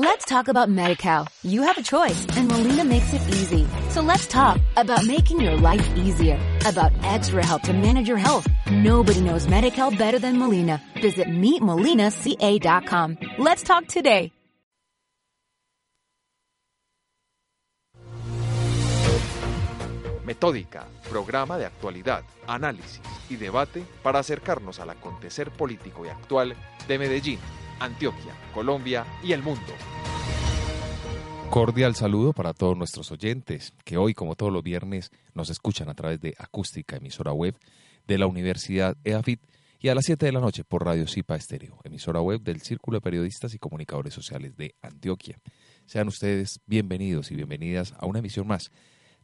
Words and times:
Let's 0.00 0.24
talk 0.26 0.46
about 0.46 0.68
MediCal. 0.68 1.26
You 1.42 1.62
have 1.62 1.76
a 1.76 1.82
choice 1.82 2.24
and 2.36 2.46
Molina 2.46 2.84
makes 2.84 3.12
it 3.12 3.20
easy. 3.30 3.66
So 3.88 4.00
let's 4.00 4.28
talk 4.28 4.60
about 4.76 5.04
making 5.04 5.40
your 5.40 5.56
life 5.56 5.84
easier, 5.96 6.38
about 6.64 6.92
extra 7.02 7.44
help 7.44 7.62
to 7.62 7.72
manage 7.72 8.06
your 8.06 8.16
health. 8.16 8.46
Nobody 8.70 9.20
knows 9.20 9.48
MediCal 9.48 9.98
better 9.98 10.20
than 10.20 10.38
Molina. 10.38 10.80
Visit 11.02 11.26
meetmolinaca.com. 11.26 13.18
Let's 13.38 13.64
talk 13.64 13.88
today. 13.88 14.30
Metódica, 20.24 20.86
programa 21.10 21.58
de 21.58 21.66
actualidad, 21.66 22.22
análisis 22.46 23.00
y 23.28 23.34
debate 23.34 23.82
para 24.04 24.20
acercarnos 24.20 24.78
al 24.78 24.90
acontecer 24.90 25.50
político 25.50 26.04
y 26.06 26.08
actual 26.08 26.54
de 26.86 26.98
Medellín, 26.98 27.40
Antioquia, 27.80 28.34
Colombia 28.52 29.06
y 29.22 29.32
el 29.32 29.42
mundo. 29.42 29.72
Cordial 31.50 31.94
saludo 31.94 32.32
para 32.32 32.52
todos 32.52 32.76
nuestros 32.76 33.10
oyentes 33.10 33.72
que 33.84 33.96
hoy, 33.96 34.12
como 34.12 34.36
todos 34.36 34.52
los 34.52 34.62
viernes, 34.62 35.10
nos 35.34 35.48
escuchan 35.48 35.88
a 35.88 35.94
través 35.94 36.20
de 36.20 36.34
Acústica, 36.38 36.96
emisora 36.96 37.32
web 37.32 37.56
de 38.06 38.18
la 38.18 38.26
Universidad 38.26 38.96
EAFIT 39.04 39.40
y 39.80 39.88
a 39.88 39.94
las 39.94 40.04
7 40.04 40.26
de 40.26 40.32
la 40.32 40.40
noche 40.40 40.64
por 40.64 40.84
Radio 40.84 41.06
Cipa 41.06 41.36
Estéreo, 41.36 41.78
emisora 41.84 42.20
web 42.20 42.42
del 42.42 42.60
Círculo 42.60 42.96
de 42.96 43.00
Periodistas 43.00 43.54
y 43.54 43.58
Comunicadores 43.58 44.12
Sociales 44.12 44.56
de 44.56 44.74
Antioquia. 44.82 45.38
Sean 45.86 46.08
ustedes 46.08 46.60
bienvenidos 46.66 47.30
y 47.30 47.36
bienvenidas 47.36 47.94
a 47.98 48.06
una 48.06 48.18
emisión 48.18 48.46
más 48.46 48.70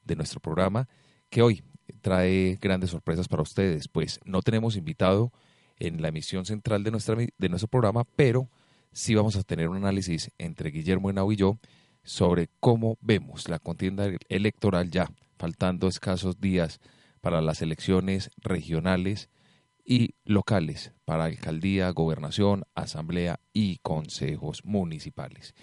de 0.04 0.16
nuestro 0.16 0.40
programa 0.40 0.88
que 1.28 1.42
hoy 1.42 1.62
trae 2.00 2.58
grandes 2.60 2.90
sorpresas 2.90 3.28
para 3.28 3.42
ustedes, 3.42 3.88
pues 3.88 4.20
no 4.24 4.42
tenemos 4.42 4.76
invitado 4.76 5.32
en 5.78 6.02
la 6.02 6.08
emisión 6.08 6.44
central 6.44 6.84
de, 6.84 6.90
nuestra, 6.90 7.16
de 7.16 7.48
nuestro 7.48 7.68
programa, 7.68 8.04
pero 8.16 8.48
sí 8.92 9.14
vamos 9.14 9.36
a 9.36 9.42
tener 9.42 9.68
un 9.68 9.78
análisis 9.78 10.30
entre 10.38 10.70
Guillermo 10.70 11.10
Henao 11.10 11.32
y 11.32 11.36
yo 11.36 11.58
sobre 12.02 12.48
cómo 12.60 12.98
vemos 13.00 13.48
la 13.48 13.58
contienda 13.58 14.08
electoral 14.28 14.90
ya, 14.90 15.10
faltando 15.38 15.88
escasos 15.88 16.40
días 16.40 16.80
para 17.20 17.40
las 17.40 17.62
elecciones 17.62 18.30
regionales 18.36 19.30
y 19.84 20.14
locales 20.24 20.92
para 21.04 21.24
alcaldía, 21.24 21.90
gobernación, 21.90 22.64
asamblea 22.74 23.40
y 23.52 23.78
consejos 23.78 24.64
municipales. 24.64 25.54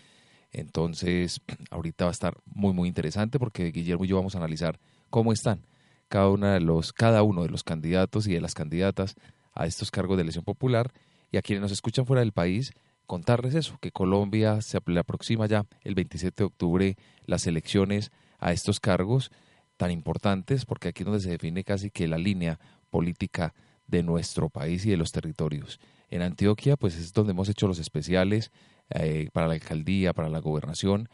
Entonces, 0.52 1.42
ahorita 1.72 2.06
va 2.06 2.12
a 2.12 2.14
estar 2.14 2.38
muy 2.46 2.74
muy 2.74 2.88
interesante 2.88 3.40
porque 3.40 3.72
Guillermo 3.72 4.06
y 4.06 4.10
yo 4.10 4.18
vamos 4.18 4.36
a 4.36 4.40
analizar 4.40 4.80
cómo 5.10 5.32
están 5.34 5.66
cada, 6.12 6.30
una 6.30 6.54
de 6.54 6.60
los, 6.60 6.92
cada 6.92 7.24
uno 7.24 7.44
de 7.44 7.50
los 7.50 7.64
candidatos 7.64 8.28
y 8.28 8.34
de 8.34 8.42
las 8.42 8.54
candidatas 8.54 9.16
a 9.54 9.66
estos 9.66 9.92
cargos 9.92 10.18
de 10.18 10.24
elección 10.24 10.44
popular 10.44 10.92
y 11.32 11.38
a 11.38 11.42
quienes 11.42 11.62
nos 11.62 11.72
escuchan 11.72 12.06
fuera 12.06 12.22
del 12.22 12.34
país, 12.34 12.74
contarles 13.06 13.56
eso, 13.56 13.78
que 13.82 13.92
Colombia 13.92 14.62
se 14.62 14.80
le 14.86 15.00
aproxima 15.00 15.46
ya 15.46 15.66
el 15.82 15.96
27 15.96 16.36
de 16.38 16.46
octubre 16.46 16.96
las 17.26 17.48
elecciones 17.48 18.12
a 18.40 18.54
estos 18.54 18.80
cargos 18.80 19.32
tan 19.78 19.92
importantes, 19.92 20.66
porque 20.66 20.90
aquí 20.90 21.04
es 21.04 21.06
donde 21.06 21.22
se 21.22 21.32
define 21.32 21.64
casi 21.64 21.90
que 21.90 22.08
la 22.08 22.18
línea 22.18 22.60
política 22.90 23.54
de 23.88 24.04
nuestro 24.04 24.50
país 24.50 24.86
y 24.86 24.92
de 24.92 24.98
los 24.98 25.12
territorios. 25.12 25.80
En 26.10 26.22
Antioquia, 26.22 26.78
pues 26.78 26.96
es 26.96 27.14
donde 27.14 27.32
hemos 27.32 27.50
hecho 27.50 27.68
los 27.68 27.80
especiales 27.80 28.52
eh, 28.90 29.30
para 29.34 29.48
la 29.48 29.54
alcaldía, 29.54 30.14
para 30.14 30.30
la 30.30 30.40
gobernación, 30.40 31.10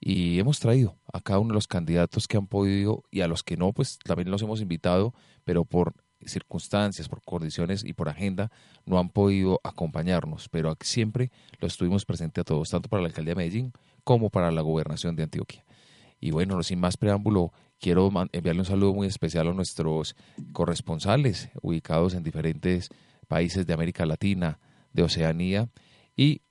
y 0.00 0.38
hemos 0.38 0.60
traído 0.60 0.96
a 1.12 1.20
cada 1.20 1.38
uno 1.38 1.48
de 1.48 1.54
los 1.54 1.68
candidatos 1.68 2.26
que 2.26 2.38
han 2.38 2.46
podido 2.46 3.04
y 3.10 3.20
a 3.20 3.28
los 3.28 3.42
que 3.42 3.56
no, 3.56 3.72
pues 3.72 3.98
también 3.98 4.30
los 4.30 4.42
hemos 4.42 4.60
invitado, 4.62 5.14
pero 5.44 5.64
por 5.64 5.94
circunstancias, 6.24 7.08
por 7.08 7.22
condiciones 7.22 7.84
y 7.84 7.92
por 7.92 8.08
agenda 8.08 8.50
no 8.86 8.98
han 8.98 9.08
podido 9.10 9.60
acompañarnos, 9.64 10.48
pero 10.48 10.76
siempre 10.80 11.30
los 11.60 11.72
estuvimos 11.72 12.04
presentes 12.04 12.42
a 12.42 12.44
todos, 12.44 12.68
tanto 12.68 12.88
para 12.88 13.02
la 13.02 13.08
alcaldía 13.08 13.32
de 13.32 13.36
Medellín 13.36 13.72
como 14.04 14.30
para 14.30 14.50
la 14.50 14.60
gobernación 14.60 15.16
de 15.16 15.24
Antioquia. 15.24 15.64
Y 16.20 16.32
bueno, 16.32 16.62
sin 16.62 16.80
más 16.80 16.96
preámbulo, 16.96 17.52
quiero 17.78 18.10
enviarle 18.32 18.60
un 18.60 18.66
saludo 18.66 18.92
muy 18.92 19.06
especial 19.06 19.48
a 19.48 19.54
nuestros 19.54 20.14
corresponsales 20.52 21.50
ubicados 21.62 22.14
en 22.14 22.22
diferentes 22.22 22.90
países 23.26 23.66
de 23.66 23.72
América 23.72 24.04
Latina, 24.04 24.58
de 24.92 25.02
Oceanía 25.02 25.68
y 26.16 26.42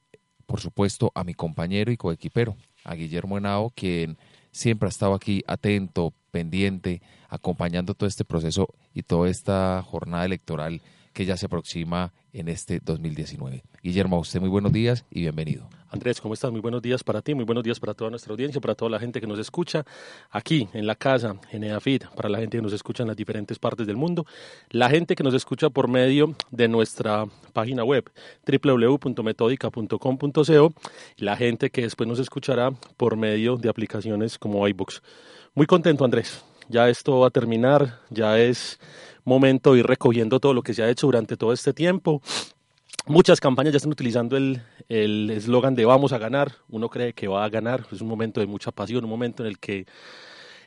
por 0.45 0.59
supuesto 0.59 1.11
a 1.13 1.23
mi 1.23 1.35
compañero 1.35 1.91
y 1.91 1.97
coequipero, 1.97 2.57
a 2.83 2.95
Guillermo 2.95 3.37
Henao, 3.37 3.69
quien 3.69 4.17
siempre 4.51 4.87
ha 4.87 4.89
estado 4.89 5.13
aquí 5.13 5.43
atento, 5.45 6.15
pendiente, 6.29 7.01
acompañando 7.27 7.93
todo 7.93 8.07
este 8.07 8.25
proceso 8.25 8.67
y 8.93 9.03
toda 9.03 9.29
esta 9.29 9.83
jornada 9.83 10.25
electoral 10.25 10.81
que 11.13 11.25
ya 11.25 11.37
se 11.37 11.47
aproxima 11.47 12.13
en 12.33 12.47
este 12.47 12.79
2019. 12.79 13.63
Guillermo, 13.83 14.17
a 14.17 14.19
usted 14.19 14.39
muy 14.39 14.49
buenos 14.49 14.71
días 14.71 15.05
y 15.11 15.21
bienvenido. 15.21 15.67
Andrés, 15.91 16.21
¿cómo 16.21 16.35
estás? 16.35 16.51
Muy 16.51 16.61
buenos 16.61 16.83
días 16.83 17.03
para 17.03 17.23
ti, 17.23 17.33
muy 17.33 17.45
buenos 17.45 17.63
días 17.63 17.79
para 17.79 17.95
toda 17.95 18.11
nuestra 18.11 18.31
audiencia, 18.31 18.61
para 18.61 18.75
toda 18.75 18.91
la 18.91 18.99
gente 18.99 19.19
que 19.19 19.25
nos 19.25 19.39
escucha 19.39 19.83
aquí 20.29 20.69
en 20.73 20.85
la 20.85 20.93
casa, 20.93 21.37
en 21.51 21.63
EAFIT, 21.63 22.05
para 22.15 22.29
la 22.29 22.37
gente 22.37 22.57
que 22.57 22.61
nos 22.61 22.73
escucha 22.73 23.01
en 23.01 23.07
las 23.07 23.17
diferentes 23.17 23.57
partes 23.57 23.87
del 23.87 23.97
mundo, 23.97 24.27
la 24.69 24.87
gente 24.89 25.15
que 25.15 25.23
nos 25.23 25.33
escucha 25.33 25.71
por 25.71 25.87
medio 25.87 26.35
de 26.51 26.67
nuestra 26.67 27.25
página 27.53 27.83
web 27.83 28.07
www.metodica.com.co, 28.45 30.73
la 31.17 31.35
gente 31.35 31.71
que 31.71 31.81
después 31.81 32.07
nos 32.07 32.19
escuchará 32.19 32.69
por 32.95 33.17
medio 33.17 33.57
de 33.57 33.69
aplicaciones 33.69 34.37
como 34.37 34.67
iBooks. 34.67 35.01
Muy 35.59 35.67
contento, 35.67 36.05
Andrés. 36.05 36.41
Ya 36.69 36.87
esto 36.87 37.19
va 37.19 37.27
a 37.27 37.31
terminar, 37.31 37.99
ya 38.09 38.39
es 38.39 38.79
momento 39.25 39.73
de 39.73 39.79
ir 39.79 39.85
recogiendo 39.85 40.39
todo 40.39 40.53
lo 40.53 40.61
que 40.61 40.73
se 40.73 40.81
ha 40.81 40.89
hecho 40.89 41.07
durante 41.07 41.35
todo 41.35 41.51
este 41.51 41.73
tiempo. 41.73 42.21
Muchas 43.07 43.41
campañas 43.41 43.73
ya 43.73 43.75
están 43.75 43.91
utilizando 43.91 44.37
el 44.37 45.29
eslogan 45.29 45.75
de 45.75 45.83
vamos 45.83 46.13
a 46.13 46.17
ganar. 46.17 46.53
Uno 46.69 46.87
cree 46.87 47.11
que 47.11 47.27
va 47.27 47.43
a 47.43 47.49
ganar. 47.49 47.85
Es 47.91 47.99
un 47.99 48.07
momento 48.07 48.39
de 48.39 48.47
mucha 48.47 48.71
pasión, 48.71 49.03
un 49.03 49.09
momento 49.09 49.43
en 49.43 49.49
el 49.49 49.59
que 49.59 49.85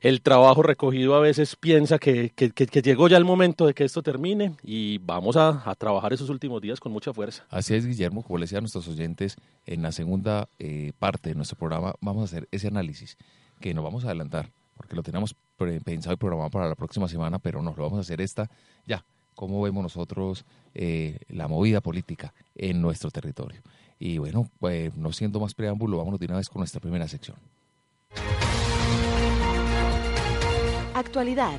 el 0.02 0.20
trabajo 0.20 0.62
recogido 0.62 1.14
a 1.14 1.20
veces 1.20 1.56
piensa 1.56 1.98
que, 1.98 2.28
que, 2.36 2.82
llegó 2.82 3.08
ya 3.08 3.16
el 3.16 3.25
momento 3.25 3.64
de 3.64 3.72
que 3.72 3.84
esto 3.84 4.02
termine 4.02 4.56
y 4.62 4.98
vamos 4.98 5.38
a, 5.38 5.75
trabajar 5.78 6.12
esos 6.12 6.28
últimos 6.28 6.60
días 6.60 6.81
con 6.81 6.92
mucha 6.92 7.14
fuerza. 7.14 7.47
Así 7.48 7.75
es, 7.75 7.86
Guillermo, 7.86 8.22
como 8.22 8.36
le 8.36 8.44
decía 8.44 8.58
a 8.58 8.60
nuestros 8.60 8.86
oyentes, 8.88 9.36
en 9.64 9.81
la 9.81 9.91
segunda 9.91 10.50
eh, 10.58 10.92
parte 10.98 11.31
de 11.31 11.34
nuestro 11.34 11.56
programa 11.56 11.94
vamos 12.02 12.20
a 12.20 12.25
hacer 12.25 12.47
ese 12.50 12.66
análisis 12.69 13.16
que 13.58 13.72
nos 13.72 13.82
vamos 13.82 14.04
a 14.04 14.08
adelantar, 14.08 14.50
porque 14.77 14.97
lo 14.97 15.03
tenemos 15.03 15.34
pensado 15.84 16.15
y 16.15 16.16
programado 16.16 16.50
para 16.50 16.69
la 16.69 16.75
próxima 16.75 17.09
semana, 17.09 17.38
pero 17.38 17.62
nos 17.62 17.77
lo 17.77 17.84
vamos 17.84 17.99
a 17.99 18.00
hacer 18.00 18.21
esta 18.21 18.50
ya. 18.87 19.05
¿Cómo 19.34 19.62
vemos 19.62 19.83
nosotros 19.83 20.44
eh, 20.75 21.19
la 21.28 21.49
movida 21.49 21.81
política 21.81 22.34
en 22.55 22.82
nuestro 22.82 23.11
territorio? 23.11 23.62
Y 23.99 24.19
bueno, 24.19 24.50
pues 24.59 24.94
no 24.94 25.12
siendo 25.12 25.41
más 25.41 25.55
preámbulo, 25.55 25.97
vámonos 25.97 26.21
de 26.21 26.27
una 26.27 26.37
vez 26.37 26.49
con 26.49 26.61
nuestra 26.61 26.81
primera 26.81 27.09
sección. 27.09 27.38
Actualidad. 30.94 31.59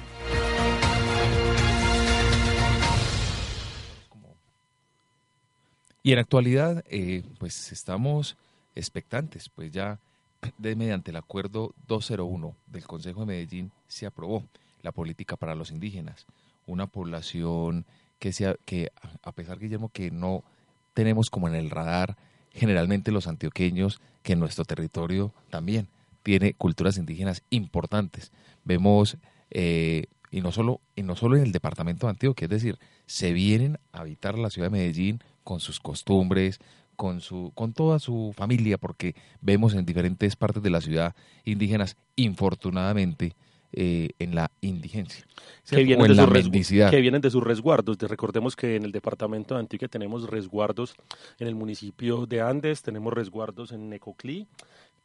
Y 6.04 6.12
en 6.12 6.20
actualidad, 6.20 6.84
eh, 6.90 7.24
pues 7.40 7.72
estamos 7.72 8.36
expectantes, 8.76 9.50
pues 9.50 9.72
ya 9.72 10.00
de, 10.58 10.76
mediante 10.76 11.12
el 11.12 11.18
acuerdo 11.18 11.74
201 11.88 12.56
del 12.68 12.86
Consejo 12.86 13.22
de 13.22 13.26
Medellín 13.28 13.72
se 13.88 14.06
aprobó 14.06 14.44
la 14.82 14.92
política 14.92 15.36
para 15.38 15.56
los 15.56 15.72
indígenas, 15.72 16.26
una 16.68 16.88
población 16.88 17.86
que, 18.20 18.34
sea, 18.34 18.56
que 18.66 18.92
a 19.22 19.32
pesar, 19.32 19.60
Guillermo, 19.60 19.90
que 19.90 20.12
no 20.12 20.44
tenemos 20.94 21.30
como 21.30 21.48
en 21.48 21.56
el 21.56 21.70
radar 21.70 22.16
generalmente 22.52 23.12
los 23.12 23.28
antioqueños, 23.28 24.00
que 24.22 24.34
en 24.34 24.40
nuestro 24.40 24.64
territorio 24.64 25.34
también 25.50 25.88
tiene 26.22 26.54
culturas 26.54 26.98
indígenas 26.98 27.44
importantes. 27.50 28.32
Vemos, 28.64 29.18
eh, 29.52 30.06
y, 30.32 30.42
no 30.42 30.52
solo, 30.52 30.80
y 30.96 31.04
no 31.04 31.16
solo 31.16 31.36
en 31.36 31.44
el 31.44 31.52
departamento 31.52 32.08
de 32.08 32.12
Antioquia, 32.12 32.46
es 32.46 32.52
decir, 32.52 32.80
se 33.06 33.34
vienen 33.34 33.80
a 33.92 34.02
habitar 34.02 34.38
la 34.38 34.50
ciudad 34.50 34.68
de 34.68 34.78
Medellín 34.78 35.20
con 35.44 35.60
sus 35.60 35.80
costumbres, 35.80 36.60
con, 36.96 37.22
su, 37.22 37.52
con 37.56 37.74
toda 37.74 38.00
su 38.00 38.34
familia, 38.36 38.78
porque 38.78 39.16
vemos 39.42 39.74
en 39.74 39.86
diferentes 39.86 40.36
partes 40.36 40.64
de 40.64 40.70
la 40.70 40.82
ciudad 40.82 41.16
indígenas, 41.44 41.98
infortunadamente, 42.16 43.36
eh, 43.76 44.12
en 44.20 44.36
la 44.36 44.52
indigencia. 44.62 45.26
Que 45.68 45.84
vienen, 45.84 46.08
de 46.08 46.14
la 46.14 46.92
que 46.92 47.02
vienen 47.02 47.22
de 47.22 47.32
sus 47.32 47.44
resguardos. 47.44 47.98
Recordemos 47.98 48.56
que 48.56 48.76
en 48.76 48.84
el 48.84 48.92
departamento 48.92 49.56
de 49.56 49.62
Antioquia 49.62 49.88
tenemos 49.88 50.30
resguardos 50.30 50.96
en 51.40 51.48
el 51.48 51.56
municipio 51.56 52.28
de 52.28 52.42
Andes, 52.42 52.84
tenemos 52.84 53.12
resguardos 53.14 53.72
en 53.72 53.90
Necoclí, 53.90 54.46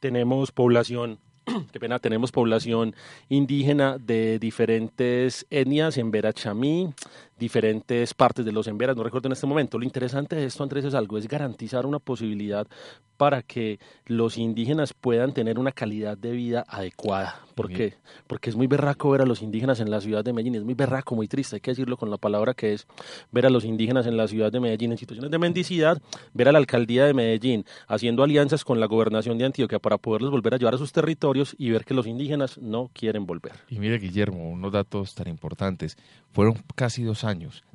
tenemos 0.01 0.53
población 0.53 1.19
qué 1.73 1.81
pena, 1.81 1.99
tenemos 1.99 2.33
población 2.33 2.95
indígena 3.29 3.99
de 3.99 4.39
diferentes 4.39 5.47
etnias 5.51 5.97
en 5.99 6.11
Verachamí, 6.11 6.93
diferentes 7.39 8.15
partes 8.15 8.45
de 8.45 8.53
los 8.53 8.67
Emberas, 8.67 8.97
no 8.97 9.03
recuerdo 9.03 9.29
en 9.29 9.33
este 9.33 9.47
momento. 9.47 9.79
Lo 9.79 9.85
interesante 9.85 10.37
de 10.37 10.45
esto, 10.45 10.63
Andrés, 10.63 10.85
es 10.85 10.95
algo, 10.95 11.19
es 11.19 11.29
garantizar 11.29 11.87
una 11.87 11.99
posibilidad 11.99 12.67
para 13.17 13.43
que 13.43 13.81
los 14.07 14.39
indígenas 14.39 14.95
puedan 14.95 15.33
tener 15.35 15.59
una 15.59 15.73
calidad 15.73 16.17
de 16.17 16.31
vida 16.33 16.65
adecuada. 16.69 17.43
¿Por 17.57 17.69
qué? 17.69 17.95
Porque 18.29 18.51
es 18.51 18.55
muy 18.55 18.69
berraco 18.69 19.11
ver 19.11 19.23
a 19.23 19.27
los 19.27 19.43
indígenas 19.43 19.81
en 19.81 19.91
la 19.91 20.01
ciudad 20.01 20.25
de 20.25 20.33
Medellín, 20.33 20.55
es 20.55 20.65
muy 20.65 20.75
berraco, 20.75 21.17
muy 21.17 21.27
triste, 21.27 21.57
hay 21.57 21.61
que 21.61 21.73
decirlo 21.73 21.97
con 21.97 22.11
la 22.11 22.17
palabra 22.17 22.55
que 22.55 22.73
es 22.73 22.87
ver 23.33 23.47
a 23.47 23.51
los 23.51 23.65
indígenas 23.65 24.07
en 24.07 24.17
la 24.17 24.29
ciudad 24.29 24.53
de 24.53 24.61
Medellín 24.61 24.93
en 24.93 24.99
situaciones 24.99 25.33
de 25.33 25.39
mendicidad, 25.39 26.01
ver 26.33 26.49
a 26.49 26.53
la 26.53 26.59
alcaldía 26.59 27.05
de 27.07 27.15
Medellín 27.15 27.65
haciendo 27.89 28.23
alianzas 28.23 28.65
con 28.65 28.79
la 28.79 28.87
gobernación 28.87 29.37
de 29.39 29.47
Antioquia 29.47 29.81
para 29.81 29.99
poderlos 29.99 30.31
volver 30.31 30.55
a 30.55 30.57
llevar 30.57 30.75
a 30.75 30.79
sus 30.79 30.93
territorios 30.93 31.57
y 31.59 31.71
ver 31.71 31.85
que 31.85 31.95
los 31.95 32.07
indígenas 32.07 32.59
no 32.59 32.89
quieren 32.93 33.27
volver. 33.27 33.55
Y 33.69 33.81
mire, 33.81 33.99
Guillermo, 33.99 34.49
unos 34.49 34.71
datos 34.71 35.17
tan 35.17 35.27
importantes. 35.27 35.97
Fueron 36.31 36.55
casi 36.77 37.03
dos 37.03 37.25
años 37.25 37.28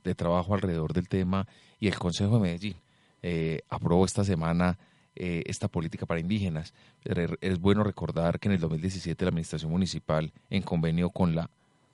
de 0.04 0.16
trabajo 0.16 0.54
alrededor 0.54 0.94
del 0.94 1.08
tema 1.08 1.48
y 1.80 1.88
el 1.88 1.98
Consejo 1.98 2.36
de 2.36 2.42
Medellín 2.42 2.76
eh, 3.22 3.62
aprobó 3.70 4.06
esta 4.06 4.24
semana 4.24 4.78
eh, 5.16 5.44
esta 5.46 5.68
política 5.68 6.06
para 6.06 6.20
indígenas. 6.20 6.74
Es 7.42 7.60
bueno 7.60 7.84
recordar 7.84 8.40
que 8.40 8.48
en 8.48 8.54
el 8.54 8.60
2017 8.60 9.24
la 9.24 9.30
Administración 9.30 9.72
Municipal, 9.72 10.32
en 10.50 10.64
convenio 10.64 11.10
con 11.12 11.36
la 11.36 11.50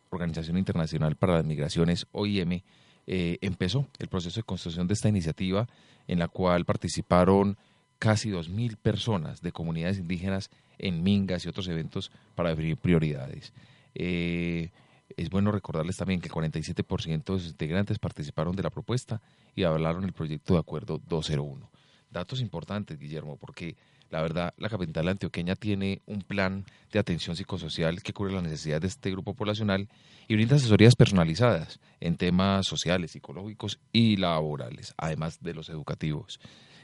Organización 0.10 0.58
Internacional 0.58 1.16
para 1.16 1.36
las 1.36 1.46
Migraciones, 1.46 2.08
OIM, 2.14 2.62
eh, 3.08 3.38
empezó 3.42 3.88
el 3.98 4.08
proceso 4.08 4.40
de 4.40 4.44
construcción 4.44 4.88
de 4.88 4.94
esta 4.94 5.10
iniciativa 5.10 5.68
en 6.08 6.20
la 6.20 6.28
cual 6.28 6.64
participaron 6.64 7.58
casi 7.98 8.30
2.000 8.30 8.78
personas 8.78 9.42
de 9.42 9.52
comunidades 9.52 9.98
indígenas 9.98 10.50
en 10.78 11.04
mingas 11.04 11.46
y 11.46 11.50
otros 11.50 11.68
eventos 11.68 12.12
para 12.36 12.52
definir 12.52 12.78
prioridades. 12.78 13.52
Eh, 13.96 14.70
es 15.18 15.30
bueno 15.30 15.52
recordarles 15.52 15.98
también 15.98 16.22
que 16.22 16.28
el 16.28 16.34
47% 16.34 17.34
de 17.34 17.40
sus 17.40 17.50
integrantes 17.50 18.00
participaron 18.00 18.56
de 18.56 18.64
la 18.64 18.70
propuesta 18.70 19.22
y 19.56 19.64
hablaron 19.64 20.04
el 20.04 20.14
proyecto 20.14 20.54
de 20.54 20.60
acuerdo 20.60 21.02
201. 21.08 21.70
Datos 22.12 22.42
importantes, 22.42 22.98
Guillermo, 23.00 23.38
porque 23.38 23.76
la 24.10 24.22
verdad 24.22 24.54
la 24.58 24.70
capital 24.70 25.08
antioqueña 25.08 25.56
tiene 25.56 26.02
un 26.08 26.22
plan 26.22 26.66
de 26.92 27.00
atención 27.00 27.36
psicosocial 27.36 28.02
que 28.02 28.14
cubre 28.14 28.34
las 28.34 28.44
necesidades 28.44 28.82
de 28.82 28.88
este 28.88 29.12
grupo 29.12 29.36
poblacional 29.36 29.88
y 30.28 30.36
brinda 30.36 30.56
asesorías 30.56 30.96
personalizadas 30.96 31.80
en 32.00 32.18
temas 32.18 32.66
sociales, 32.66 33.12
psicológicos 33.12 33.80
y 33.92 34.18
laborales, 34.18 34.94
además 34.98 35.42
de 35.42 35.54
los 35.54 35.70
educativos. 35.70 36.40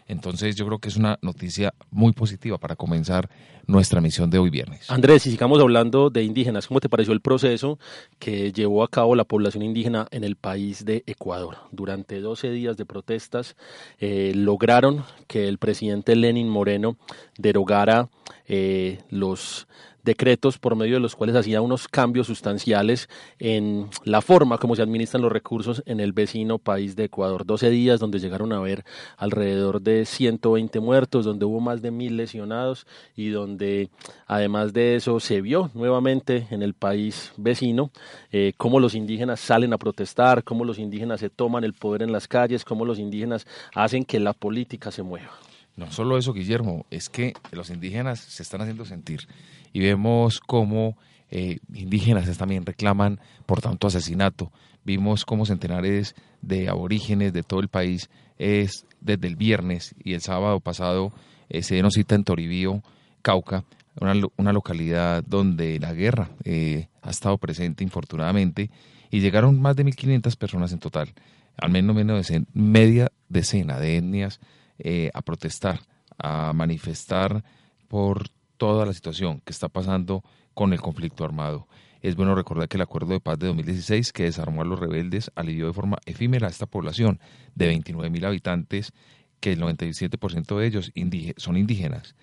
Entonces 0.07 0.55
yo 0.55 0.65
creo 0.65 0.79
que 0.79 0.89
es 0.89 0.97
una 0.97 1.17
noticia 1.21 1.73
muy 1.89 2.13
positiva 2.13 2.57
para 2.57 2.75
comenzar 2.75 3.29
nuestra 3.67 4.01
misión 4.01 4.29
de 4.29 4.37
hoy 4.37 4.49
viernes. 4.49 4.89
Andrés, 4.91 5.25
y 5.25 5.31
sigamos 5.31 5.59
hablando 5.59 6.09
de 6.09 6.23
indígenas, 6.23 6.67
¿cómo 6.67 6.79
te 6.79 6.89
pareció 6.89 7.13
el 7.13 7.21
proceso 7.21 7.79
que 8.19 8.51
llevó 8.51 8.83
a 8.83 8.87
cabo 8.87 9.15
la 9.15 9.23
población 9.23 9.63
indígena 9.63 10.07
en 10.11 10.23
el 10.23 10.35
país 10.35 10.85
de 10.85 11.03
Ecuador? 11.07 11.57
Durante 11.71 12.19
12 12.19 12.51
días 12.51 12.77
de 12.77 12.85
protestas 12.85 13.55
eh, 13.99 14.33
lograron 14.35 15.03
que 15.27 15.47
el 15.47 15.57
presidente 15.57 16.15
Lenin 16.15 16.49
Moreno 16.49 16.97
derogara 17.37 18.09
eh, 18.47 18.99
los 19.09 19.67
decretos 20.05 20.57
por 20.57 20.77
medio 20.77 20.93
de 20.93 20.99
los 21.01 21.15
cuales 21.15 21.35
hacía 21.35 21.59
unos 21.59 21.89
cambios 21.89 22.27
sustanciales 22.27 23.09
en 23.39 23.89
la 24.05 24.21
forma 24.21 24.57
como 24.57 24.75
se 24.75 24.81
administran 24.81 25.21
los 25.21 25.31
recursos 25.31 25.83
en 25.85 25.99
el 25.99 26.13
vecino 26.13 26.59
país 26.59 26.95
de 26.95 27.05
Ecuador. 27.05 27.45
12 27.45 27.69
días 27.69 27.99
donde 27.99 28.19
llegaron 28.19 28.53
a 28.53 28.57
haber 28.57 28.85
alrededor 29.17 29.81
de 29.81 30.05
120 30.05 30.79
muertos, 30.79 31.25
donde 31.25 31.45
hubo 31.45 31.59
más 31.59 31.81
de 31.81 31.91
mil 31.91 32.15
lesionados 32.15 32.87
y 33.15 33.29
donde 33.29 33.89
además 34.27 34.71
de 34.71 34.95
eso 34.95 35.19
se 35.19 35.41
vio 35.41 35.71
nuevamente 35.73 36.47
en 36.51 36.61
el 36.61 36.73
país 36.73 37.33
vecino 37.35 37.91
eh, 38.31 38.53
cómo 38.57 38.79
los 38.79 38.95
indígenas 38.95 39.39
salen 39.39 39.73
a 39.73 39.77
protestar, 39.77 40.43
cómo 40.43 40.63
los 40.63 40.79
indígenas 40.79 41.19
se 41.19 41.29
toman 41.29 41.63
el 41.63 41.73
poder 41.73 42.03
en 42.03 42.11
las 42.11 42.27
calles, 42.27 42.63
cómo 42.63 42.85
los 42.85 42.99
indígenas 42.99 43.47
hacen 43.73 44.05
que 44.05 44.19
la 44.19 44.33
política 44.33 44.91
se 44.91 45.03
mueva. 45.03 45.31
No 45.75 45.91
solo 45.91 46.17
eso, 46.17 46.33
Guillermo, 46.33 46.85
es 46.89 47.09
que 47.09 47.33
los 47.51 47.69
indígenas 47.69 48.19
se 48.19 48.43
están 48.43 48.61
haciendo 48.61 48.85
sentir 48.85 49.27
y 49.73 49.81
vemos 49.81 50.39
cómo 50.39 50.97
eh, 51.29 51.57
indígenas 51.73 52.37
también 52.37 52.65
reclaman 52.65 53.19
por 53.45 53.61
tanto 53.61 53.87
asesinato. 53.87 54.51
Vimos 54.85 55.25
cómo 55.25 55.45
centenares 55.45 56.15
de 56.41 56.69
aborígenes 56.69 57.33
de 57.33 57.43
todo 57.43 57.59
el 57.59 57.67
país 57.67 58.09
es 58.37 58.85
desde 59.01 59.27
el 59.27 59.35
viernes 59.35 59.95
y 60.03 60.13
el 60.13 60.21
sábado 60.21 60.59
pasado 60.59 61.11
eh, 61.49 61.61
se 61.61 61.81
nos 61.81 61.93
cita 61.93 62.15
en 62.15 62.23
Toribío, 62.23 62.81
Cauca, 63.21 63.65
una, 63.99 64.13
una 64.37 64.53
localidad 64.53 65.23
donde 65.25 65.79
la 65.79 65.93
guerra 65.93 66.29
eh, 66.43 66.87
ha 67.01 67.09
estado 67.09 67.37
presente 67.37 67.83
infortunadamente 67.83 68.69
y 69.11 69.19
llegaron 69.19 69.59
más 69.59 69.75
de 69.75 69.85
1.500 69.85 70.37
personas 70.37 70.71
en 70.71 70.79
total, 70.79 71.13
al 71.57 71.71
menos 71.71 71.95
menos 71.95 72.27
de 72.27 72.45
media 72.53 73.11
decena 73.29 73.79
de 73.79 73.97
etnias 73.97 74.39
eh, 74.79 75.09
a 75.13 75.21
protestar, 75.21 75.79
a 76.17 76.53
manifestar 76.53 77.43
por 77.87 78.29
toda 78.57 78.85
la 78.85 78.93
situación 78.93 79.41
que 79.41 79.51
está 79.51 79.69
pasando 79.69 80.23
con 80.53 80.73
el 80.73 80.81
conflicto 80.81 81.23
armado. 81.23 81.67
Es 82.01 82.15
bueno 82.15 82.35
recordar 82.35 82.67
que 82.67 82.77
el 82.77 82.81
acuerdo 82.81 83.13
de 83.13 83.19
paz 83.19 83.39
de 83.39 83.47
2016, 83.47 84.13
que 84.13 84.23
desarmó 84.23 84.61
a 84.61 84.65
los 84.65 84.79
rebeldes, 84.79 85.31
alivió 85.35 85.67
de 85.67 85.73
forma 85.73 85.97
efímera 86.05 86.47
a 86.47 86.51
esta 86.51 86.65
población 86.65 87.19
de 87.55 87.73
29.000 87.73 88.25
habitantes, 88.25 88.93
que 89.39 89.53
el 89.53 89.61
97% 89.61 90.57
de 90.57 90.67
ellos 90.67 90.91
son 91.37 91.57
indígenas. 91.57 92.15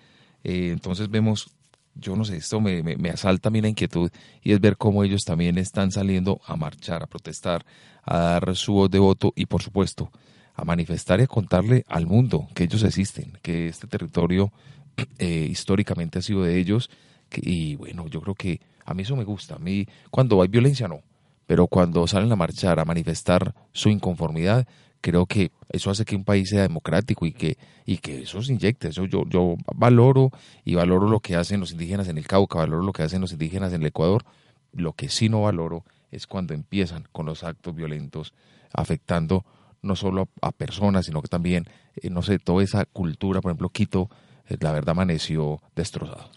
Eh, 0.43 0.69
entonces 0.71 1.09
vemos, 1.09 1.49
yo 1.95 2.15
no 2.15 2.23
sé, 2.23 2.37
esto 2.37 2.61
me, 2.61 2.81
me, 2.81 3.09
asalta 3.09 3.49
a 3.49 3.51
mí 3.51 3.61
la 3.61 3.67
inquietud 3.67 4.09
y 4.41 4.53
es 4.53 4.59
ver 4.59 4.77
cómo 4.77 5.03
ellos 5.03 5.23
también 5.25 5.57
están 5.57 5.91
saliendo 5.91 6.39
a 6.45 6.55
marchar, 6.55 7.03
a 7.03 7.07
protestar, 7.07 7.65
a 8.03 8.17
dar 8.17 8.55
su 8.55 8.73
voz 8.73 8.89
de 8.89 8.99
voto 8.99 9.33
y, 9.35 9.45
por 9.45 9.61
supuesto, 9.61 10.11
a 10.53 10.65
manifestar 10.65 11.19
y 11.19 11.23
a 11.23 11.27
contarle 11.27 11.83
al 11.87 12.05
mundo 12.05 12.47
que 12.53 12.65
ellos 12.65 12.83
existen, 12.83 13.37
que 13.41 13.67
este 13.67 13.87
territorio 13.87 14.51
eh, 15.17 15.47
históricamente 15.49 16.19
ha 16.19 16.21
sido 16.21 16.43
de 16.43 16.59
ellos. 16.59 16.89
y 17.35 17.75
bueno, 17.75 18.07
yo 18.07 18.21
creo 18.21 18.35
que 18.35 18.61
a 18.85 18.93
mí 18.93 19.03
eso 19.03 19.15
me 19.15 19.23
gusta. 19.23 19.55
A 19.55 19.59
mí, 19.59 19.87
cuando 20.11 20.41
hay 20.41 20.47
violencia, 20.47 20.87
no. 20.87 21.01
Pero 21.45 21.67
cuando 21.67 22.07
salen 22.07 22.31
a 22.31 22.35
marchar, 22.35 22.79
a 22.79 22.85
manifestar 22.85 23.53
su 23.71 23.89
inconformidad, 23.89 24.67
creo 25.01 25.25
que 25.25 25.51
eso 25.69 25.91
hace 25.91 26.05
que 26.05 26.15
un 26.15 26.23
país 26.23 26.49
sea 26.49 26.61
democrático 26.61 27.25
y 27.25 27.33
que, 27.33 27.57
y 27.85 27.97
que 27.97 28.21
eso 28.21 28.41
se 28.41 28.53
inyecte. 28.53 28.89
Eso 28.89 29.05
yo, 29.05 29.23
yo 29.27 29.55
valoro 29.75 30.31
y 30.63 30.75
valoro 30.75 31.09
lo 31.09 31.19
que 31.19 31.35
hacen 31.35 31.59
los 31.59 31.71
indígenas 31.71 32.07
en 32.07 32.17
el 32.17 32.27
Cauca, 32.27 32.59
valoro 32.59 32.83
lo 32.83 32.93
que 32.93 33.03
hacen 33.03 33.21
los 33.21 33.33
indígenas 33.33 33.73
en 33.73 33.81
el 33.81 33.87
Ecuador. 33.87 34.23
Lo 34.71 34.93
que 34.93 35.09
sí 35.09 35.29
no 35.29 35.41
valoro 35.41 35.83
es 36.11 36.27
cuando 36.27 36.53
empiezan 36.53 37.07
con 37.11 37.25
los 37.25 37.43
actos 37.43 37.75
violentos 37.75 38.33
afectando 38.73 39.45
no 39.83 39.95
solo 39.95 40.29
a, 40.41 40.51
personas, 40.51 41.05
sino 41.05 41.21
que 41.21 41.27
también, 41.27 41.67
eh, 41.95 42.09
no 42.09 42.23
sé, 42.23 42.39
toda 42.39 42.63
esa 42.63 42.85
cultura, 42.85 43.41
por 43.41 43.51
ejemplo, 43.51 43.69
Quito, 43.69 44.09
eh, 44.49 44.57
la 44.59 44.71
verdad 44.71 44.91
amaneció 44.91 45.61
destrozado. 45.75 46.29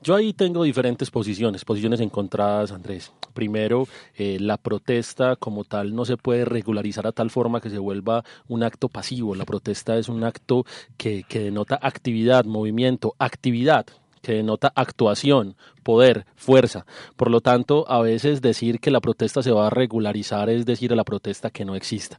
Yo 0.00 0.14
ahí 0.14 0.34
tengo 0.34 0.64
diferentes 0.64 1.10
posiciones, 1.10 1.64
posiciones 1.64 2.00
encontradas, 2.00 2.72
Andrés. 2.72 3.12
Primero, 3.32 3.88
eh, 4.16 4.38
la 4.38 4.58
protesta 4.58 5.36
como 5.36 5.64
tal 5.64 5.94
no 5.94 6.04
se 6.04 6.16
puede 6.16 6.44
regularizar 6.44 7.06
a 7.06 7.12
tal 7.12 7.30
forma 7.30 7.60
que 7.60 7.70
se 7.70 7.78
vuelva 7.78 8.24
un 8.48 8.62
acto 8.62 8.88
pasivo. 8.88 9.34
La 9.34 9.46
protesta 9.46 9.96
es 9.96 10.08
un 10.08 10.24
acto 10.24 10.66
que, 10.98 11.22
que 11.22 11.40
denota 11.40 11.78
actividad, 11.80 12.44
movimiento, 12.44 13.14
actividad 13.18 13.86
que 14.24 14.32
denota 14.32 14.72
actuación, 14.74 15.54
poder, 15.84 16.26
fuerza. 16.34 16.84
Por 17.16 17.30
lo 17.30 17.40
tanto, 17.40 17.88
a 17.88 18.00
veces 18.02 18.42
decir 18.42 18.80
que 18.80 18.90
la 18.90 19.00
protesta 19.00 19.42
se 19.42 19.52
va 19.52 19.68
a 19.68 19.70
regularizar 19.70 20.50
es 20.50 20.66
decir 20.66 20.92
a 20.92 20.96
la 20.96 21.04
protesta 21.04 21.50
que 21.50 21.64
no 21.64 21.76
exista. 21.76 22.18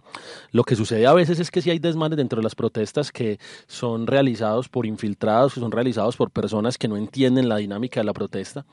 Lo 0.51 0.63
que 0.63 0.77
sucede 0.77 1.05
a 1.05 1.13
veces 1.13 1.39
es 1.41 1.51
que 1.51 1.61
si 1.61 1.69
hay 1.69 1.79
desmanes 1.79 2.17
dentro 2.17 2.37
de 2.37 2.43
las 2.43 2.55
protestas 2.55 3.11
que 3.11 3.39
son 3.67 4.07
realizados 4.07 4.69
por 4.69 4.85
infiltrados, 4.85 5.53
que 5.53 5.59
son 5.59 5.71
realizados 5.71 6.15
por 6.15 6.31
personas 6.31 6.77
que 6.77 6.87
no 6.87 6.95
entienden 6.95 7.49
la 7.49 7.57
dinámica 7.57 7.99
de 7.99 8.05
la 8.05 8.13
protesta. 8.13 8.65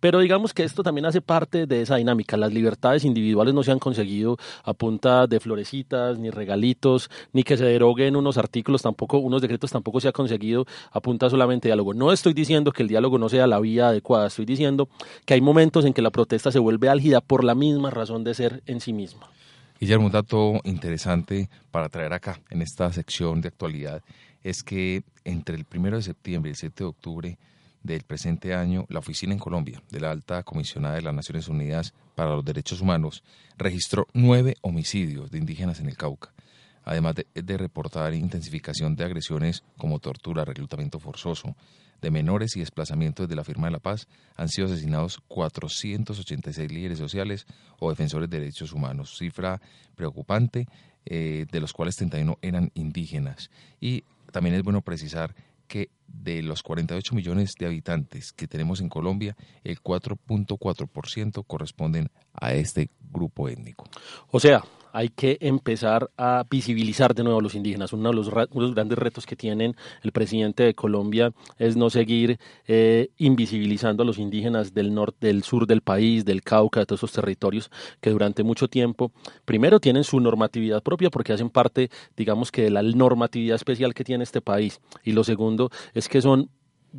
Pero 0.00 0.18
digamos 0.18 0.52
que 0.52 0.64
esto 0.64 0.82
también 0.82 1.06
hace 1.06 1.20
parte 1.22 1.66
de 1.66 1.82
esa 1.82 1.96
dinámica. 1.96 2.36
Las 2.36 2.52
libertades 2.52 3.04
individuales 3.04 3.54
no 3.54 3.62
se 3.62 3.72
han 3.72 3.78
conseguido 3.78 4.36
a 4.64 4.74
punta 4.74 5.26
de 5.26 5.40
florecitas, 5.40 6.18
ni 6.18 6.30
regalitos, 6.30 7.08
ni 7.32 7.42
que 7.44 7.56
se 7.56 7.64
deroguen 7.64 8.16
unos 8.16 8.36
artículos, 8.36 8.82
tampoco, 8.82 9.18
unos 9.18 9.40
decretos 9.40 9.70
tampoco 9.70 10.00
se 10.00 10.08
ha 10.08 10.12
conseguido 10.12 10.66
a 10.90 11.00
punta 11.00 11.30
solamente 11.30 11.68
de 11.68 11.70
diálogo. 11.70 11.94
No 11.94 12.12
estoy 12.12 12.34
diciendo 12.34 12.72
que 12.72 12.82
el 12.82 12.88
diálogo 12.88 13.18
no 13.18 13.28
sea 13.28 13.46
la 13.46 13.60
vía 13.60 13.88
adecuada, 13.88 14.28
estoy 14.40 14.54
diciendo 14.54 14.88
que 15.24 15.34
hay 15.34 15.40
momentos 15.40 15.84
en 15.84 15.92
que 15.92 16.02
la 16.02 16.10
protesta 16.10 16.50
se 16.50 16.58
vuelve 16.58 16.88
álgida 16.88 17.20
por 17.20 17.44
la 17.44 17.54
misma 17.54 17.90
razón 17.90 18.24
de 18.24 18.34
ser 18.34 18.62
en 18.66 18.80
sí 18.80 18.92
misma. 18.92 19.30
Guillermo, 19.78 20.06
un 20.06 20.12
dato 20.12 20.60
interesante 20.64 21.48
para 21.70 21.88
traer 21.88 22.12
acá 22.12 22.40
en 22.50 22.62
esta 22.62 22.92
sección 22.92 23.40
de 23.40 23.48
actualidad 23.48 24.02
es 24.42 24.62
que 24.62 25.02
entre 25.24 25.56
el 25.56 25.66
1 25.74 25.96
de 25.96 26.02
septiembre 26.02 26.50
y 26.50 26.52
el 26.52 26.56
7 26.56 26.84
de 26.84 26.88
octubre 26.88 27.38
del 27.82 28.02
presente 28.02 28.54
año, 28.54 28.84
la 28.88 28.98
Oficina 28.98 29.32
en 29.32 29.38
Colombia 29.38 29.82
de 29.90 30.00
la 30.00 30.10
Alta 30.10 30.42
Comisionada 30.42 30.96
de 30.96 31.02
las 31.02 31.14
Naciones 31.14 31.48
Unidas 31.48 31.94
para 32.14 32.34
los 32.34 32.44
Derechos 32.44 32.80
Humanos 32.80 33.22
registró 33.56 34.06
nueve 34.12 34.56
homicidios 34.60 35.30
de 35.30 35.38
indígenas 35.38 35.80
en 35.80 35.88
el 35.88 35.96
Cauca, 35.96 36.32
además 36.84 37.14
de, 37.14 37.26
de 37.34 37.56
reportar 37.56 38.12
intensificación 38.14 38.96
de 38.96 39.04
agresiones 39.04 39.62
como 39.78 39.98
tortura, 39.98 40.44
reclutamiento 40.44 40.98
forzoso, 40.98 41.56
de 42.00 42.10
menores 42.10 42.56
y 42.56 42.60
desplazamientos 42.60 43.28
de 43.28 43.36
la 43.36 43.44
firma 43.44 43.66
de 43.66 43.72
la 43.72 43.78
paz 43.78 44.08
han 44.36 44.48
sido 44.48 44.66
asesinados 44.66 45.20
486 45.28 46.70
líderes 46.70 46.98
sociales 46.98 47.46
o 47.78 47.90
defensores 47.90 48.28
de 48.30 48.40
derechos 48.40 48.72
humanos, 48.72 49.16
cifra 49.18 49.60
preocupante, 49.94 50.66
eh, 51.06 51.46
de 51.50 51.60
los 51.60 51.72
cuales 51.72 51.96
31 51.96 52.38
eran 52.42 52.70
indígenas. 52.74 53.50
Y 53.80 54.04
también 54.32 54.54
es 54.54 54.62
bueno 54.62 54.82
precisar 54.82 55.34
que 55.66 55.90
de 56.08 56.42
los 56.42 56.62
48 56.62 57.14
millones 57.14 57.54
de 57.58 57.66
habitantes 57.66 58.32
que 58.32 58.48
tenemos 58.48 58.80
en 58.80 58.88
Colombia, 58.88 59.36
el 59.62 59.80
4.4% 59.80 61.44
corresponden 61.46 62.10
a 62.34 62.54
este 62.54 62.90
grupo 63.12 63.48
étnico. 63.48 63.84
O 64.32 64.40
sea, 64.40 64.64
hay 64.92 65.08
que 65.08 65.38
empezar 65.40 66.10
a 66.16 66.44
visibilizar 66.48 67.14
de 67.14 67.24
nuevo 67.24 67.38
a 67.38 67.42
los 67.42 67.54
indígenas. 67.54 67.92
Uno 67.92 68.10
de 68.10 68.16
los, 68.16 68.30
grandes 68.30 68.98
retos 68.98 69.26
que 69.26 69.36
tienen 69.36 69.76
el 70.02 70.12
presidente 70.12 70.62
de 70.62 70.74
Colombia 70.74 71.32
es 71.58 71.76
no 71.76 71.90
seguir 71.90 72.38
eh, 72.66 73.10
invisibilizando 73.18 74.02
a 74.02 74.06
los 74.06 74.18
indígenas 74.18 74.74
del 74.74 74.94
norte, 74.94 75.26
del 75.26 75.42
sur 75.42 75.66
del 75.66 75.80
país, 75.80 76.24
del 76.24 76.42
Cauca, 76.42 76.80
de 76.80 76.86
todos 76.86 77.00
esos 77.00 77.12
territorios 77.12 77.70
que 78.00 78.10
durante 78.10 78.42
mucho 78.42 78.68
tiempo, 78.68 79.12
primero 79.44 79.80
tienen 79.80 80.04
su 80.04 80.20
normatividad 80.20 80.82
propia 80.82 81.10
porque 81.10 81.32
hacen 81.32 81.50
parte, 81.50 81.90
digamos 82.16 82.50
que 82.52 82.62
de 82.62 82.70
la 82.70 82.82
normatividad 82.82 83.56
especial 83.56 83.94
que 83.94 84.04
tiene 84.04 84.24
este 84.24 84.40
país. 84.40 84.80
Y 85.04 85.12
lo 85.12 85.24
segundo 85.24 85.70
es 85.94 86.08
que 86.08 86.22
son 86.22 86.50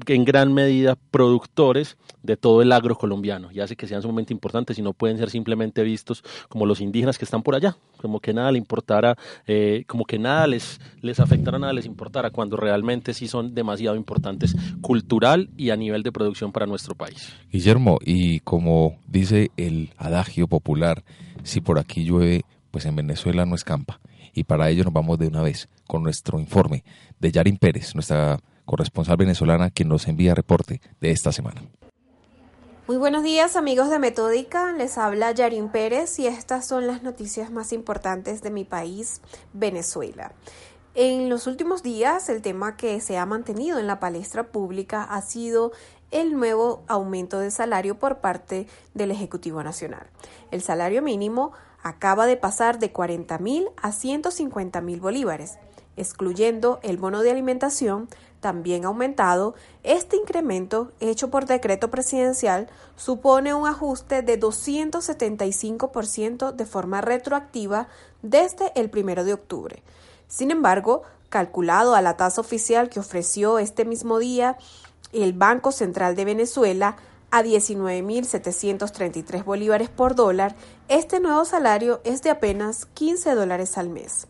en 0.07 0.25
gran 0.25 0.53
medida 0.53 0.97
productores 1.11 1.97
de 2.23 2.37
todo 2.37 2.61
el 2.61 2.71
agro 2.71 2.95
colombiano 2.95 3.51
y 3.51 3.59
hace 3.59 3.75
que 3.75 3.87
sean 3.87 4.01
sumamente 4.01 4.33
importantes 4.33 4.77
y 4.77 4.81
no 4.81 4.93
pueden 4.93 5.17
ser 5.17 5.29
simplemente 5.29 5.83
vistos 5.83 6.23
como 6.49 6.65
los 6.65 6.81
indígenas 6.81 7.17
que 7.17 7.25
están 7.25 7.43
por 7.43 7.55
allá, 7.55 7.77
como 7.97 8.19
que 8.19 8.33
nada 8.33 8.51
le 8.51 8.57
importara, 8.57 9.17
eh, 9.47 9.83
como 9.87 10.05
que 10.05 10.19
nada 10.19 10.47
les, 10.47 10.79
les 11.01 11.19
afectara, 11.19 11.59
nada 11.59 11.73
les 11.73 11.85
importara, 11.85 12.29
cuando 12.29 12.57
realmente 12.57 13.13
sí 13.13 13.27
son 13.27 13.53
demasiado 13.53 13.95
importantes 13.95 14.55
cultural 14.81 15.49
y 15.57 15.71
a 15.71 15.75
nivel 15.75 16.03
de 16.03 16.11
producción 16.11 16.51
para 16.51 16.65
nuestro 16.65 16.95
país. 16.95 17.33
Guillermo, 17.51 17.97
y 18.05 18.39
como 18.41 18.97
dice 19.07 19.51
el 19.57 19.91
adagio 19.97 20.47
popular, 20.47 21.03
si 21.43 21.61
por 21.61 21.79
aquí 21.79 22.03
llueve, 22.03 22.43
pues 22.69 22.85
en 22.85 22.95
Venezuela 22.95 23.45
no 23.45 23.55
escampa. 23.55 23.99
Y 24.33 24.45
para 24.45 24.69
ello 24.69 24.85
nos 24.85 24.93
vamos 24.93 25.19
de 25.19 25.27
una 25.27 25.41
vez 25.41 25.67
con 25.87 26.03
nuestro 26.03 26.39
informe 26.39 26.83
de 27.19 27.31
Yarin 27.31 27.57
Pérez, 27.57 27.93
nuestra 27.95 28.39
corresponsal 28.71 29.17
venezolana, 29.17 29.69
quien 29.69 29.89
nos 29.89 30.07
envía 30.07 30.33
reporte 30.33 30.79
de 31.01 31.11
esta 31.11 31.33
semana. 31.33 31.61
Muy 32.87 32.95
buenos 32.95 33.21
días 33.21 33.57
amigos 33.57 33.89
de 33.89 33.99
Metódica, 33.99 34.71
les 34.71 34.97
habla 34.97 35.31
Yarin 35.31 35.67
Pérez 35.67 36.17
y 36.19 36.27
estas 36.27 36.67
son 36.67 36.87
las 36.87 37.03
noticias 37.03 37.51
más 37.51 37.73
importantes 37.73 38.41
de 38.41 38.49
mi 38.49 38.63
país, 38.63 39.21
Venezuela. 39.51 40.31
En 40.95 41.29
los 41.29 41.47
últimos 41.47 41.83
días 41.83 42.29
el 42.29 42.41
tema 42.41 42.77
que 42.77 43.01
se 43.01 43.17
ha 43.17 43.25
mantenido 43.25 43.77
en 43.77 43.87
la 43.87 43.99
palestra 43.99 44.47
pública 44.47 45.03
ha 45.03 45.21
sido 45.21 45.73
el 46.09 46.33
nuevo 46.33 46.83
aumento 46.87 47.39
de 47.39 47.51
salario 47.51 47.99
por 47.99 48.19
parte 48.19 48.67
del 48.93 49.11
Ejecutivo 49.11 49.63
Nacional. 49.63 50.07
El 50.49 50.61
salario 50.61 51.01
mínimo 51.01 51.51
acaba 51.83 52.25
de 52.25 52.37
pasar 52.37 52.79
de 52.79 52.91
40 52.91 53.37
mil 53.39 53.67
a 53.81 53.91
150 53.91 54.79
mil 54.81 55.01
bolívares, 55.01 55.57
excluyendo 56.01 56.81
el 56.83 56.97
bono 56.97 57.21
de 57.21 57.31
alimentación, 57.31 58.09
también 58.41 58.83
aumentado, 58.85 59.55
este 59.83 60.17
incremento, 60.17 60.91
hecho 60.99 61.29
por 61.29 61.45
decreto 61.45 61.89
presidencial, 61.89 62.67
supone 62.95 63.53
un 63.53 63.67
ajuste 63.67 64.23
de 64.23 64.39
275% 64.39 66.51
de 66.51 66.65
forma 66.65 67.01
retroactiva 67.01 67.87
desde 68.21 68.71
el 68.75 68.91
1 68.93 69.23
de 69.23 69.33
octubre. 69.33 69.81
Sin 70.27 70.51
embargo, 70.51 71.03
calculado 71.29 71.95
a 71.95 72.01
la 72.01 72.17
tasa 72.17 72.41
oficial 72.41 72.89
que 72.89 72.99
ofreció 72.99 73.59
este 73.59 73.85
mismo 73.85 74.19
día 74.19 74.57
el 75.13 75.31
Banco 75.33 75.71
Central 75.71 76.15
de 76.15 76.25
Venezuela, 76.25 76.97
a 77.31 77.43
19.733 77.43 79.43
bolívares 79.45 79.89
por 79.89 80.15
dólar, 80.15 80.55
este 80.89 81.21
nuevo 81.21 81.45
salario 81.45 82.01
es 82.03 82.21
de 82.21 82.29
apenas 82.29 82.85
15 82.87 83.35
dólares 83.35 83.77
al 83.77 83.87
mes. 83.89 84.27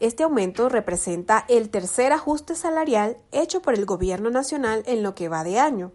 Este 0.00 0.24
aumento 0.24 0.68
representa 0.68 1.44
el 1.48 1.70
tercer 1.70 2.12
ajuste 2.12 2.54
salarial 2.54 3.16
hecho 3.30 3.62
por 3.62 3.74
el 3.74 3.86
Gobierno 3.86 4.30
Nacional 4.30 4.82
en 4.86 5.02
lo 5.02 5.14
que 5.14 5.28
va 5.28 5.44
de 5.44 5.58
año. 5.58 5.92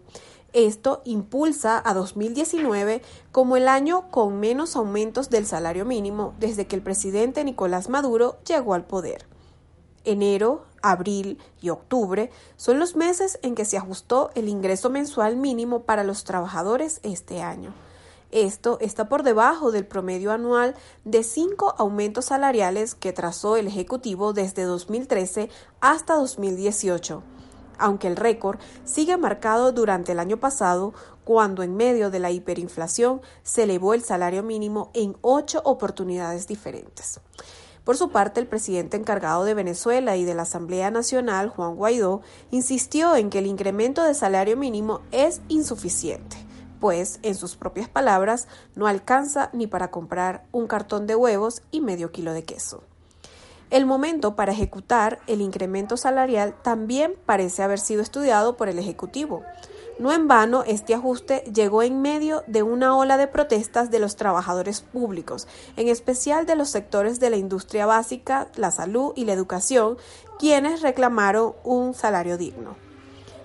Esto 0.52 1.02
impulsa 1.04 1.80
a 1.84 1.94
2019 1.94 3.02
como 3.30 3.56
el 3.56 3.68
año 3.68 4.10
con 4.10 4.40
menos 4.40 4.74
aumentos 4.74 5.30
del 5.30 5.46
salario 5.46 5.84
mínimo 5.84 6.34
desde 6.40 6.66
que 6.66 6.74
el 6.74 6.82
presidente 6.82 7.44
Nicolás 7.44 7.88
Maduro 7.88 8.38
llegó 8.44 8.74
al 8.74 8.84
poder. 8.84 9.26
Enero, 10.04 10.64
abril 10.82 11.38
y 11.60 11.68
octubre 11.68 12.30
son 12.56 12.80
los 12.80 12.96
meses 12.96 13.38
en 13.42 13.54
que 13.54 13.66
se 13.66 13.76
ajustó 13.76 14.30
el 14.34 14.48
ingreso 14.48 14.90
mensual 14.90 15.36
mínimo 15.36 15.82
para 15.82 16.04
los 16.04 16.24
trabajadores 16.24 17.00
este 17.02 17.42
año. 17.42 17.72
Esto 18.32 18.78
está 18.80 19.08
por 19.08 19.24
debajo 19.24 19.72
del 19.72 19.86
promedio 19.86 20.30
anual 20.30 20.76
de 21.04 21.24
cinco 21.24 21.74
aumentos 21.78 22.26
salariales 22.26 22.94
que 22.94 23.12
trazó 23.12 23.56
el 23.56 23.66
Ejecutivo 23.66 24.32
desde 24.32 24.62
2013 24.62 25.50
hasta 25.80 26.14
2018 26.14 27.22
aunque 27.80 28.06
el 28.08 28.16
récord 28.16 28.58
sigue 28.84 29.16
marcado 29.16 29.72
durante 29.72 30.12
el 30.12 30.20
año 30.20 30.36
pasado, 30.36 30.92
cuando 31.24 31.62
en 31.62 31.76
medio 31.76 32.10
de 32.10 32.18
la 32.18 32.30
hiperinflación 32.30 33.22
se 33.42 33.62
elevó 33.62 33.94
el 33.94 34.02
salario 34.02 34.42
mínimo 34.42 34.90
en 34.92 35.16
ocho 35.22 35.62
oportunidades 35.64 36.46
diferentes. 36.46 37.20
Por 37.84 37.96
su 37.96 38.10
parte, 38.10 38.38
el 38.38 38.46
presidente 38.46 38.98
encargado 38.98 39.44
de 39.44 39.54
Venezuela 39.54 40.14
y 40.18 40.24
de 40.24 40.34
la 40.34 40.42
Asamblea 40.42 40.90
Nacional, 40.90 41.48
Juan 41.48 41.76
Guaidó, 41.76 42.20
insistió 42.50 43.16
en 43.16 43.30
que 43.30 43.38
el 43.38 43.46
incremento 43.46 44.04
de 44.04 44.12
salario 44.12 44.58
mínimo 44.58 45.00
es 45.10 45.40
insuficiente 45.48 46.49
pues, 46.80 47.20
en 47.22 47.34
sus 47.34 47.56
propias 47.56 47.88
palabras, 47.88 48.48
no 48.74 48.86
alcanza 48.86 49.50
ni 49.52 49.66
para 49.66 49.90
comprar 49.90 50.44
un 50.50 50.66
cartón 50.66 51.06
de 51.06 51.14
huevos 51.14 51.62
y 51.70 51.80
medio 51.80 52.10
kilo 52.10 52.32
de 52.32 52.44
queso. 52.44 52.82
El 53.70 53.86
momento 53.86 54.34
para 54.34 54.50
ejecutar 54.50 55.20
el 55.28 55.40
incremento 55.40 55.96
salarial 55.96 56.56
también 56.60 57.14
parece 57.24 57.62
haber 57.62 57.78
sido 57.78 58.02
estudiado 58.02 58.56
por 58.56 58.68
el 58.68 58.80
Ejecutivo. 58.80 59.44
No 60.00 60.12
en 60.12 60.26
vano, 60.26 60.64
este 60.66 60.94
ajuste 60.94 61.44
llegó 61.54 61.82
en 61.84 62.02
medio 62.02 62.42
de 62.48 62.64
una 62.64 62.96
ola 62.96 63.16
de 63.16 63.28
protestas 63.28 63.92
de 63.92 64.00
los 64.00 64.16
trabajadores 64.16 64.80
públicos, 64.80 65.46
en 65.76 65.86
especial 65.86 66.46
de 66.46 66.56
los 66.56 66.70
sectores 66.70 67.20
de 67.20 67.30
la 67.30 67.36
industria 67.36 67.86
básica, 67.86 68.48
la 68.56 68.72
salud 68.72 69.12
y 69.14 69.24
la 69.24 69.34
educación, 69.34 69.98
quienes 70.38 70.82
reclamaron 70.82 71.54
un 71.62 71.94
salario 71.94 72.38
digno. 72.38 72.89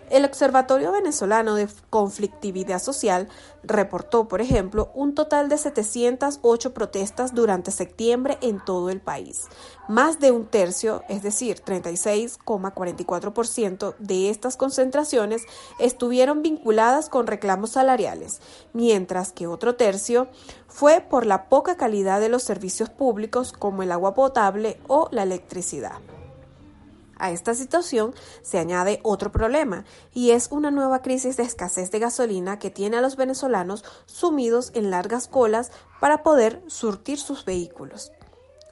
El 0.09 0.23
Observatorio 0.23 0.91
Venezolano 0.91 1.55
de 1.55 1.67
Conflictividad 1.89 2.79
Social 2.79 3.27
reportó, 3.63 4.27
por 4.27 4.39
ejemplo, 4.39 4.91
un 4.93 5.15
total 5.15 5.49
de 5.49 5.57
708 5.57 6.75
protestas 6.75 7.33
durante 7.33 7.71
septiembre 7.71 8.37
en 8.41 8.63
todo 8.63 8.91
el 8.91 9.01
país. 9.01 9.47
Más 9.87 10.19
de 10.19 10.29
un 10.31 10.45
tercio, 10.45 11.01
es 11.09 11.23
decir, 11.23 11.63
36,44% 11.65 13.95
de 13.97 14.29
estas 14.29 14.57
concentraciones 14.57 15.41
estuvieron 15.79 16.43
vinculadas 16.43 17.09
con 17.09 17.25
reclamos 17.25 17.71
salariales, 17.71 18.41
mientras 18.73 19.31
que 19.31 19.47
otro 19.47 19.75
tercio 19.75 20.27
fue 20.67 21.01
por 21.01 21.25
la 21.25 21.49
poca 21.49 21.77
calidad 21.77 22.19
de 22.19 22.29
los 22.29 22.43
servicios 22.43 22.91
públicos 22.91 23.53
como 23.53 23.81
el 23.81 23.91
agua 23.91 24.13
potable 24.13 24.77
o 24.87 25.09
la 25.11 25.23
electricidad. 25.23 25.93
A 27.17 27.31
esta 27.31 27.53
situación 27.53 28.13
se 28.41 28.59
añade 28.59 28.99
otro 29.03 29.31
problema, 29.31 29.85
y 30.13 30.31
es 30.31 30.49
una 30.51 30.71
nueva 30.71 31.01
crisis 31.01 31.37
de 31.37 31.43
escasez 31.43 31.91
de 31.91 31.99
gasolina 31.99 32.59
que 32.59 32.69
tiene 32.69 32.97
a 32.97 33.01
los 33.01 33.15
venezolanos 33.15 33.83
sumidos 34.05 34.71
en 34.73 34.91
largas 34.91 35.27
colas 35.27 35.71
para 35.99 36.23
poder 36.23 36.61
surtir 36.67 37.19
sus 37.19 37.45
vehículos. 37.45 38.11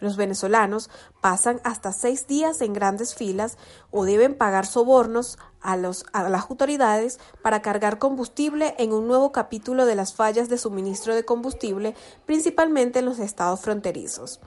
Los 0.04 0.18
venezolanos 0.18 0.90
pasan 1.22 1.62
hasta 1.64 1.94
seis 1.94 2.28
días 2.28 2.60
en 2.60 2.74
grandes 2.74 3.16
filas 3.16 3.58
o 3.90 4.04
deben 4.04 4.36
pagar 4.36 4.66
sobornos 4.66 5.38
a, 5.62 5.74
a, 5.74 6.30
las 6.30 6.50
autoridades 6.50 7.20
para 7.42 7.62
cargar 7.62 8.00
combustible 8.00 8.76
en 8.80 8.92
un 8.92 9.08
nuevo 9.08 9.32
capítulo 9.32 9.86
de 9.86 9.96
las 9.96 10.14
fallas 10.14 10.50
de 10.50 10.58
suministro 10.58 11.16
de 11.16 11.24
combustible, 11.24 11.96
principalmente 12.26 13.00
en 13.00 13.06
los 13.06 13.20
estados 13.20 13.62
fronterizos. 13.62 14.42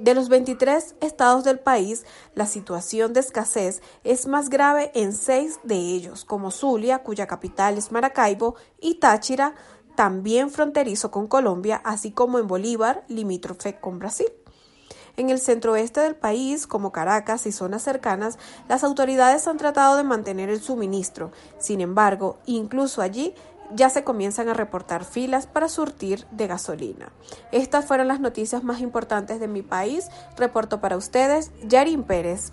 De 0.00 0.14
los 0.14 0.30
23 0.30 0.94
estados 1.02 1.44
del 1.44 1.58
país, 1.58 2.06
la 2.34 2.46
situación 2.46 3.12
de 3.12 3.20
escasez 3.20 3.82
es 4.02 4.26
más 4.26 4.48
grave 4.48 4.90
en 4.94 5.12
seis 5.12 5.60
de 5.62 5.74
ellos, 5.76 6.24
como 6.24 6.50
Zulia, 6.50 7.02
cuya 7.02 7.26
capital 7.26 7.76
es 7.76 7.92
Maracaibo, 7.92 8.54
y 8.80 8.94
Táchira, 8.94 9.54
también 9.96 10.50
fronterizo 10.50 11.10
con 11.10 11.26
Colombia, 11.26 11.82
así 11.84 12.12
como 12.12 12.38
en 12.38 12.46
Bolívar, 12.46 13.04
limítrofe 13.08 13.78
con 13.78 13.98
Brasil. 13.98 14.28
En 15.18 15.28
el 15.28 15.38
centro-oeste 15.38 16.00
del 16.00 16.16
país, 16.16 16.66
como 16.66 16.92
Caracas 16.92 17.44
y 17.44 17.52
zonas 17.52 17.82
cercanas, 17.82 18.38
las 18.70 18.84
autoridades 18.84 19.46
han 19.48 19.58
tratado 19.58 19.98
de 19.98 20.04
mantener 20.04 20.48
el 20.48 20.62
suministro. 20.62 21.30
Sin 21.58 21.82
embargo, 21.82 22.38
incluso 22.46 23.02
allí 23.02 23.34
ya 23.74 23.90
se 23.90 24.04
comienzan 24.04 24.48
a 24.48 24.54
reportar 24.54 25.04
filas 25.04 25.46
para 25.46 25.68
surtir 25.68 26.26
de 26.30 26.46
gasolina. 26.46 27.12
Estas 27.52 27.84
fueron 27.86 28.08
las 28.08 28.20
noticias 28.20 28.64
más 28.64 28.80
importantes 28.80 29.38
de 29.40 29.48
mi 29.48 29.60
país. 29.62 30.08
Reporto 30.36 30.80
para 30.80 30.96
ustedes, 30.96 31.52
Yarin 31.66 32.04
Pérez. 32.04 32.52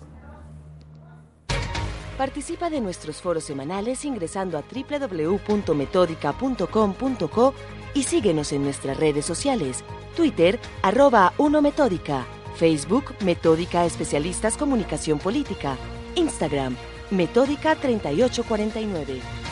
Participa 2.16 2.68
de 2.68 2.80
nuestros 2.80 3.22
foros 3.22 3.44
semanales 3.44 4.04
ingresando 4.04 4.58
a 4.58 4.62
www.metódica.com.co 4.62 7.54
y 7.94 8.02
síguenos 8.02 8.52
en 8.52 8.64
nuestras 8.64 8.96
redes 8.96 9.24
sociales, 9.24 9.84
Twitter, 10.16 10.58
arroba 10.82 11.32
1Metódica, 11.38 12.24
Facebook, 12.56 13.14
Metódica 13.20 13.84
Especialistas 13.84 14.56
Comunicación 14.56 15.20
Política, 15.20 15.76
Instagram, 16.16 16.74
Metódica 17.10 17.76
3849. 17.76 19.47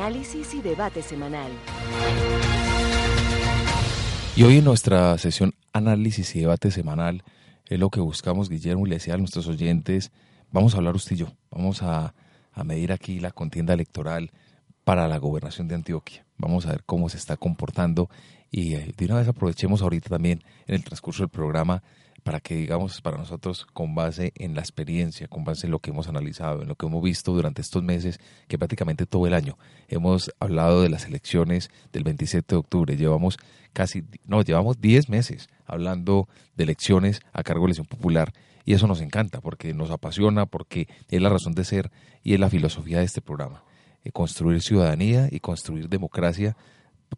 Análisis 0.00 0.54
y 0.54 0.62
debate 0.62 1.02
semanal. 1.02 1.52
Y 4.34 4.42
hoy 4.44 4.56
en 4.56 4.64
nuestra 4.64 5.18
sesión 5.18 5.52
Análisis 5.74 6.34
y 6.36 6.40
debate 6.40 6.70
semanal 6.70 7.22
es 7.66 7.78
lo 7.78 7.90
que 7.90 8.00
buscamos, 8.00 8.48
Guillermo, 8.48 8.86
y 8.86 8.88
le 8.88 8.96
decía 8.96 9.12
a 9.12 9.18
nuestros 9.18 9.46
oyentes, 9.46 10.10
vamos 10.52 10.72
a 10.72 10.78
hablar 10.78 10.94
usted 10.94 11.16
y 11.16 11.18
yo, 11.18 11.26
vamos 11.50 11.82
a, 11.82 12.14
a 12.54 12.64
medir 12.64 12.92
aquí 12.92 13.20
la 13.20 13.30
contienda 13.30 13.74
electoral 13.74 14.30
para 14.84 15.06
la 15.06 15.18
gobernación 15.18 15.68
de 15.68 15.74
Antioquia. 15.74 16.24
Vamos 16.38 16.64
a 16.64 16.70
ver 16.70 16.82
cómo 16.86 17.10
se 17.10 17.18
está 17.18 17.36
comportando 17.36 18.08
y 18.50 18.76
eh, 18.76 18.94
de 18.96 19.04
una 19.04 19.16
vez 19.16 19.28
aprovechemos 19.28 19.82
ahorita 19.82 20.08
también 20.08 20.42
en 20.66 20.76
el 20.76 20.82
transcurso 20.82 21.24
del 21.24 21.28
programa 21.28 21.82
para 22.22 22.40
que 22.40 22.54
digamos 22.54 23.00
para 23.00 23.16
nosotros 23.16 23.66
con 23.72 23.94
base 23.94 24.32
en 24.36 24.54
la 24.54 24.60
experiencia, 24.60 25.28
con 25.28 25.44
base 25.44 25.66
en 25.66 25.72
lo 25.72 25.78
que 25.78 25.90
hemos 25.90 26.08
analizado, 26.08 26.62
en 26.62 26.68
lo 26.68 26.74
que 26.74 26.86
hemos 26.86 27.02
visto 27.02 27.32
durante 27.32 27.62
estos 27.62 27.82
meses, 27.82 28.20
que 28.48 28.58
prácticamente 28.58 29.06
todo 29.06 29.26
el 29.26 29.34
año 29.34 29.58
hemos 29.88 30.30
hablado 30.40 30.82
de 30.82 30.88
las 30.88 31.06
elecciones 31.06 31.70
del 31.92 32.04
27 32.04 32.54
de 32.54 32.58
octubre, 32.58 32.96
llevamos 32.96 33.38
casi, 33.72 34.04
no, 34.24 34.42
llevamos 34.42 34.80
10 34.80 35.08
meses 35.08 35.48
hablando 35.66 36.28
de 36.56 36.64
elecciones 36.64 37.20
a 37.32 37.42
cargo 37.42 37.62
de 37.62 37.68
elección 37.68 37.86
popular. 37.86 38.32
Y 38.64 38.74
eso 38.74 38.86
nos 38.86 39.00
encanta 39.00 39.40
porque 39.40 39.72
nos 39.74 39.90
apasiona, 39.90 40.46
porque 40.46 40.86
es 41.08 41.20
la 41.20 41.30
razón 41.30 41.54
de 41.54 41.64
ser 41.64 41.90
y 42.22 42.34
es 42.34 42.40
la 42.40 42.50
filosofía 42.50 42.98
de 42.98 43.04
este 43.04 43.22
programa, 43.22 43.64
eh, 44.04 44.12
construir 44.12 44.60
ciudadanía 44.60 45.28
y 45.30 45.40
construir 45.40 45.88
democracia 45.88 46.56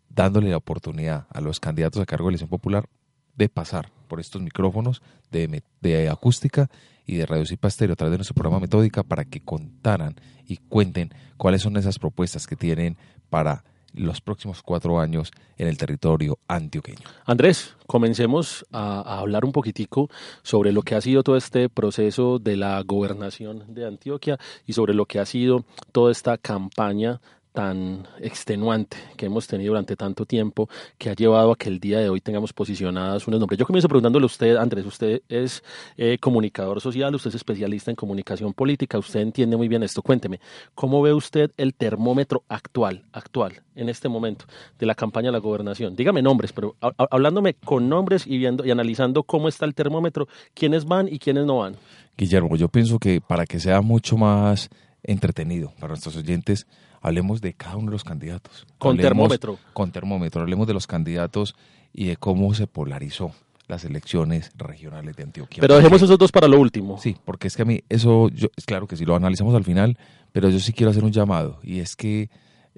dándole 0.09 0.51
la 0.51 0.57
oportunidad 0.57 1.27
a 1.31 1.41
los 1.41 1.61
candidatos 1.61 2.01
a 2.01 2.07
cargo 2.07 2.27
de 2.27 2.31
elección 2.31 2.49
popular 2.49 2.89
de 3.35 3.49
pasar 3.49 3.91
por 4.09 4.21
estos 4.21 4.43
micrófonos 4.43 5.03
de, 5.31 6.09
acústica 6.11 6.69
y 7.07 7.17
de 7.17 7.27
Radio 7.27 7.47
Cipa 7.47 7.69
Estéreo 7.69 7.95
a 7.95 7.97
través 7.97 8.13
de 8.13 8.19
nuestro 8.19 8.35
programa 8.35 8.61
Metódica 8.61 9.03
para 9.03 9.25
que 9.25 9.41
contaran 9.41 10.17
y 10.47 10.59
cuenten 10.59 11.11
cuáles 11.37 11.63
son 11.63 11.77
esas 11.77 11.99
propuestas 11.99 12.47
que 12.47 12.57
tienen 12.57 12.97
para 13.31 13.65
los 13.95 14.21
próximos 14.21 14.63
cuatro 14.63 15.01
años 15.01 15.31
en 15.59 15.69
el 15.69 15.77
territorio 15.77 16.39
antioqueño. 16.49 17.07
Andrés, 17.27 17.75
comencemos 17.87 18.67
a, 18.73 19.19
hablar 19.19 19.45
un 19.45 19.53
poquitico 19.53 20.09
sobre 20.43 20.73
lo 20.73 20.83
que 20.83 20.95
ha 20.95 21.01
sido 21.01 21.23
todo 21.23 21.37
este 21.37 21.69
proceso 21.69 22.39
de 22.39 22.57
la 22.57 22.81
gobernación 22.83 23.75
de 23.75 23.87
Antioquia 23.87 24.39
y 24.67 24.73
sobre 24.73 24.95
lo 24.95 25.07
que 25.07 25.19
ha 25.19 25.27
sido 25.27 25.65
toda 25.93 26.11
esta 26.11 26.39
campaña 26.39 27.21
tan 27.53 28.09
extenuante 28.21 28.97
que 29.17 29.27
hemos 29.27 29.47
tenido 29.47 29.71
durante 29.73 29.95
tanto 29.95 30.27
tiempo 30.27 30.69
que 30.99 31.11
ha 31.11 31.15
llevado 31.15 31.53
a 31.53 31.57
que 31.57 31.69
el 31.69 31.79
día 31.79 32.01
de 32.01 32.09
hoy 32.09 32.21
tengamos 32.21 32.53
posicionadas 32.53 33.27
unos 33.29 33.39
nombres. 33.39 33.59
Yo 33.59 33.67
comienzo 33.67 33.89
preguntándole 33.89 34.25
a 34.25 34.27
usted, 34.27 34.57
Andrés, 34.57 34.87
usted 34.87 35.23
es 35.29 35.63
eh, 35.97 36.19
comunicador 36.19 36.81
social, 36.81 37.15
usted 37.15 37.29
es 37.29 37.37
especialista 37.37 37.91
en 37.91 37.97
comunicación 37.97 38.55
política, 38.55 38.99
usted 38.99 39.21
entiende 39.21 39.57
muy 39.57 39.69
bien 39.69 39.83
esto. 39.83 40.03
Cuénteme, 40.03 40.41
¿cómo 40.75 41.03
ve 41.03 41.13
usted 41.13 41.53
el 41.57 41.75
termómetro 41.75 42.43
actual, 42.49 43.05
actual, 43.13 43.63
en 43.75 43.89
este 43.89 44.09
momento, 44.09 44.47
de 44.79 44.87
la 44.87 44.95
campaña 44.95 45.29
de 45.29 45.33
la 45.33 45.39
gobernación? 45.39 45.95
Dígame 45.95 46.23
nombres, 46.23 46.53
pero 46.53 46.77
hablándome 46.81 47.55
con 47.55 47.89
nombres 47.89 48.27
y 48.27 48.39
viendo 48.39 48.65
y 48.65 48.71
analizando 48.71 49.23
cómo 49.25 49.49
está 49.49 49.67
el 49.67 49.75
termómetro, 49.75 50.27
quiénes 50.55 50.87
van 50.87 51.09
y 51.09 51.19
quiénes 51.19 51.45
no 51.45 51.59
van. 51.59 51.77
Guillermo, 52.17 52.57
yo 52.57 52.69
pienso 52.69 52.99
que 52.99 53.21
para 53.21 53.47
que 53.47 53.61
sea 53.61 53.81
mucho 53.81 54.17
más 54.17 54.71
entretenido 55.03 55.73
para 55.81 55.89
nuestros 55.89 56.17
oyentes, 56.17 56.67
hablemos 57.03 57.41
de 57.41 57.53
cada 57.53 57.77
uno 57.77 57.87
de 57.87 57.93
los 57.93 58.05
candidatos. 58.05 58.67
Con 58.79 58.93
hablemos, 58.93 59.09
termómetro. 59.09 59.59
Con 59.73 59.93
termómetro, 59.93 60.41
hablemos 60.41 60.67
de 60.67 60.75
los 60.75 60.87
candidatos 60.87 61.55
y 61.93 62.07
de 62.07 62.17
cómo 62.17 62.55
se 62.55 62.67
polarizó 62.67 63.33
las 63.69 63.85
elecciones 63.85 64.53
regionales 64.57 65.17
de 65.17 65.25
Antioquia. 65.25 65.61
Pero 65.61 65.77
dejemos 65.77 66.01
esos 66.03 66.19
dos 66.19 66.33
para 66.33 66.49
lo 66.49 66.59
último. 66.59 66.99
Sí, 66.99 67.17
porque 67.25 67.49
es 67.49 67.57
que 67.57 67.63
a 67.63 67.65
mí 67.65 67.83
eso, 67.89 68.29
yo, 68.31 68.49
es 68.57 68.65
claro 68.65 68.87
que 68.87 68.97
sí 68.97 69.05
lo 69.05 69.15
analizamos 69.17 69.55
al 69.55 69.65
final, 69.65 69.99
pero 70.33 70.49
yo 70.49 70.59
sí 70.59 70.73
quiero 70.73 70.91
hacer 70.91 71.05
un 71.05 71.13
llamado 71.13 71.59
y 71.63 71.81
es 71.81 71.97
que 71.97 72.31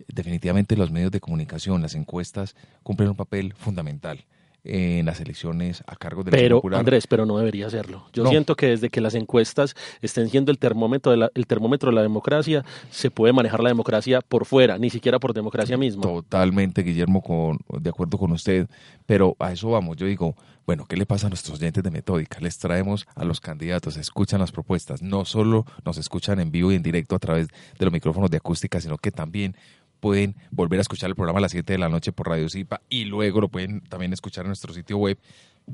definitivamente 0.09 0.77
los 0.77 0.91
medios 0.91 1.11
de 1.11 1.21
comunicación, 1.21 1.83
las 1.83 1.95
encuestas 1.95 2.57
cumplen 2.83 3.11
un 3.11 3.17
papel 3.17 3.55
fundamental 3.55 4.25
en 4.65 5.05
las 5.07 5.21
elecciones 5.21 5.83
a 5.87 5.95
cargo 5.97 6.25
del 6.25 6.33
pero 6.33 6.57
popular. 6.57 6.81
Andrés 6.81 7.07
pero 7.07 7.27
no 7.27 7.37
debería 7.39 7.69
serlo 7.71 8.07
yo 8.13 8.25
No. 8.25 8.31
siento 8.31 8.57
que 8.57 8.67
desde 8.69 8.89
que 8.91 9.01
las 9.01 9.15
encuestas 9.15 9.75
estén 10.01 10.31
siendo 10.31 10.51
el 10.51 10.59
termómetro 10.59 11.13
de 11.13 11.19
la, 11.19 11.31
el 11.35 11.47
termómetro 11.47 11.91
de 11.91 11.97
la 11.97 12.03
democracia 12.03 12.65
se 12.91 13.11
puede 13.11 13.33
manejar 13.33 13.63
la 13.63 13.69
democracia 13.69 14.21
por 14.23 14.47
fuera 14.47 14.79
ni 14.79 14.89
siquiera 14.91 15.19
por 15.19 15.35
democracia 15.35 15.77
misma 15.77 16.03
Totalmente, 16.03 16.83
Guillermo, 16.83 17.21
con, 17.23 17.59
de 17.81 17.91
acuerdo 17.91 18.19
con 18.19 18.33
usted. 18.33 18.69
Pero 19.07 19.37
a 19.39 19.53
eso 19.53 19.71
vamos. 19.71 19.97
Yo 19.97 20.07
digo, 20.07 20.35
bueno, 20.67 20.87
¿qué 20.87 20.97
le 20.97 21.05
pasa 21.07 21.27
a 21.27 21.31
nuestros 21.31 21.59
oyentes 21.59 21.83
de 21.83 21.91
Metódica? 21.91 22.39
Les 22.41 22.59
traemos 22.59 23.07
a 23.15 23.25
los 23.25 23.41
candidatos, 23.41 23.97
escuchan 23.97 24.41
las 24.41 24.51
propuestas. 24.51 25.03
No 25.03 25.25
solo 25.25 25.67
nos 25.85 25.99
escuchan 25.99 26.41
en 26.41 26.51
vivo 26.51 26.73
y 26.73 26.77
en 26.77 26.83
directo 26.83 27.15
a 27.15 27.19
través 27.19 27.49
de 27.49 27.85
los 27.85 27.93
micrófonos 27.93 28.31
de 28.31 28.39
acústica, 28.39 28.81
sino 28.81 28.97
que 28.99 29.11
también 29.11 29.57
pueden 30.05 30.37
volver 30.51 30.81
a 30.81 30.83
escuchar 30.83 31.09
el 31.09 31.17
programa 31.17 31.39
a 31.39 31.41
las 31.41 31.53
7 31.53 31.73
de 31.73 31.79
la 31.79 31.89
noche 31.89 32.13
por 32.13 32.29
Radio 32.29 32.47
Zipa 32.51 32.83
y 32.91 33.07
luego 33.07 33.41
lo 33.41 33.49
pueden 33.49 33.81
también 33.81 34.13
escuchar 34.13 34.45
en 34.45 34.49
nuestro 34.49 34.75
sitio 34.75 34.99
web 34.99 35.19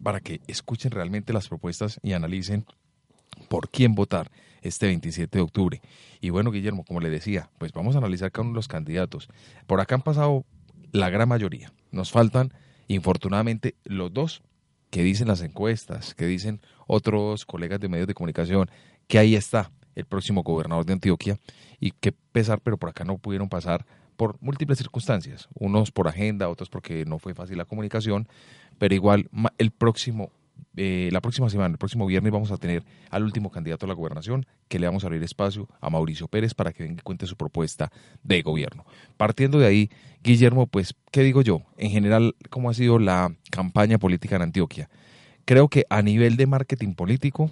para 0.05 0.21
que 0.21 0.41
escuchen 0.47 0.93
realmente 0.93 1.33
las 1.33 1.49
propuestas 1.49 1.99
y 2.01 2.13
analicen 2.13 2.65
por 3.49 3.71
quién 3.71 3.97
votar 3.97 4.31
este 4.63 4.87
27 4.87 5.37
de 5.37 5.43
octubre. 5.43 5.83
Y 6.21 6.31
bueno, 6.31 6.53
Guillermo, 6.53 6.85
como 6.85 7.01
le 7.01 7.11
decía, 7.11 7.51
pues 7.59 7.73
vamos 7.73 7.97
a 7.97 7.99
analizar 7.99 8.31
cada 8.31 8.43
uno 8.43 8.53
de 8.53 8.59
los 8.59 8.69
candidatos. 8.69 9.29
Por 9.67 9.81
acá 9.81 9.97
han 9.97 10.03
pasado 10.03 10.45
la 10.93 11.11
gran 11.11 11.29
mayoría. 11.29 11.73
Nos 11.91 12.13
faltan, 12.13 12.55
infortunadamente, 12.87 13.75
los 13.83 14.15
dos 14.15 14.43
que 14.91 15.03
dicen 15.03 15.27
las 15.27 15.41
encuestas, 15.41 16.15
que 16.15 16.27
dicen 16.27 16.61
otros 16.87 17.47
colegas 17.47 17.81
de 17.81 17.89
medios 17.89 18.07
de 18.07 18.15
comunicación, 18.15 18.71
que 19.09 19.19
ahí 19.19 19.35
está 19.35 19.73
el 19.97 20.05
próximo 20.05 20.45
gobernador 20.45 20.87
de 20.87 20.93
Antioquia 20.93 21.37
y 21.81 21.91
que 21.91 22.13
pesar, 22.13 22.61
pero 22.61 22.77
por 22.77 22.91
acá 22.91 23.03
no 23.03 23.19
pudieron 23.19 23.49
pasar 23.49 23.85
por 24.21 24.37
múltiples 24.43 24.77
circunstancias, 24.77 25.49
unos 25.55 25.93
por 25.93 26.07
agenda, 26.07 26.51
otros 26.51 26.69
porque 26.69 27.07
no 27.07 27.19
fue 27.19 27.33
fácil 27.33 27.57
la 27.57 27.65
comunicación, 27.65 28.29
pero 28.77 28.95
igual 28.95 29.31
el 29.57 29.71
próximo, 29.71 30.31
eh, 30.77 31.09
la 31.11 31.23
próxima 31.23 31.49
semana, 31.49 31.73
el 31.73 31.79
próximo 31.79 32.05
viernes 32.05 32.31
vamos 32.31 32.51
a 32.51 32.59
tener 32.59 32.85
al 33.09 33.23
último 33.23 33.51
candidato 33.51 33.87
a 33.87 33.89
la 33.89 33.95
gobernación, 33.95 34.45
que 34.69 34.79
le 34.79 34.85
vamos 34.85 35.05
a 35.05 35.07
abrir 35.07 35.23
espacio 35.23 35.71
a 35.81 35.89
Mauricio 35.89 36.29
Pérez 36.29 36.53
para 36.53 36.75
que 36.75 36.83
venga 36.83 37.01
y 37.01 37.03
cuente 37.03 37.27
su 37.27 37.35
propuesta 37.35 37.91
de 38.23 38.43
gobierno. 38.43 38.85
Partiendo 39.17 39.59
de 39.59 39.67
ahí, 39.67 39.91
Guillermo, 40.23 40.67
pues, 40.67 40.95
¿qué 41.11 41.23
digo 41.23 41.41
yo? 41.41 41.63
En 41.79 41.91
general, 41.91 42.37
¿cómo 42.51 42.69
ha 42.69 42.75
sido 42.75 42.99
la 42.99 43.35
campaña 43.51 43.97
política 43.97 44.37
en 44.37 44.43
Antioquia? 44.43 44.91
Creo 45.47 45.69
que 45.69 45.87
a 45.89 46.03
nivel 46.03 46.37
de 46.37 46.47
marketing 46.47 46.93
político 46.93 47.51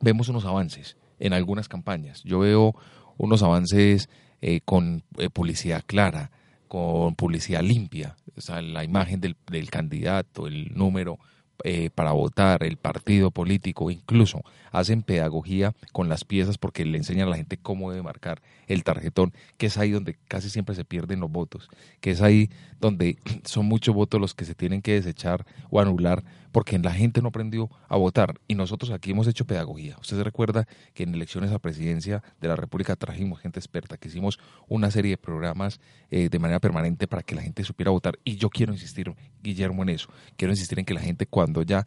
vemos 0.00 0.28
unos 0.28 0.46
avances 0.46 0.96
en 1.20 1.32
algunas 1.32 1.68
campañas. 1.68 2.24
Yo 2.24 2.40
veo 2.40 2.74
unos 3.18 3.44
avances 3.44 4.08
eh, 4.40 4.60
con 4.64 5.02
eh, 5.18 5.30
publicidad 5.30 5.82
clara, 5.86 6.30
con 6.68 7.14
publicidad 7.14 7.62
limpia, 7.62 8.16
o 8.36 8.40
sea, 8.40 8.60
la 8.60 8.84
imagen 8.84 9.20
del, 9.20 9.36
del 9.50 9.70
candidato, 9.70 10.46
el 10.46 10.74
número 10.74 11.18
eh, 11.64 11.90
para 11.94 12.12
votar, 12.12 12.62
el 12.62 12.76
partido 12.76 13.30
político, 13.30 13.90
incluso 13.90 14.42
hacen 14.72 15.02
pedagogía 15.02 15.72
con 15.92 16.08
las 16.08 16.24
piezas 16.24 16.58
porque 16.58 16.84
le 16.84 16.98
enseñan 16.98 17.28
a 17.28 17.30
la 17.30 17.36
gente 17.36 17.56
cómo 17.56 17.90
debe 17.90 18.02
marcar 18.02 18.42
el 18.66 18.84
tarjetón, 18.84 19.32
que 19.56 19.66
es 19.66 19.78
ahí 19.78 19.90
donde 19.90 20.16
casi 20.28 20.50
siempre 20.50 20.74
se 20.74 20.84
pierden 20.84 21.20
los 21.20 21.30
votos, 21.30 21.68
que 22.00 22.10
es 22.10 22.22
ahí 22.22 22.50
donde 22.80 23.18
son 23.44 23.66
muchos 23.66 23.94
votos 23.94 24.20
los 24.20 24.34
que 24.34 24.44
se 24.44 24.54
tienen 24.54 24.82
que 24.82 24.94
desechar 24.94 25.46
o 25.70 25.80
anular 25.80 26.24
porque 26.52 26.78
la 26.78 26.92
gente 26.92 27.20
no 27.20 27.28
aprendió 27.28 27.70
a 27.86 27.96
votar 27.96 28.40
y 28.48 28.54
nosotros 28.54 28.90
aquí 28.90 29.10
hemos 29.10 29.26
hecho 29.26 29.44
pedagogía. 29.44 29.96
Usted 30.00 30.16
se 30.16 30.24
recuerda 30.24 30.66
que 30.94 31.02
en 31.02 31.14
elecciones 31.14 31.52
a 31.52 31.58
presidencia 31.58 32.22
de 32.40 32.48
la 32.48 32.56
República 32.56 32.96
trajimos 32.96 33.40
gente 33.40 33.60
experta, 33.60 33.98
que 33.98 34.08
hicimos 34.08 34.38
una 34.66 34.90
serie 34.90 35.10
de 35.10 35.18
programas 35.18 35.80
eh, 36.10 36.30
de 36.30 36.38
manera 36.38 36.58
permanente 36.58 37.06
para 37.06 37.22
que 37.22 37.34
la 37.34 37.42
gente 37.42 37.62
supiera 37.62 37.90
votar 37.90 38.18
y 38.24 38.36
yo 38.36 38.48
quiero 38.48 38.72
insistir, 38.72 39.14
Guillermo, 39.42 39.82
en 39.82 39.90
eso. 39.90 40.08
Quiero 40.36 40.52
insistir 40.52 40.78
en 40.78 40.86
que 40.86 40.94
la 40.94 41.00
gente 41.00 41.26
cuando 41.26 41.62
ya 41.62 41.84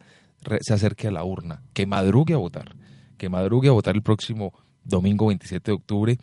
se 0.60 0.72
acerque 0.72 1.08
a 1.08 1.10
la 1.10 1.24
urna, 1.24 1.62
que 1.72 1.86
madrugue 1.86 2.34
a 2.34 2.38
votar, 2.38 2.76
que 3.18 3.28
madrugue 3.28 3.68
a 3.68 3.72
votar 3.72 3.94
el 3.96 4.02
próximo 4.02 4.54
domingo 4.84 5.26
27 5.26 5.70
de 5.70 5.74
octubre 5.74 6.18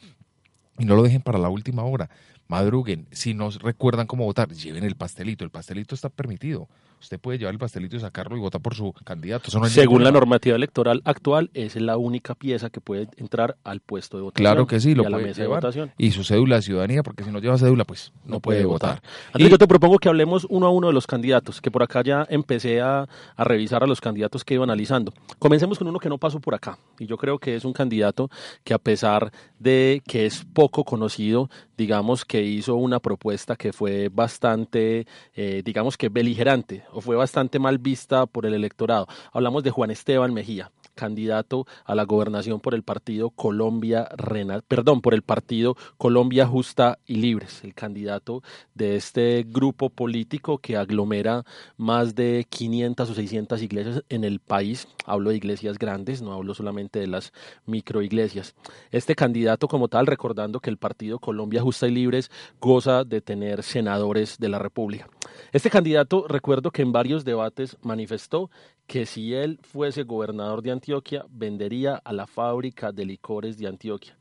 y 0.77 0.85
no 0.85 0.95
lo 0.95 1.03
dejen 1.03 1.21
para 1.21 1.39
la 1.39 1.49
última 1.49 1.83
hora. 1.83 2.09
Madruguen. 2.47 3.07
Si 3.11 3.33
no 3.33 3.49
recuerdan 3.49 4.07
cómo 4.07 4.25
votar, 4.25 4.49
lleven 4.49 4.83
el 4.83 4.95
pastelito. 4.95 5.43
El 5.43 5.51
pastelito 5.51 5.95
está 5.95 6.09
permitido. 6.09 6.69
Usted 6.99 7.19
puede 7.19 7.37
llevar 7.37 7.53
el 7.53 7.59
pastelito 7.59 7.95
y 7.95 7.99
sacarlo 7.99 8.35
y 8.37 8.39
votar 8.39 8.61
por 8.61 8.75
su 8.75 8.93
candidato. 9.03 9.45
Eso 9.47 9.59
no 9.59 9.65
hay 9.65 9.71
Según 9.71 10.03
la 10.03 10.11
normativa 10.11 10.55
electoral 10.55 11.01
actual, 11.05 11.49
es 11.53 11.75
la 11.75 11.97
única 11.97 12.35
pieza 12.35 12.69
que 12.69 12.81
puede 12.81 13.07
entrar 13.17 13.57
al 13.63 13.79
puesto 13.79 14.17
de 14.17 14.23
votación. 14.23 14.43
Claro 14.43 14.67
que 14.67 14.79
sí, 14.79 14.95
lo 14.95 15.03
puede 15.03 15.33
llevar. 15.33 15.63
Y 15.97 16.11
su 16.11 16.23
cédula 16.23 16.57
de 16.57 16.61
ciudadanía, 16.61 17.03
porque 17.03 17.23
si 17.23 17.31
no 17.31 17.39
lleva 17.39 17.57
cédula, 17.57 17.85
pues 17.85 18.11
no, 18.25 18.39
puede, 18.39 18.65
votar. 18.65 19.01
Andrés, 19.33 19.47
Y- 19.47 19.51
yo 19.51 19.57
te 19.57 19.67
propongo 19.67 19.99
que 19.99 20.09
hablemos 20.09 20.45
uno 20.49 20.67
a 20.67 20.69
uno 20.71 20.87
de 20.87 20.93
los 20.93 21.07
candidatos, 21.07 21.61
que 21.61 21.71
por 21.71 21.83
acá 21.83 22.01
ya 22.03 22.25
empecé 22.29 22.81
a, 22.81 23.07
a 23.35 23.43
revisar 23.43 23.83
a 23.83 23.87
los 23.87 24.01
candidatos 24.01 24.43
que 24.43 24.55
iba 24.55 24.63
analizando. 24.63 25.13
Comencemos 25.39 25.77
con 25.77 25.87
uno 25.87 25.99
que 25.99 26.09
no 26.09 26.17
pasó 26.17 26.39
por 26.39 26.55
acá, 26.55 26.77
y 26.99 27.05
yo 27.05 27.17
creo 27.17 27.39
que 27.39 27.55
es 27.55 27.65
un 27.65 27.73
candidato 27.73 28.29
que 28.63 28.73
a 28.73 28.79
pesar 28.79 29.31
de 29.59 30.01
que 30.05 30.25
es 30.25 30.45
poco 30.53 30.83
conocido, 30.83 31.49
digamos 31.77 32.25
que 32.25 32.41
hizo 32.43 32.75
una 32.75 32.99
propuesta 32.99 33.55
que 33.55 33.73
fue 33.73 34.09
bastante, 34.09 35.05
eh, 35.35 35.61
digamos 35.63 35.97
que 35.97 36.09
beligerante, 36.09 36.83
o 36.91 37.01
fue 37.01 37.15
bastante 37.15 37.59
mal 37.59 37.77
vista 37.77 38.25
por 38.25 38.45
el 38.45 38.53
electorado. 38.53 39.07
Hablamos 39.31 39.63
de 39.63 39.71
Juan 39.71 39.91
Esteban 39.91 40.33
Mejía 40.33 40.71
candidato 40.97 41.65
a 41.85 41.95
la 41.95 42.03
gobernación 42.03 42.59
por 42.59 42.75
el 42.75 42.83
partido 42.83 43.29
Colombia 43.29 44.09
Rena, 44.17 44.61
perdón, 44.67 45.01
por 45.01 45.13
el 45.13 45.21
partido 45.21 45.77
Colombia 45.97 46.45
Justa 46.45 46.99
y 47.05 47.15
Libres, 47.15 47.63
el 47.63 47.73
candidato 47.73 48.43
de 48.75 48.97
este 48.97 49.45
grupo 49.47 49.89
político 49.89 50.57
que 50.57 50.75
aglomera 50.75 51.45
más 51.77 52.15
de 52.15 52.45
500 52.49 53.09
o 53.09 53.13
600 53.13 53.61
iglesias 53.61 54.03
en 54.09 54.25
el 54.25 54.39
país. 54.39 54.87
Hablo 55.05 55.29
de 55.29 55.37
iglesias 55.37 55.77
grandes, 55.77 56.21
no 56.21 56.33
hablo 56.33 56.53
solamente 56.53 56.99
de 56.99 57.07
las 57.07 57.31
microiglesias. 57.65 58.55
Este 58.91 59.15
candidato 59.15 59.67
como 59.67 59.87
tal, 59.87 60.07
recordando 60.07 60.59
que 60.59 60.69
el 60.69 60.77
partido 60.77 61.19
Colombia 61.19 61.61
Justa 61.61 61.87
y 61.87 61.91
Libres 61.91 62.31
goza 62.59 63.03
de 63.03 63.21
tener 63.21 63.63
senadores 63.63 64.37
de 64.39 64.49
la 64.49 64.59
República. 64.59 65.07
Este 65.51 65.69
candidato, 65.69 66.25
recuerdo 66.27 66.71
que 66.71 66.81
en 66.81 66.91
varios 66.91 67.23
debates 67.23 67.77
manifestó 67.81 68.49
que 68.87 69.05
si 69.05 69.33
él 69.33 69.59
fuese 69.61 70.03
gobernador 70.03 70.61
de 70.61 70.71
Antioquia, 70.71 71.25
vendería 71.29 71.95
a 71.95 72.13
la 72.13 72.25
fábrica 72.25 72.91
de 72.91 73.05
licores 73.05 73.57
de 73.57 73.67
Antioquia. 73.67 74.17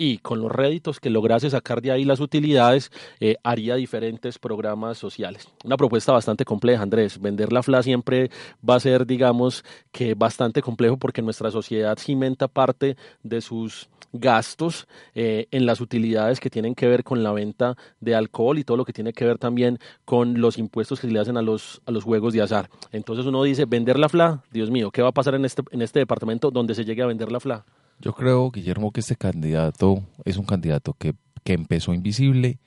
Y 0.00 0.18
con 0.18 0.40
los 0.40 0.52
réditos 0.52 1.00
que 1.00 1.10
lograse 1.10 1.50
sacar 1.50 1.82
de 1.82 1.90
ahí 1.90 2.04
las 2.04 2.20
utilidades, 2.20 2.92
eh, 3.18 3.36
haría 3.42 3.74
diferentes 3.74 4.38
programas 4.38 4.96
sociales. 4.96 5.48
Una 5.64 5.76
propuesta 5.76 6.12
bastante 6.12 6.44
compleja, 6.44 6.84
Andrés. 6.84 7.20
Vender 7.20 7.52
la 7.52 7.64
FLA 7.64 7.82
siempre 7.82 8.30
va 8.66 8.76
a 8.76 8.80
ser, 8.80 9.06
digamos, 9.06 9.64
que 9.90 10.14
bastante 10.14 10.62
complejo 10.62 10.98
porque 10.98 11.20
nuestra 11.20 11.50
sociedad 11.50 11.98
cimenta 11.98 12.46
parte 12.46 12.96
de 13.24 13.40
sus 13.40 13.88
gastos 14.12 14.86
eh, 15.16 15.48
en 15.50 15.66
las 15.66 15.80
utilidades 15.80 16.38
que 16.38 16.48
tienen 16.48 16.76
que 16.76 16.86
ver 16.86 17.02
con 17.02 17.24
la 17.24 17.32
venta 17.32 17.76
de 18.00 18.14
alcohol 18.14 18.58
y 18.58 18.64
todo 18.64 18.76
lo 18.76 18.84
que 18.84 18.92
tiene 18.92 19.12
que 19.12 19.24
ver 19.24 19.38
también 19.38 19.78
con 20.04 20.40
los 20.40 20.58
impuestos 20.58 21.00
que 21.00 21.08
le 21.08 21.18
hacen 21.18 21.36
a 21.36 21.42
los, 21.42 21.82
a 21.86 21.90
los 21.90 22.04
juegos 22.04 22.32
de 22.32 22.42
azar. 22.42 22.70
Entonces 22.92 23.26
uno 23.26 23.42
dice, 23.42 23.64
vender 23.64 23.98
la 23.98 24.08
FLA, 24.08 24.44
Dios 24.52 24.70
mío, 24.70 24.92
¿qué 24.92 25.02
va 25.02 25.08
a 25.08 25.12
pasar 25.12 25.34
en 25.34 25.44
este, 25.44 25.62
en 25.72 25.82
este 25.82 25.98
departamento 25.98 26.52
donde 26.52 26.76
se 26.76 26.84
llegue 26.84 27.02
a 27.02 27.06
vender 27.06 27.32
la 27.32 27.40
FLA? 27.40 27.64
Yo 28.00 28.12
creo, 28.12 28.50
Guillermo, 28.50 28.92
que 28.92 29.00
este 29.00 29.16
candidato 29.16 30.04
es 30.24 30.36
un 30.36 30.44
candidato 30.46 30.94
que, 30.94 31.14
que 31.42 31.54
empezó 31.54 31.92
invisible 31.92 32.60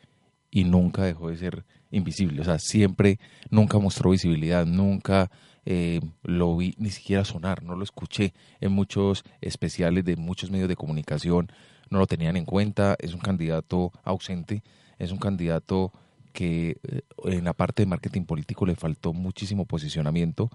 y 0.49 0.65
nunca 0.65 1.03
dejó 1.03 1.29
de 1.29 1.37
ser 1.37 1.65
invisible. 1.89 2.41
O 2.41 2.43
sea, 2.43 2.59
siempre, 2.59 3.19
nunca 3.49 3.79
mostró 3.79 4.11
visibilidad, 4.11 4.65
nunca 4.65 5.31
eh, 5.65 6.01
lo 6.23 6.57
vi 6.57 6.73
ni 6.77 6.89
siquiera 6.89 7.23
sonar, 7.23 7.63
no 7.63 7.75
lo 7.75 7.83
escuché 7.83 8.33
en 8.59 8.71
muchos 8.71 9.23
especiales 9.41 10.03
de 10.03 10.15
muchos 10.15 10.51
medios 10.51 10.67
de 10.67 10.75
comunicación, 10.75 11.51
no 11.89 11.99
lo 11.99 12.07
tenían 12.07 12.35
en 12.35 12.45
cuenta, 12.45 12.95
es 12.99 13.13
un 13.13 13.19
candidato 13.19 13.91
ausente, 14.03 14.63
es 14.97 15.11
un 15.11 15.17
candidato 15.17 15.93
que 16.33 16.77
eh, 16.83 17.01
en 17.25 17.43
la 17.43 17.53
parte 17.53 17.83
de 17.83 17.87
marketing 17.87 18.23
político 18.23 18.65
le 18.65 18.75
faltó 18.75 19.13
muchísimo 19.13 19.65
posicionamiento. 19.65 20.49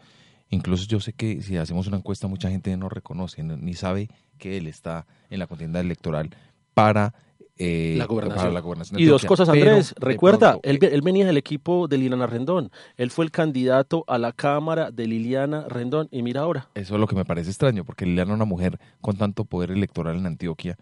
Incluso 0.50 0.87
yo 0.87 1.00
sé 1.00 1.12
que 1.12 1.42
si 1.42 1.56
hacemos 1.56 1.87
una 1.88 1.96
encuesta 1.96 2.28
mucha 2.28 2.50
gente 2.50 2.76
no 2.76 2.88
reconoce, 2.88 3.42
no- 3.42 3.56
ni 3.56 3.74
sabe 3.74 4.09
que 4.38 4.56
él 4.56 4.66
está 4.66 5.06
en 5.30 5.38
la 5.40 5.46
contienda 5.46 5.80
electoral 5.80 6.30
para, 6.74 7.14
eh, 7.59 7.94
La 7.98 8.04
gobernación. 8.06 8.42
para 8.42 8.52
la 8.52 8.61
gobernación. 8.61 8.96
de 8.98 9.02
Y 9.02 9.06
dos 9.06 9.24
cosas, 9.24 9.48
Pero, 9.50 9.70
Andrés. 9.70 9.94
de 9.98 10.06
Recuerda, 10.06 10.50
pronto, 10.52 10.68
él, 10.68 10.78
eh, 10.82 10.90
él 10.92 11.02
venía 11.02 11.26
del 11.26 11.37
equipo 11.38 11.88
de 11.88 11.98
Liliana 11.98 12.26
Rendón. 12.26 12.70
Él 12.96 13.11
fue 13.11 13.24
el 13.24 13.30
candidato 13.32 14.04
a 14.06 14.18
la 14.18 14.32
Cámara 14.32 14.90
de 14.90 15.06
Liliana 15.09 15.66
Rendón. 15.68 16.09
Y 16.12 16.22
mira 16.22 16.42
ahora. 16.42 16.68
Eso 16.74 16.94
es 16.94 17.00
lo 17.00 17.06
que 17.09 17.16
me 17.16 17.24
parece 17.24 17.50
extraño, 17.50 17.85
porque 17.85 18.04
Liliana 18.06 18.32
es 18.32 18.37
una 18.37 18.44
mujer 18.44 18.78
con 19.00 19.16
tanto 19.16 19.44
poder 19.46 19.70
electoral 19.72 20.16
en 20.16 20.26
Antioquia 20.26 20.76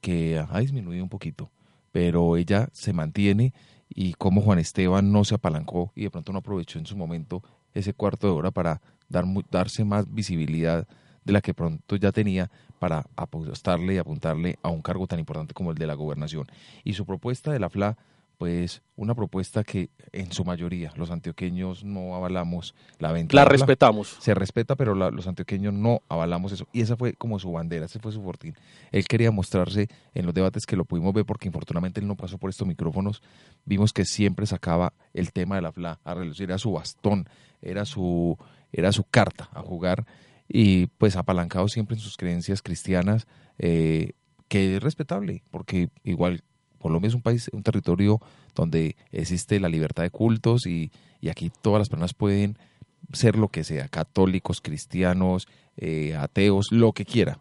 que 0.00 0.38
ha 0.48 0.60
disminuido 0.60 1.02
un 1.02 1.08
poquito, 1.10 1.50
pero 1.90 2.36
ella 2.36 2.68
se 2.72 2.92
mantiene 2.92 3.52
y 3.88 4.12
como 4.12 4.42
Juan 4.42 4.58
Esteban 4.60 5.10
no 5.10 5.24
se 5.24 5.34
apalancó 5.34 5.92
y 5.96 6.02
de 6.02 6.10
pronto 6.10 6.30
no 6.32 6.38
aprovechó 6.38 6.78
en 6.78 6.86
su 6.86 6.96
momento 6.96 7.42
ese 7.74 7.94
cuarto 7.94 8.26
de 8.28 8.32
hora 8.34 8.50
para 8.52 8.80
dar, 9.08 9.24
darse 9.50 9.84
más 9.84 10.12
visibilidad 10.12 10.86
de 11.24 11.32
la 11.32 11.40
que 11.40 11.54
pronto 11.54 11.96
ya 11.96 12.12
tenía 12.12 12.50
para 12.78 13.04
apostarle 13.16 13.94
y 13.94 13.98
apuntarle 13.98 14.58
a 14.62 14.68
un 14.70 14.82
cargo 14.82 15.06
tan 15.06 15.18
importante 15.18 15.52
como 15.54 15.70
el 15.72 15.78
de 15.78 15.86
la 15.86 15.94
gobernación. 15.94 16.46
Y 16.84 16.94
su 16.94 17.04
propuesta 17.04 17.50
de 17.52 17.58
la 17.58 17.68
FLA, 17.68 17.96
pues 18.38 18.82
una 18.94 19.16
propuesta 19.16 19.64
que 19.64 19.90
en 20.12 20.30
su 20.30 20.44
mayoría 20.44 20.92
los 20.94 21.10
antioqueños 21.10 21.82
no 21.82 22.14
avalamos 22.14 22.72
la 23.00 23.10
venta. 23.10 23.34
La 23.34 23.44
respetamos. 23.44 24.16
se 24.20 24.32
respeta, 24.32 24.76
pero 24.76 24.94
la- 24.94 25.10
los 25.10 25.26
antioqueños 25.26 25.74
no 25.74 26.02
avalamos 26.08 26.52
eso. 26.52 26.68
Y 26.72 26.80
esa 26.82 26.96
fue 26.96 27.14
como 27.14 27.40
su 27.40 27.50
bandera, 27.50 27.86
ese 27.86 27.98
fue 27.98 28.12
su 28.12 28.22
fortín. 28.22 28.54
Él 28.92 29.06
quería 29.08 29.32
mostrarse 29.32 29.88
en 30.14 30.24
los 30.24 30.32
debates 30.34 30.66
que 30.66 30.76
lo 30.76 30.84
pudimos 30.84 31.12
ver, 31.12 31.26
porque 31.26 31.48
infortunadamente 31.48 31.98
él 32.00 32.06
no 32.06 32.14
pasó 32.14 32.38
por 32.38 32.48
estos 32.48 32.66
micrófonos. 32.68 33.22
Vimos 33.64 33.92
que 33.92 34.04
siempre 34.04 34.46
sacaba 34.46 34.92
el 35.12 35.32
tema 35.32 35.56
de 35.56 35.62
la 35.62 35.72
FLA 35.72 35.98
a 36.04 36.14
relucir, 36.14 36.44
era 36.48 36.58
su 36.58 36.70
bastón, 36.70 37.28
era 37.60 37.84
su, 37.84 38.38
era 38.72 38.92
su 38.92 39.04
carta 39.04 39.48
a 39.52 39.60
jugar. 39.62 40.06
Y 40.48 40.86
pues 40.98 41.16
apalancado 41.16 41.68
siempre 41.68 41.94
en 41.96 42.00
sus 42.00 42.16
creencias 42.16 42.62
cristianas, 42.62 43.26
eh, 43.58 44.12
que 44.48 44.76
es 44.76 44.82
respetable, 44.82 45.42
porque 45.50 45.90
igual 46.04 46.42
Colombia 46.78 47.08
es 47.08 47.14
un 47.14 47.22
país, 47.22 47.50
un 47.52 47.62
territorio 47.62 48.20
donde 48.54 48.96
existe 49.12 49.60
la 49.60 49.68
libertad 49.68 50.04
de 50.04 50.10
cultos 50.10 50.66
y, 50.66 50.90
y 51.20 51.28
aquí 51.28 51.50
todas 51.62 51.80
las 51.80 51.88
personas 51.88 52.14
pueden 52.14 52.56
ser 53.12 53.36
lo 53.36 53.48
que 53.48 53.64
sea, 53.64 53.88
católicos, 53.88 54.60
cristianos, 54.60 55.48
eh, 55.76 56.14
ateos, 56.16 56.72
lo 56.72 56.92
que 56.92 57.04
quiera. 57.04 57.40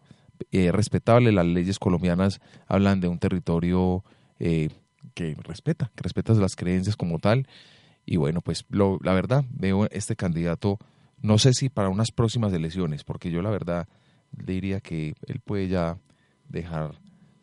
Es 0.52 0.72
respetable, 0.72 1.32
las 1.32 1.46
leyes 1.46 1.80
colombianas 1.80 2.40
hablan 2.68 3.00
de 3.00 3.08
un 3.08 3.20
territorio 3.20 4.04
eh, 4.40 4.70
que 5.14 5.36
respeta, 5.44 5.92
que 5.96 6.04
respeta 6.04 6.34
las 6.34 6.56
creencias 6.56 6.96
como 6.96 7.20
tal. 7.20 7.48
Y 8.06 8.18
bueno, 8.18 8.42
pues 8.42 8.66
lo- 8.70 9.00
la 9.04 9.14
verdad, 9.14 9.46
veo 9.50 9.88
este 9.92 10.16
candidato, 10.16 10.78
no 11.22 11.38
sé 11.38 11.54
si 11.54 11.70
para 11.70 11.90
unas 11.90 12.12
próximas 12.12 12.54
elecciones, 12.54 13.04
porque 13.04 13.32
yo 13.32 13.42
la 13.42 13.50
verdad 13.50 13.88
diría 14.32 14.80
que 14.80 15.16
él 15.26 15.40
puede 15.40 15.68
ya 15.68 15.98
dejar 16.48 17.00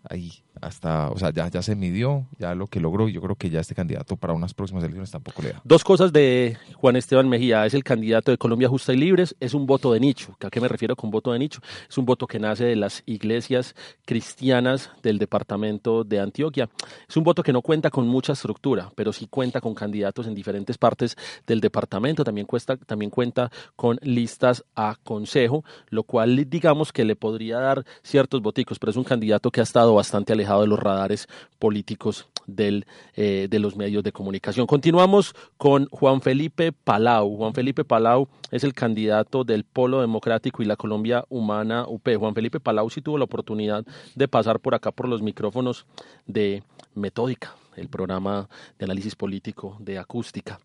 ahí 0.08 0.32
hasta, 0.60 1.10
o 1.10 1.18
sea, 1.18 1.30
ya, 1.30 1.48
ya 1.48 1.62
se 1.62 1.74
midió, 1.74 2.26
ya 2.38 2.54
lo 2.54 2.68
que 2.68 2.80
logró, 2.80 3.08
y 3.08 3.12
yo 3.12 3.20
creo 3.20 3.36
que 3.36 3.50
ya 3.50 3.60
este 3.60 3.74
candidato 3.74 4.16
para 4.16 4.32
unas 4.32 4.54
próximas 4.54 4.82
elecciones 4.82 5.10
tampoco 5.10 5.42
le 5.42 5.50
da. 5.50 5.60
Dos 5.64 5.84
cosas 5.84 6.12
de 6.12 6.56
Juan 6.76 6.96
Esteban 6.96 7.28
Mejía. 7.28 7.66
Es 7.66 7.74
el 7.74 7.84
candidato 7.84 8.30
de 8.30 8.38
Colombia 8.38 8.68
Justa 8.68 8.92
y 8.92 8.96
Libres. 8.96 9.34
Es 9.40 9.54
un 9.54 9.66
voto 9.66 9.92
de 9.92 10.00
nicho. 10.00 10.36
¿A 10.44 10.50
qué 10.50 10.60
me 10.60 10.68
refiero 10.68 10.96
con 10.96 11.10
voto 11.10 11.32
de 11.32 11.38
nicho? 11.38 11.60
Es 11.88 11.98
un 11.98 12.04
voto 12.04 12.26
que 12.26 12.38
nace 12.38 12.64
de 12.64 12.76
las 12.76 13.02
iglesias 13.06 13.74
cristianas 14.04 14.90
del 15.02 15.18
departamento 15.18 16.04
de 16.04 16.20
Antioquia. 16.20 16.68
Es 17.08 17.16
un 17.16 17.24
voto 17.24 17.42
que 17.42 17.52
no 17.52 17.62
cuenta 17.62 17.90
con 17.90 18.06
mucha 18.08 18.32
estructura, 18.32 18.90
pero 18.94 19.12
sí 19.12 19.26
cuenta 19.28 19.60
con 19.60 19.74
candidatos 19.74 20.26
en 20.26 20.34
diferentes 20.34 20.78
partes 20.78 21.16
del 21.46 21.60
departamento. 21.60 22.24
También, 22.24 22.46
cuesta, 22.46 22.76
también 22.76 23.10
cuenta 23.10 23.50
con 23.76 23.98
listas 24.02 24.64
a 24.74 24.96
consejo, 25.02 25.64
lo 25.88 26.04
cual 26.04 26.48
digamos 26.48 26.92
que 26.92 27.04
le 27.04 27.16
podría 27.16 27.58
dar 27.58 27.84
ciertos 28.02 28.40
voticos, 28.40 28.78
pero 28.78 28.90
es 28.90 28.96
un 28.96 29.04
candidato 29.04 29.50
que 29.50 29.60
ha 29.60 29.64
estado 29.64 29.93
bastante 29.94 30.32
alejado 30.32 30.62
de 30.62 30.66
los 30.66 30.78
radares 30.78 31.28
políticos 31.58 32.28
del, 32.46 32.86
eh, 33.16 33.48
de 33.50 33.58
los 33.58 33.76
medios 33.76 34.02
de 34.02 34.12
comunicación. 34.12 34.66
Continuamos 34.66 35.34
con 35.56 35.86
Juan 35.86 36.20
Felipe 36.20 36.72
Palau. 36.72 37.36
Juan 37.36 37.54
Felipe 37.54 37.84
Palau 37.84 38.28
es 38.50 38.64
el 38.64 38.74
candidato 38.74 39.44
del 39.44 39.64
Polo 39.64 40.00
Democrático 40.00 40.62
y 40.62 40.66
la 40.66 40.76
Colombia 40.76 41.24
Humana 41.28 41.86
UP. 41.88 42.08
Juan 42.16 42.34
Felipe 42.34 42.60
Palau 42.60 42.90
sí 42.90 43.00
tuvo 43.00 43.18
la 43.18 43.24
oportunidad 43.24 43.84
de 44.14 44.28
pasar 44.28 44.60
por 44.60 44.74
acá 44.74 44.92
por 44.92 45.08
los 45.08 45.22
micrófonos 45.22 45.86
de 46.26 46.62
Metódica 46.94 47.54
el 47.76 47.88
programa 47.88 48.48
de 48.78 48.84
análisis 48.84 49.14
político 49.14 49.76
de 49.78 49.98
acústica. 49.98 50.58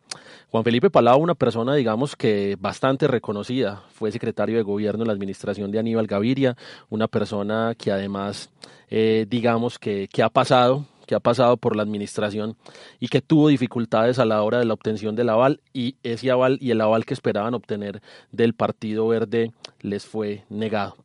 Juan 0.50 0.63
Felipe 0.63 0.89
Palau, 0.89 1.19
una 1.19 1.36
persona, 1.36 1.76
digamos 1.76 2.15
que 2.15 2.58
bastante 2.60 3.08
reconocida, 3.08 3.84
fue 3.93 4.12
secretario 4.12 4.58
de 4.58 4.63
gobierno 4.63 5.04
en 5.04 5.08
la 5.08 5.13
administración 5.13 5.72
de 5.72 5.80
Aníbal 5.80 6.08
Gaviria, 6.08 6.56
una 6.89 7.08
persona 7.08 7.76
que 7.78 7.91
además, 7.91 8.50
eh, 8.89 9.26
digamos 9.30 9.80
que, 9.80 10.08
que 10.12 10.24
ha 10.24 10.30
pasado 10.30 10.86
que 11.10 11.15
ha 11.15 11.19
pasado 11.19 11.58
por 11.58 11.76
la 11.76 11.82
administración 11.82 12.56
y 13.00 13.08
que 13.08 13.19
tuvo 13.19 13.48
dificultades 13.48 14.19
a 14.19 14.26
la 14.26 14.43
hora 14.43 14.60
de 14.60 14.65
la 14.65 14.76
obtención 14.76 15.15
del 15.15 15.30
aval 15.30 15.60
y 15.74 15.95
ese 16.04 16.30
aval 16.30 16.60
y 16.62 16.69
el 16.69 16.80
aval 16.82 17.04
que 17.04 17.15
esperaban 17.15 17.56
obtener 17.56 18.04
del 18.32 18.54
Partido 18.54 19.08
Verde 19.08 19.52
les 19.82 20.06
fue 20.06 20.43
negado. 20.50 20.98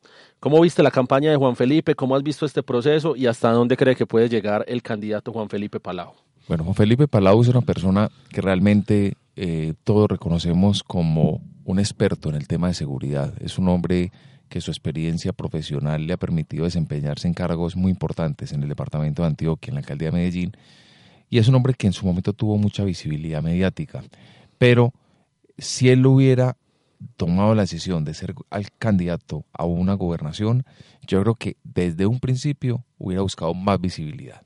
¿Cómo 0.44 0.60
viste 0.60 0.82
la 0.82 0.90
campaña 0.90 1.30
de 1.30 1.38
Juan 1.38 1.56
Felipe? 1.56 1.94
¿Cómo 1.94 2.14
has 2.14 2.22
visto 2.22 2.44
este 2.44 2.62
proceso 2.62 3.16
y 3.16 3.26
hasta 3.28 3.50
dónde 3.50 3.78
cree 3.78 3.96
que 3.96 4.04
puede 4.04 4.28
llegar 4.28 4.62
el 4.68 4.82
candidato 4.82 5.32
Juan 5.32 5.48
Felipe 5.48 5.80
Palau? 5.80 6.12
Bueno, 6.46 6.64
Juan 6.64 6.74
Felipe 6.74 7.08
Palau 7.08 7.40
es 7.40 7.48
una 7.48 7.62
persona 7.62 8.10
que 8.28 8.42
realmente 8.42 9.14
eh, 9.36 9.72
todos 9.84 10.06
reconocemos 10.06 10.82
como 10.82 11.40
un 11.64 11.78
experto 11.78 12.28
en 12.28 12.34
el 12.34 12.46
tema 12.46 12.68
de 12.68 12.74
seguridad. 12.74 13.32
Es 13.40 13.58
un 13.58 13.70
hombre 13.70 14.12
que 14.50 14.60
su 14.60 14.70
experiencia 14.70 15.32
profesional 15.32 16.06
le 16.06 16.12
ha 16.12 16.18
permitido 16.18 16.66
desempeñarse 16.66 17.26
en 17.26 17.32
cargos 17.32 17.74
muy 17.74 17.90
importantes 17.90 18.52
en 18.52 18.62
el 18.62 18.68
departamento 18.68 19.22
de 19.22 19.28
Antioquia, 19.28 19.70
en 19.70 19.76
la 19.76 19.80
alcaldía 19.80 20.08
de 20.10 20.18
Medellín, 20.18 20.52
y 21.30 21.38
es 21.38 21.48
un 21.48 21.54
hombre 21.54 21.72
que 21.72 21.86
en 21.86 21.94
su 21.94 22.04
momento 22.04 22.34
tuvo 22.34 22.58
mucha 22.58 22.84
visibilidad 22.84 23.42
mediática. 23.42 24.04
Pero 24.58 24.92
si 25.56 25.88
él 25.88 26.04
hubiera 26.04 26.58
tomado 27.16 27.54
la 27.54 27.62
decisión 27.62 28.04
de 28.04 28.14
ser 28.14 28.34
al 28.50 28.70
candidato 28.78 29.44
a 29.52 29.64
una 29.64 29.94
gobernación, 29.94 30.64
yo 31.06 31.20
creo 31.22 31.34
que 31.34 31.56
desde 31.64 32.06
un 32.06 32.20
principio 32.20 32.84
hubiera 32.98 33.22
buscado 33.22 33.54
más 33.54 33.80
visibilidad. 33.80 34.42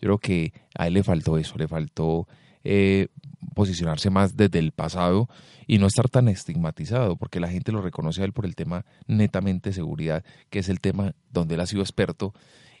Yo 0.00 0.06
creo 0.06 0.18
que 0.18 0.52
a 0.76 0.86
él 0.86 0.94
le 0.94 1.02
faltó 1.02 1.38
eso, 1.38 1.56
le 1.56 1.68
faltó 1.68 2.26
eh, 2.64 3.08
posicionarse 3.54 4.10
más 4.10 4.36
desde 4.36 4.58
el 4.58 4.72
pasado 4.72 5.28
y 5.66 5.78
no 5.78 5.86
estar 5.86 6.08
tan 6.08 6.28
estigmatizado, 6.28 7.16
porque 7.16 7.40
la 7.40 7.48
gente 7.48 7.72
lo 7.72 7.82
reconoce 7.82 8.22
a 8.22 8.24
él 8.24 8.32
por 8.32 8.44
el 8.44 8.54
tema 8.54 8.84
netamente 9.06 9.72
seguridad, 9.72 10.24
que 10.50 10.58
es 10.58 10.68
el 10.68 10.80
tema 10.80 11.14
donde 11.30 11.54
él 11.54 11.60
ha 11.60 11.66
sido 11.66 11.82
experto. 11.82 12.34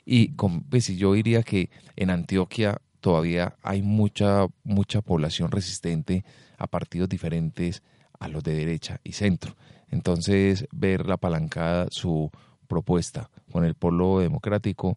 Y 0.04 0.34
con, 0.34 0.64
pues, 0.64 0.88
yo 0.88 1.12
diría 1.12 1.42
que 1.42 1.70
en 1.96 2.10
Antioquia 2.10 2.80
todavía 3.00 3.56
hay 3.62 3.82
mucha, 3.82 4.46
mucha 4.64 5.00
población 5.00 5.50
resistente 5.50 6.24
a 6.58 6.66
partidos 6.66 7.08
diferentes 7.08 7.82
a 8.22 8.28
los 8.28 8.42
de 8.44 8.54
derecha 8.54 9.00
y 9.02 9.12
centro. 9.12 9.56
Entonces, 9.90 10.66
ver 10.72 11.06
la 11.06 11.14
apalancada 11.14 11.88
su 11.90 12.30
propuesta 12.68 13.28
con 13.50 13.64
el 13.64 13.74
polo 13.74 14.20
democrático, 14.20 14.96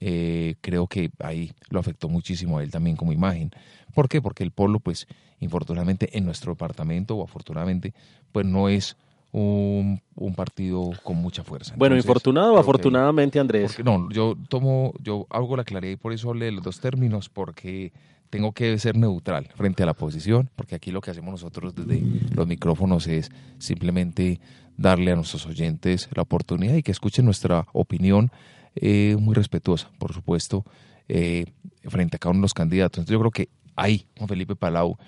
eh, 0.00 0.56
creo 0.62 0.86
que 0.86 1.10
ahí 1.20 1.52
lo 1.68 1.78
afectó 1.78 2.08
muchísimo 2.08 2.58
a 2.58 2.62
él 2.62 2.70
también 2.70 2.96
como 2.96 3.12
imagen. 3.12 3.50
¿Por 3.94 4.08
qué? 4.08 4.22
Porque 4.22 4.42
el 4.42 4.52
polo, 4.52 4.80
pues, 4.80 5.06
infortunadamente 5.38 6.16
en 6.16 6.24
nuestro 6.24 6.52
departamento 6.52 7.14
o 7.16 7.24
afortunadamente, 7.24 7.92
pues 8.32 8.46
no 8.46 8.70
es 8.70 8.96
un, 9.32 10.00
partido 10.34 10.92
con 11.02 11.16
mucha 11.16 11.44
fuerza. 11.44 11.74
bueno, 11.76 11.94
infortunado 11.94 12.54
o 12.54 12.58
afortunadamente, 12.58 13.38
Andrés. 13.38 13.78
no, 13.84 14.08
yo 14.10 14.34
tomo, 14.48 14.94
yo 14.98 15.26
hago 15.28 15.56
la 15.58 15.64
claridad 15.64 15.92
y 15.92 15.96
por 15.96 16.14
eso 16.14 16.30
hablé 16.30 16.46
de 16.46 16.52
los 16.52 16.64
dos 16.64 16.80
términos, 16.80 17.28
porque 17.28 17.92
tengo 18.36 18.52
que 18.52 18.78
ser 18.78 18.98
neutral 18.98 19.48
frente 19.54 19.82
a 19.82 19.86
la 19.86 19.94
posición, 19.94 20.50
porque 20.56 20.74
aquí 20.74 20.90
lo 20.90 21.00
que 21.00 21.10
hacemos 21.10 21.32
nosotros 21.32 21.74
desde 21.74 22.02
los 22.34 22.46
micrófonos 22.46 23.06
es 23.06 23.30
simplemente 23.58 24.40
darle 24.76 25.12
a 25.12 25.16
nuestros 25.16 25.46
oyentes 25.46 26.10
la 26.14 26.20
oportunidad 26.20 26.74
y 26.74 26.82
que 26.82 26.92
escuchen 26.92 27.24
nuestra 27.24 27.66
opinión 27.72 28.30
eh, 28.74 29.16
muy 29.18 29.34
respetuosa, 29.34 29.90
por 29.98 30.12
supuesto, 30.12 30.66
eh, 31.08 31.46
frente 31.84 32.16
a 32.16 32.18
cada 32.18 32.32
uno 32.32 32.40
de 32.40 32.42
los 32.42 32.52
candidatos. 32.52 32.98
Entonces 32.98 33.14
yo 33.14 33.20
creo 33.20 33.30
que 33.30 33.48
ahí 33.74 34.06
Juan 34.18 34.28
Felipe 34.28 34.54
Palau 34.54 34.98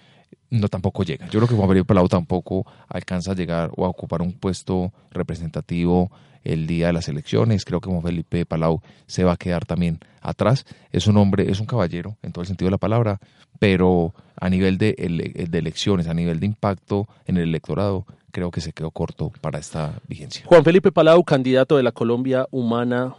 no 0.51 0.69
tampoco 0.69 1.03
llega. 1.03 1.27
Yo 1.27 1.41
creo 1.41 1.49
que 1.49 1.55
Juan 1.55 1.69
Felipe 1.69 1.87
Palau 1.87 2.09
tampoco 2.09 2.67
alcanza 2.88 3.33
a 3.33 3.35
llegar 3.35 3.71
o 3.77 3.85
a 3.85 3.88
ocupar 3.88 4.23
un 4.23 4.33
puesto 4.33 4.93
representativo 5.11 6.11
el 6.45 6.67
día 6.67 6.88
de 6.88 6.93
las 6.93 7.09
elecciones. 7.09 7.64
Creo 7.64 7.81
que 7.81 7.91
Juan 7.91 8.03
Felipe 8.03 8.47
Palau 8.47 8.81
se 9.07 9.25
va 9.25 9.33
a 9.33 9.37
quedar 9.37 9.67
también 9.67 9.99
atrás. 10.21 10.64
Es 10.93 11.07
un 11.07 11.17
hombre, 11.17 11.51
es 11.51 11.61
un 11.61 11.67
caballero 11.67 12.17
en 12.23 12.33
todo 12.33 12.43
el 12.43 12.49
sentido 12.49 12.69
de 12.69 12.73
la 12.73 12.79
palabra, 12.79 13.21
pero 13.59 14.14
a 14.37 14.49
nivel 14.49 14.79
de, 14.79 14.95
de 15.49 15.59
elecciones, 15.59 16.09
a 16.09 16.14
nivel 16.14 16.41
de 16.41 16.47
impacto 16.47 17.09
en 17.27 17.37
el 17.37 17.45
electorado, 17.45 18.07
creo 18.31 18.51
que 18.51 18.61
se 18.61 18.73
quedó 18.73 18.91
corto 18.91 19.33
para 19.41 19.59
esta 19.59 20.01
vigencia. 20.07 20.45
Juan 20.47 20.64
Felipe 20.64 20.93
Palau, 20.93 21.25
candidato 21.25 21.77
de 21.77 21.83
la 21.83 21.93
Colombia 21.93 22.47
Humana 22.51 23.14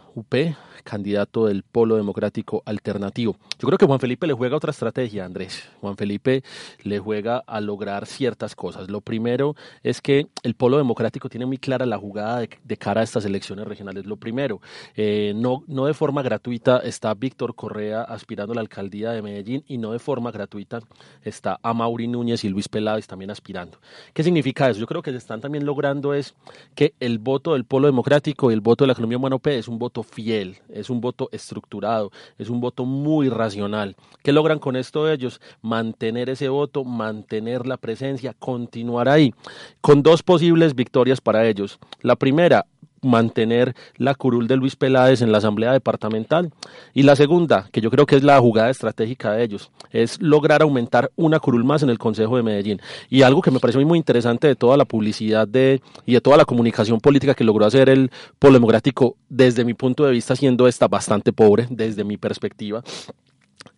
Candidato 0.84 1.46
del 1.46 1.62
Polo 1.62 1.96
Democrático 1.96 2.62
Alternativo. 2.64 3.36
Yo 3.58 3.66
creo 3.66 3.78
que 3.78 3.86
Juan 3.86 4.00
Felipe 4.00 4.26
le 4.26 4.32
juega 4.32 4.56
otra 4.56 4.70
estrategia, 4.70 5.24
Andrés. 5.24 5.68
Juan 5.80 5.96
Felipe 5.96 6.42
le 6.82 6.98
juega 6.98 7.42
a 7.46 7.60
lograr 7.60 8.06
ciertas 8.06 8.54
cosas. 8.54 8.90
Lo 8.90 9.00
primero 9.00 9.54
es 9.82 10.00
que 10.00 10.28
el 10.42 10.54
Polo 10.54 10.78
Democrático 10.78 11.28
tiene 11.28 11.46
muy 11.46 11.58
clara 11.58 11.86
la 11.86 11.98
jugada 11.98 12.40
de, 12.40 12.76
cara 12.76 13.02
a 13.02 13.04
estas 13.04 13.24
elecciones 13.24 13.66
regionales. 13.66 14.06
Lo 14.06 14.16
primero, 14.16 14.60
eh, 14.96 15.32
no, 15.36 15.64
no 15.66 15.86
de 15.86 15.94
forma 15.94 16.22
gratuita 16.22 16.78
está 16.78 17.12
Víctor 17.14 17.54
Correa 17.54 18.02
aspirando 18.02 18.52
a 18.52 18.54
la 18.56 18.62
alcaldía 18.62 19.12
de 19.12 19.22
Medellín 19.22 19.64
y 19.66 19.78
no 19.78 19.92
de 19.92 19.98
forma 19.98 20.30
gratuita 20.30 20.80
está 21.22 21.58
Amaury 21.62 22.08
Núñez 22.08 22.44
y 22.44 22.48
Luis 22.48 22.68
Peláez 22.68 23.06
también 23.06 23.30
aspirando. 23.30 23.78
¿Qué 24.14 24.22
significa 24.22 24.68
eso? 24.70 24.80
Yo 24.80 24.86
creo 24.86 25.02
que 25.02 25.10
se 25.10 25.18
están 25.18 25.40
también 25.40 25.66
logrando 25.66 26.14
es 26.14 26.34
que 26.74 26.94
el 27.00 27.18
voto 27.18 27.52
del 27.52 27.64
Polo 27.64 27.86
Democrático 27.86 28.50
y 28.50 28.54
el 28.54 28.60
voto 28.60 28.84
de 28.84 28.88
la 28.88 28.92
economía 28.92 29.18
humana 29.18 29.36
es 29.44 29.68
un 29.68 29.78
voto 29.78 30.02
fiel, 30.10 30.58
es 30.68 30.90
un 30.90 31.00
voto 31.00 31.28
estructurado, 31.32 32.10
es 32.38 32.48
un 32.48 32.60
voto 32.60 32.84
muy 32.84 33.28
racional. 33.28 33.96
¿Qué 34.22 34.32
logran 34.32 34.58
con 34.58 34.76
esto 34.76 35.10
ellos? 35.10 35.40
Mantener 35.62 36.28
ese 36.28 36.48
voto, 36.48 36.84
mantener 36.84 37.66
la 37.66 37.76
presencia, 37.76 38.34
continuar 38.38 39.08
ahí, 39.08 39.34
con 39.80 40.02
dos 40.02 40.22
posibles 40.22 40.74
victorias 40.74 41.20
para 41.20 41.46
ellos. 41.46 41.78
La 42.02 42.16
primera, 42.16 42.66
mantener 43.02 43.74
la 43.96 44.14
curul 44.14 44.46
de 44.48 44.56
Luis 44.56 44.76
Peláez 44.76 45.22
en 45.22 45.32
la 45.32 45.38
Asamblea 45.38 45.72
Departamental. 45.72 46.52
Y 46.94 47.02
la 47.02 47.16
segunda, 47.16 47.68
que 47.72 47.80
yo 47.80 47.90
creo 47.90 48.06
que 48.06 48.16
es 48.16 48.22
la 48.22 48.38
jugada 48.38 48.70
estratégica 48.70 49.32
de 49.32 49.44
ellos, 49.44 49.70
es 49.90 50.20
lograr 50.20 50.62
aumentar 50.62 51.10
una 51.16 51.40
curul 51.40 51.64
más 51.64 51.82
en 51.82 51.90
el 51.90 51.98
Consejo 51.98 52.36
de 52.36 52.42
Medellín. 52.42 52.80
Y 53.08 53.22
algo 53.22 53.42
que 53.42 53.50
me 53.50 53.60
parece 53.60 53.84
muy 53.84 53.98
interesante 53.98 54.46
de 54.46 54.56
toda 54.56 54.76
la 54.76 54.84
publicidad 54.84 55.46
de, 55.46 55.80
y 56.06 56.14
de 56.14 56.20
toda 56.20 56.36
la 56.36 56.44
comunicación 56.44 57.00
política 57.00 57.34
que 57.34 57.44
logró 57.44 57.66
hacer 57.66 57.88
el 57.88 58.10
Polo 58.38 58.54
Democrático, 58.54 59.16
desde 59.28 59.64
mi 59.64 59.74
punto 59.74 60.04
de 60.04 60.12
vista, 60.12 60.36
siendo 60.36 60.68
esta 60.68 60.88
bastante 60.88 61.32
pobre, 61.32 61.66
desde 61.70 62.04
mi 62.04 62.16
perspectiva, 62.16 62.82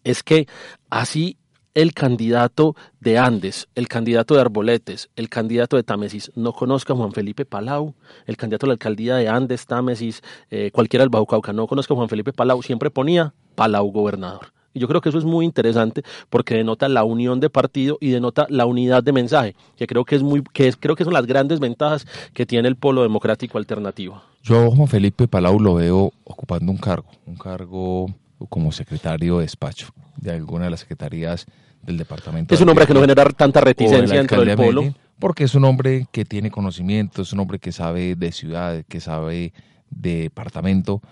es 0.05 0.23
que 0.23 0.47
así 0.91 1.37
el 1.75 1.95
candidato 1.95 2.77
de 3.01 3.19
Andes, 3.19 3.69
el 3.75 3.89
candidato 3.89 4.35
de 4.35 4.43
Arboletes, 4.43 5.09
el 5.17 5.29
candidato 5.29 5.77
de 5.77 5.83
Támesis 5.83 6.31
no 6.35 6.53
conozca 6.53 6.93
a 6.93 6.97
Juan 6.97 7.13
Felipe 7.13 7.45
Palau, 7.45 7.95
el 8.27 8.37
candidato 8.37 8.67
a 8.67 8.69
la 8.69 8.73
alcaldía 8.75 9.17
de 9.17 9.29
Andes, 9.29 9.67
Támesis, 9.67 10.23
eh, 10.51 10.71
cualquiera 10.73 11.03
del 11.03 11.11
Bajo 11.11 11.27
Cauca 11.27 11.53
no 11.53 11.67
conozca 11.67 11.95
a 11.95 11.97
Juan 11.97 12.09
Felipe 12.09 12.33
Palau, 12.33 12.63
siempre 12.63 12.91
ponía 12.91 13.33
Palau 13.55 13.91
gobernador. 13.91 14.53
Y 14.75 14.81
yo 14.81 14.89
creo 14.89 15.01
que 15.03 15.11
eso 15.11 15.19
es 15.19 15.25
muy 15.25 15.45
interesante 15.45 16.03
porque 16.31 16.55
denota 16.55 16.89
la 16.89 17.05
unión 17.05 17.41
de 17.41 17.51
partido 17.51 17.99
y 18.01 18.11
denota 18.11 18.47
la 18.49 18.65
unidad 18.65 19.03
de 19.03 19.13
mensaje, 19.13 19.55
que 19.77 19.87
creo 19.87 20.05
que 20.05 20.17
es 20.17 20.23
muy, 20.23 20.43
que 20.53 20.73
creo 20.73 20.97
que 20.97 21.05
son 21.05 21.13
las 21.13 21.27
grandes 21.27 21.61
ventajas 21.61 22.07
que 22.33 22.47
tiene 22.47 22.69
el 22.69 22.77
polo 22.77 23.03
democrático 23.03 23.59
alternativo. 23.59 24.23
Yo 24.43 24.71
Juan 24.71 24.89
Felipe 24.89 25.29
Palau 25.29 25.61
lo 25.61 25.75
veo 25.75 26.13
ocupando 26.25 26.73
un 26.73 26.79
cargo, 26.79 27.09
un 27.27 27.37
cargo 27.37 28.07
como 28.49 28.73
secretario 28.73 29.39
de 29.39 29.45
despacho 29.45 29.89
de 30.17 30.33
alguna 30.33 30.65
de 30.65 30.71
las 30.71 30.81
secretarías 30.81 31.47
del 31.83 31.99
departamento. 31.99 32.55
Es 32.55 32.61
un 32.61 32.69
hombre 32.69 32.87
que 32.87 32.95
no 32.95 33.01
genera 33.01 33.25
tanta 33.31 33.61
reticencia 33.61 34.19
dentro 34.19 34.45
del 34.45 34.57
polo. 34.57 34.95
porque 35.19 35.45
es 35.45 35.55
un 35.55 35.65
hombre 35.65 36.07
que 36.13 36.25
tiene 36.25 36.51
conocimiento, 36.51 37.23
es 37.23 37.33
un 37.33 37.41
hombre 37.41 37.59
que 37.59 37.73
sabe 37.73 38.15
de 38.15 38.33
ciudad, 38.33 38.85
que 38.89 39.01
sabe 39.01 39.53
de 39.91 40.23
departamento. 40.23 41.03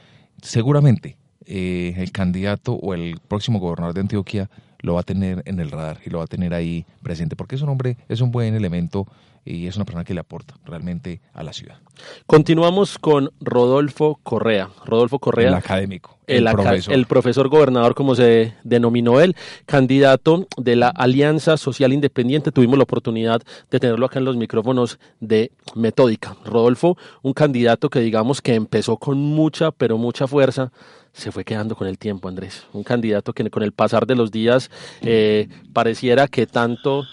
Seguramente 0.43 1.17
eh, 1.47 1.95
el 1.97 2.13
candidato 2.13 2.75
o 2.75 2.95
el 2.95 3.19
próximo 3.27 3.59
gobernador 3.59 3.95
de 3.95 4.01
Antioquia 4.03 4.51
lo 4.81 4.95
va 4.95 5.01
a 5.01 5.05
tener 5.05 5.43
en 5.45 5.61
el 5.61 5.71
radar 5.71 5.99
y 6.05 6.11
lo 6.11 6.19
va 6.19 6.25
a 6.25 6.29
tener 6.29 6.55
ahí 6.55 6.87
presente, 7.03 7.37
porque 7.37 7.57
es 7.57 7.63
un 7.63 7.69
hombre, 7.69 7.97
es 8.09 8.21
un 8.21 8.31
buen 8.31 8.55
elemento 8.55 9.07
y 9.45 9.67
es 9.67 9.77
una 9.77 9.85
persona 9.85 10.05
que 10.05 10.15
le 10.15 10.21
aporta 10.21 10.55
realmente 10.65 11.21
a 11.33 11.43
la 11.43 11.53
ciudad. 11.53 11.79
Continuamos 12.27 12.99
con 12.99 13.31
Rodolfo 13.41 14.21
Correa. 14.23 14.71
Rodolfo 14.85 15.19
Correa. 15.19 15.49
El 15.49 15.55
académico. 15.55 16.19
El, 16.27 16.45
profesor. 16.45 16.95
el 16.95 17.07
profesor 17.07 17.49
gobernador, 17.49 17.95
como 17.95 18.15
se 18.15 18.55
denominó 18.63 19.21
él, 19.21 19.35
candidato 19.67 20.47
de 20.57 20.77
la 20.77 20.89
Alianza 20.89 21.57
Social 21.57 21.93
Independiente. 21.93 22.53
Tuvimos 22.53 22.79
la 22.79 22.85
oportunidad 22.85 23.43
de 23.71 23.81
tenerlo 23.81 24.07
acá 24.07 24.21
en 24.21 24.27
los 24.27 24.37
micrófonos 24.37 24.99
de 25.19 25.51
Metódica. 25.75 26.37
Rodolfo, 26.45 26.97
un 27.23 27.33
candidato 27.33 27.91
que 27.91 28.01
digamos 28.01 28.41
que 28.41 28.55
empezó 28.55 28.97
con 28.97 29.19
mucha, 29.19 29.73
pero 29.73 29.99
mucha 29.99 30.29
fuerza 30.29 30.71
se 31.13 31.33
fue 31.33 31.45
quedando 31.45 31.75
con 31.75 31.89
el 31.89 31.99
tiempo, 31.99 32.29
Andrés. 32.29 32.67
Un 32.73 32.85
candidato 32.85 33.33
que 33.33 33.51
con 33.51 33.63
el 33.63 33.73
pasar 33.73 34.07
de 34.07 34.15
los 34.15 34.31
días 34.31 34.71
eh, 35.03 35.49
pareciera 35.73 36.29
que 36.29 36.47
tanto 36.47 37.05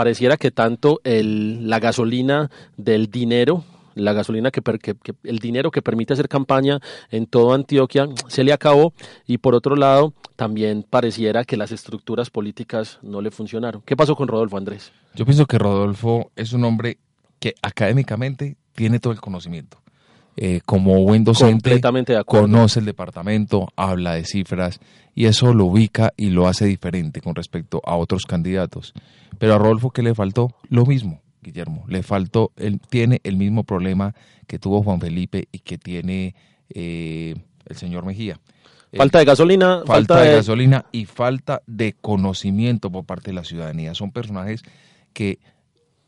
pareciera 0.00 0.38
que 0.38 0.50
tanto 0.50 1.02
el, 1.04 1.68
la 1.68 1.78
gasolina 1.78 2.50
del 2.78 3.10
dinero 3.10 3.64
la 3.94 4.14
gasolina 4.14 4.50
que, 4.50 4.62
el 5.24 5.40
dinero 5.40 5.70
que 5.70 5.82
permite 5.82 6.14
hacer 6.14 6.26
campaña 6.26 6.80
en 7.10 7.26
toda 7.26 7.54
Antioquia 7.54 8.08
se 8.26 8.42
le 8.42 8.54
acabó 8.54 8.94
y 9.26 9.36
por 9.36 9.54
otro 9.54 9.76
lado 9.76 10.14
también 10.36 10.86
pareciera 10.88 11.44
que 11.44 11.58
las 11.58 11.70
estructuras 11.70 12.30
políticas 12.30 12.98
no 13.02 13.20
le 13.20 13.30
funcionaron. 13.30 13.82
¿Qué 13.84 13.94
pasó 13.94 14.16
con 14.16 14.26
Rodolfo 14.26 14.56
Andrés? 14.56 14.90
Yo 15.14 15.26
pienso 15.26 15.44
que 15.44 15.58
Rodolfo 15.58 16.30
es 16.34 16.54
un 16.54 16.64
hombre 16.64 16.96
que 17.38 17.54
académicamente 17.60 18.56
tiene 18.72 19.00
todo 19.00 19.12
el 19.12 19.20
conocimiento. 19.20 19.82
Eh, 20.36 20.60
como 20.64 21.02
buen 21.02 21.24
docente 21.24 21.80
conoce 22.24 22.80
el 22.80 22.86
departamento, 22.86 23.68
habla 23.76 24.14
de 24.14 24.24
cifras 24.24 24.80
y 25.14 25.26
eso 25.26 25.52
lo 25.52 25.66
ubica 25.66 26.12
y 26.16 26.30
lo 26.30 26.46
hace 26.46 26.66
diferente 26.66 27.20
con 27.20 27.34
respecto 27.34 27.82
a 27.84 27.96
otros 27.96 28.24
candidatos. 28.24 28.94
Pero 29.38 29.54
a 29.54 29.58
Rodolfo, 29.58 29.90
¿qué 29.90 30.02
le 30.02 30.14
faltó? 30.14 30.54
Lo 30.68 30.86
mismo, 30.86 31.20
Guillermo. 31.42 31.84
Le 31.88 32.02
faltó, 32.02 32.52
él 32.56 32.80
tiene 32.88 33.20
el 33.24 33.36
mismo 33.36 33.64
problema 33.64 34.14
que 34.46 34.58
tuvo 34.58 34.82
Juan 34.82 35.00
Felipe 35.00 35.48
y 35.52 35.58
que 35.58 35.78
tiene 35.78 36.34
eh, 36.70 37.34
el 37.66 37.76
señor 37.76 38.04
Mejía. 38.04 38.38
Falta 38.96 39.18
de 39.18 39.24
gasolina. 39.24 39.82
Falta, 39.86 40.20
de, 40.20 40.32
gasolina 40.36 40.86
y 40.90 41.04
falta 41.04 41.62
de 41.66 41.94
conocimiento 42.00 42.90
por 42.90 43.04
parte 43.04 43.30
de 43.30 43.34
la 43.34 43.44
ciudadanía. 43.44 43.94
Son 43.94 44.10
personajes 44.10 44.62
que 45.12 45.38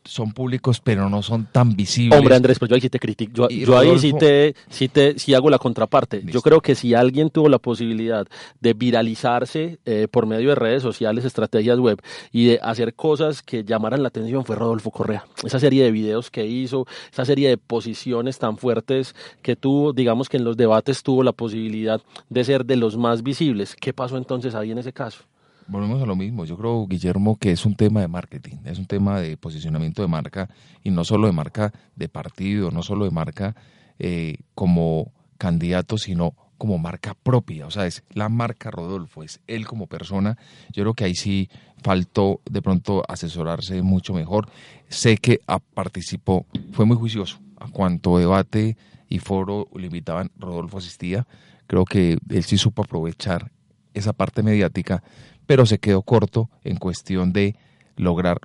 son 0.05 0.31
públicos 0.31 0.81
pero 0.83 1.09
no 1.09 1.21
son 1.21 1.47
tan 1.51 1.75
visibles. 1.75 2.19
Hombre, 2.19 2.35
Andrés, 2.35 2.59
pero 2.59 2.69
yo 2.69 2.75
ahí 2.75 2.81
sí 2.81 2.89
te 2.89 2.99
critico. 2.99 3.47
Yo, 3.49 3.77
ahí 3.77 3.97
sí 3.99 4.13
te, 4.13 4.55
sí 4.69 4.87
te 4.87 5.17
sí 5.19 5.33
hago 5.33 5.49
la 5.49 5.57
contraparte. 5.57 6.23
Yo 6.25 6.41
creo 6.41 6.61
que 6.61 6.75
si 6.75 6.93
alguien 6.93 7.29
tuvo 7.29 7.49
la 7.49 7.59
posibilidad 7.59 8.27
de 8.59 8.73
viralizarse 8.73 9.79
eh, 9.85 10.07
por 10.09 10.25
medio 10.25 10.49
de 10.49 10.55
redes 10.55 10.83
sociales, 10.83 11.25
estrategias 11.25 11.79
web 11.79 12.01
y 12.31 12.47
de 12.47 12.59
hacer 12.61 12.93
cosas 12.93 13.41
que 13.41 13.63
llamaran 13.63 14.01
la 14.01 14.09
atención 14.09 14.45
fue 14.45 14.55
Rodolfo 14.55 14.91
Correa. 14.91 15.25
Esa 15.43 15.59
serie 15.59 15.83
de 15.83 15.91
videos 15.91 16.29
que 16.29 16.45
hizo, 16.45 16.85
esa 17.11 17.25
serie 17.25 17.49
de 17.49 17.57
posiciones 17.57 18.39
tan 18.39 18.57
fuertes 18.57 19.15
que 19.41 19.55
tuvo, 19.55 19.93
digamos 19.93 20.29
que 20.29 20.37
en 20.37 20.43
los 20.43 20.57
debates 20.57 21.03
tuvo 21.03 21.23
la 21.23 21.31
posibilidad 21.31 22.01
de 22.29 22.43
ser 22.43 22.65
de 22.65 22.75
los 22.75 22.97
más 22.97 23.23
visibles. 23.23 23.75
¿Qué 23.75 23.93
pasó 23.93 24.17
entonces 24.17 24.55
ahí 24.55 24.71
en 24.71 24.77
ese 24.77 24.93
caso? 24.93 25.23
Volvemos 25.67 26.01
a 26.01 26.05
lo 26.05 26.15
mismo. 26.15 26.45
Yo 26.45 26.57
creo, 26.57 26.87
Guillermo, 26.87 27.37
que 27.37 27.51
es 27.51 27.65
un 27.65 27.75
tema 27.75 28.01
de 28.01 28.07
marketing, 28.07 28.57
es 28.65 28.79
un 28.79 28.85
tema 28.85 29.19
de 29.19 29.37
posicionamiento 29.37 30.01
de 30.01 30.07
marca 30.07 30.49
y 30.83 30.91
no 30.91 31.03
solo 31.03 31.27
de 31.27 31.33
marca 31.33 31.73
de 31.95 32.09
partido, 32.09 32.71
no 32.71 32.83
solo 32.83 33.05
de 33.05 33.11
marca 33.11 33.55
eh, 33.99 34.37
como 34.55 35.11
candidato, 35.37 35.97
sino 35.97 36.35
como 36.57 36.77
marca 36.77 37.13
propia. 37.13 37.67
O 37.67 37.71
sea, 37.71 37.85
es 37.87 38.03
la 38.11 38.29
marca 38.29 38.71
Rodolfo, 38.71 39.23
es 39.23 39.41
él 39.47 39.65
como 39.65 39.87
persona. 39.87 40.37
Yo 40.71 40.83
creo 40.83 40.93
que 40.93 41.03
ahí 41.03 41.15
sí 41.15 41.49
faltó 41.81 42.41
de 42.49 42.61
pronto 42.61 43.03
asesorarse 43.07 43.81
mucho 43.81 44.13
mejor. 44.13 44.47
Sé 44.87 45.17
que 45.17 45.41
ah, 45.47 45.59
participó, 45.59 46.45
fue 46.71 46.85
muy 46.85 46.97
juicioso. 46.97 47.39
A 47.57 47.67
cuanto 47.67 48.17
debate 48.17 48.77
y 49.09 49.19
foro 49.19 49.67
le 49.75 49.87
invitaban, 49.87 50.31
Rodolfo 50.37 50.77
asistía. 50.77 51.27
Creo 51.67 51.85
que 51.85 52.17
él 52.29 52.43
sí 52.43 52.57
supo 52.57 52.83
aprovechar 52.83 53.51
esa 53.93 54.13
parte 54.13 54.43
mediática, 54.43 55.03
pero 55.45 55.65
se 55.65 55.79
quedó 55.79 56.01
corto 56.01 56.49
en 56.63 56.77
cuestión 56.77 57.33
de 57.33 57.55
lograr, 57.95 58.39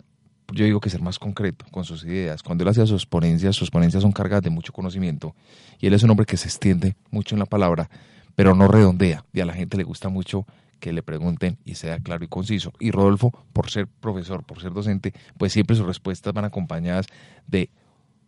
yo 0.53 0.65
digo 0.65 0.81
que 0.81 0.91
ser 0.91 1.03
más 1.03 1.19
concreto 1.19 1.65
con 1.71 1.85
sus 1.85 2.05
ideas. 2.05 2.43
Cuando 2.43 2.65
él 2.65 2.69
hacía 2.69 2.87
sus 2.87 3.07
ponencias, 3.07 3.57
sus 3.57 3.71
ponencias 3.71 4.03
son 4.03 4.13
cargadas 4.13 4.43
de 4.43 4.51
mucho 4.51 4.73
conocimiento 4.73 5.35
y 5.79 5.87
él 5.87 5.95
es 5.95 6.03
un 6.03 6.11
hombre 6.11 6.27
que 6.27 6.37
se 6.37 6.49
extiende 6.49 6.97
mucho 7.11 7.35
en 7.35 7.41
la 7.41 7.47
palabra, 7.47 7.91
pero 8.35 8.55
no 8.55 8.69
redondea 8.69 9.25
y 9.33 9.41
a 9.41 9.47
la 9.47 9.55
gente 9.55 9.77
le 9.77 9.85
gusta 9.85 10.09
mucho 10.09 10.47
que 10.79 10.93
le 10.93 11.03
pregunten 11.03 11.59
y 11.65 11.75
sea 11.75 11.99
claro 11.99 12.25
y 12.25 12.29
conciso. 12.29 12.73
Y 12.79 12.91
Rodolfo, 12.91 13.33
por 13.53 13.71
ser 13.71 13.87
profesor, 13.87 14.45
por 14.45 14.61
ser 14.61 14.73
docente, 14.73 15.13
pues 15.37 15.53
siempre 15.53 15.77
sus 15.77 15.87
respuestas 15.87 16.33
van 16.33 16.45
acompañadas 16.45 17.07
de 17.47 17.71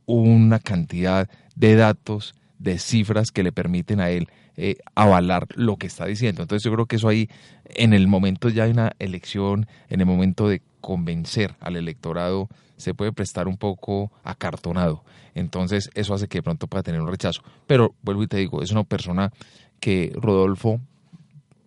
una 0.07 0.59
cantidad 0.59 1.29
de 1.55 1.77
datos, 1.77 2.35
de 2.59 2.79
cifras 2.79 3.31
que 3.31 3.43
le 3.43 3.53
permiten 3.53 4.01
a 4.01 4.11
él 4.11 4.29
eh, 4.63 4.77
avalar 4.95 5.47
lo 5.55 5.77
que 5.77 5.87
está 5.87 6.05
diciendo. 6.05 6.43
Entonces 6.43 6.63
yo 6.63 6.73
creo 6.75 6.85
que 6.85 6.97
eso 6.97 7.09
ahí, 7.09 7.31
en 7.65 7.95
el 7.95 8.09
momento 8.09 8.51
ya 8.51 8.67
de 8.67 8.73
una 8.73 8.93
elección, 8.99 9.67
en 9.89 10.01
el 10.01 10.07
momento 10.07 10.49
de 10.49 10.61
convencer 10.83 11.55
al 11.61 11.77
electorado, 11.77 12.49
se 12.77 12.93
puede 12.93 13.11
prestar 13.11 13.49
un 13.49 13.57
poco 13.57 14.13
acartonado. 14.23 15.03
Entonces 15.35 15.89
eso 15.95 16.13
hace 16.13 16.29
que 16.29 16.39
de 16.39 16.43
pronto 16.43 16.67
pueda 16.67 16.83
tener 16.83 17.01
un 17.01 17.09
rechazo. 17.09 17.43
Pero 17.67 17.95
vuelvo 18.03 18.23
y 18.23 18.27
te 18.27 18.37
digo, 18.37 18.61
es 18.61 18.71
una 18.71 18.85
persona 18.85 19.33
que 19.81 20.13
Rodolfo 20.15 20.79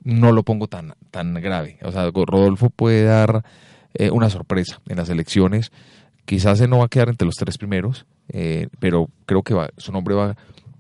no 0.04 0.32
lo 0.32 0.44
pongo 0.44 0.68
tan, 0.68 0.94
tan 1.10 1.34
grave. 1.34 1.80
O 1.82 1.92
sea, 1.92 2.12
Rodolfo 2.12 2.70
puede 2.70 3.06
dar 3.06 3.44
eh, 3.96 4.12
una 4.12 4.30
sorpresa 4.30 4.82
en 4.88 4.98
las 4.98 5.10
elecciones. 5.10 5.72
Quizás 6.26 6.62
él 6.62 6.70
no 6.70 6.78
va 6.78 6.86
a 6.86 6.90
quedar 6.90 7.10
entre 7.10 7.26
los 7.26 7.36
tres 7.36 7.58
primeros, 7.58 8.06
eh, 8.30 8.68
pero 8.80 9.10
creo 9.26 9.42
que 9.42 9.56
va, 9.56 9.72
su 9.78 9.92
nombre 9.92 10.14
va, 10.14 10.36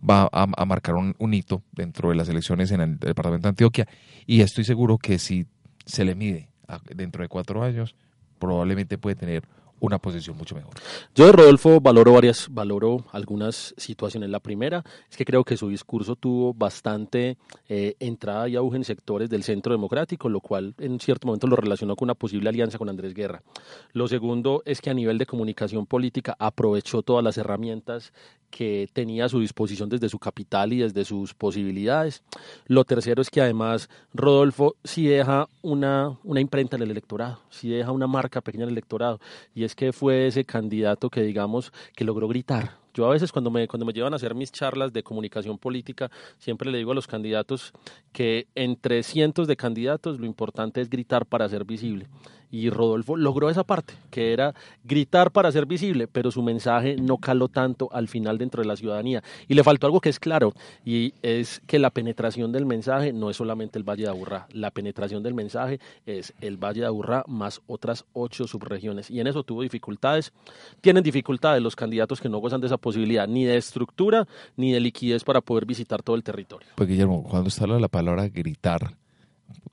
va 0.07 0.29
a, 0.31 0.65
marcar 0.65 0.95
un, 0.95 1.15
un 1.17 1.33
hito 1.33 1.63
dentro 1.71 2.09
de 2.09 2.15
las 2.15 2.29
elecciones 2.29 2.71
en 2.71 2.81
el 2.81 2.99
departamento 2.99 3.47
de 3.47 3.49
Antioquia. 3.49 3.87
Y 4.25 4.41
estoy 4.41 4.63
seguro 4.63 4.97
que 4.97 5.19
si 5.19 5.45
se 5.85 6.05
le 6.05 6.15
mide 6.15 6.49
a- 6.67 6.79
dentro 6.93 7.23
de 7.23 7.29
cuatro 7.29 7.63
años, 7.63 7.95
probablemente 8.39 8.97
puede 8.97 9.15
tener 9.15 9.43
una 9.79 9.99
posición 9.99 10.37
mucho 10.37 10.55
mejor. 10.55 10.73
Yo 11.13 11.25
de 11.25 11.33
Rodolfo 11.33 11.81
valoro 11.81 12.13
varias, 12.13 12.47
valoro 12.49 13.05
algunas 13.11 13.73
situaciones. 13.75 14.29
La 14.29 14.39
primera 14.39 14.81
es 15.11 15.17
que 15.17 15.25
creo 15.25 15.43
que 15.43 15.57
su 15.57 15.67
discurso 15.67 16.15
tuvo 16.15 16.53
bastante 16.53 17.37
eh, 17.67 17.95
entrada 17.99 18.47
y 18.47 18.55
auge 18.55 18.77
en 18.77 18.85
sectores 18.85 19.29
del 19.29 19.43
centro 19.43 19.73
democrático, 19.73 20.29
lo 20.29 20.39
cual 20.39 20.73
en 20.77 21.01
cierto 21.01 21.27
momento 21.27 21.47
lo 21.47 21.57
relacionó 21.57 21.97
con 21.97 22.05
una 22.05 22.15
posible 22.15 22.47
alianza 22.47 22.77
con 22.77 22.87
Andrés 22.87 23.13
Guerra. 23.13 23.43
Lo 23.91 24.07
segundo 24.07 24.63
es 24.65 24.79
que 24.79 24.89
a 24.89 24.93
nivel 24.93 25.17
de 25.17 25.25
comunicación 25.25 25.85
política 25.85 26.33
aprovechó 26.39 27.01
todas 27.01 27.23
las 27.23 27.37
herramientas 27.37 28.13
que 28.55 28.87
tenía 28.93 29.25
a 29.25 29.29
su 29.29 29.39
disposición 29.39 29.89
desde 29.89 30.09
su 30.09 30.19
capital 30.19 30.73
y 30.73 30.77
desde 30.77 31.05
sus 31.05 31.33
posibilidades. 31.33 32.21
Lo 32.67 32.85
tercero 32.85 33.23
es 33.23 33.31
que 33.31 33.41
además 33.41 33.89
Rodolfo 34.13 34.75
sí 34.83 35.07
deja 35.07 35.49
una, 35.63 36.19
una 36.23 36.39
imprenta 36.39 36.75
en 36.75 36.83
el 36.83 36.91
electorado, 36.91 37.39
sí 37.49 37.69
deja 37.69 37.91
una 37.91 38.05
marca 38.05 38.41
pequeña 38.41 38.65
en 38.65 38.69
el 38.69 38.75
electorado, 38.75 39.19
y 39.55 39.63
es 39.63 39.73
que 39.73 39.91
fue 39.91 40.27
ese 40.27 40.45
candidato 40.45 41.09
que 41.09 41.23
digamos 41.23 41.73
que 41.95 42.05
logró 42.05 42.27
gritar. 42.27 42.77
Yo 42.93 43.07
a 43.07 43.09
veces 43.09 43.31
cuando 43.31 43.49
me, 43.49 43.67
cuando 43.67 43.87
me 43.87 43.93
llevan 43.93 44.13
a 44.13 44.17
hacer 44.17 44.35
mis 44.35 44.51
charlas 44.51 44.93
de 44.93 45.01
comunicación 45.01 45.57
política, 45.57 46.11
siempre 46.37 46.69
le 46.69 46.77
digo 46.77 46.91
a 46.91 46.95
los 46.95 47.07
candidatos 47.07 47.73
que 48.11 48.45
entre 48.53 49.01
cientos 49.01 49.47
de 49.47 49.55
candidatos 49.55 50.19
lo 50.19 50.27
importante 50.27 50.79
es 50.79 50.91
gritar 50.91 51.25
para 51.25 51.49
ser 51.49 51.65
visible. 51.65 52.07
Y 52.53 52.69
Rodolfo 52.69 53.17
logró 53.17 53.49
esa 53.49 53.63
parte, 53.63 53.95
que 54.11 54.31
era 54.31 54.53
gritar 54.83 55.31
para 55.31 55.51
ser 55.51 55.65
visible, 55.65 56.07
pero 56.07 56.29
su 56.29 56.43
mensaje 56.43 56.95
no 56.95 57.17
caló 57.17 57.47
tanto 57.47 57.89
al 57.91 58.07
final 58.07 58.37
dentro 58.37 58.61
de 58.61 58.67
la 58.67 58.75
ciudadanía. 58.75 59.23
Y 59.47 59.55
le 59.55 59.63
faltó 59.63 59.87
algo 59.87 59.99
que 59.99 60.09
es 60.09 60.19
claro, 60.19 60.53
y 60.85 61.15
es 61.23 61.63
que 61.65 61.79
la 61.79 61.89
penetración 61.89 62.51
del 62.51 62.67
mensaje 62.67 63.11
no 63.11 63.31
es 63.31 63.37
solamente 63.37 63.79
el 63.79 63.83
Valle 63.83 64.03
de 64.03 64.09
Aburrá, 64.09 64.45
la 64.51 64.69
penetración 64.69 65.23
del 65.23 65.33
mensaje 65.33 65.79
es 66.05 66.31
el 66.41 66.57
Valle 66.57 66.81
de 66.81 66.85
Aburrá 66.85 67.23
más 67.27 67.59
otras 67.65 68.05
ocho 68.13 68.45
subregiones. 68.45 69.09
Y 69.09 69.19
en 69.19 69.25
eso 69.25 69.41
tuvo 69.41 69.63
dificultades. 69.63 70.31
Tienen 70.79 71.01
dificultades 71.01 71.59
los 71.59 71.75
candidatos 71.75 72.21
que 72.21 72.29
no 72.29 72.37
gozan 72.37 72.61
de 72.61 72.67
esa 72.67 72.77
posibilidad, 72.77 73.27
ni 73.27 73.45
de 73.45 73.57
estructura, 73.57 74.27
ni 74.57 74.73
de 74.73 74.79
liquidez 74.79 75.23
para 75.23 75.41
poder 75.41 75.65
visitar 75.65 76.03
todo 76.03 76.15
el 76.15 76.21
territorio. 76.21 76.67
Pues 76.75 76.87
Guillermo, 76.87 77.23
cuando 77.23 77.47
está 77.47 77.65
la 77.65 77.87
palabra 77.87 78.27
gritar, 78.27 78.95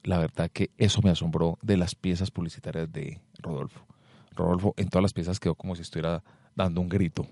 la 0.03 0.19
verdad 0.19 0.51
que 0.51 0.71
eso 0.79 1.01
me 1.03 1.11
asombró 1.11 1.59
de 1.63 1.77
las 1.77 1.95
piezas 1.95 2.31
publicitarias 2.31 2.91
de 2.93 3.21
Rodolfo. 3.39 3.87
Rodolfo 4.35 4.75
en 4.77 4.89
todas 4.89 5.03
las 5.03 5.13
piezas 5.13 5.41
quedó 5.41 5.55
como 5.55 5.77
si 5.77 5.83
estuviera 5.83 6.23
dando 6.55 6.81
un 6.81 6.89
grito. 6.89 7.27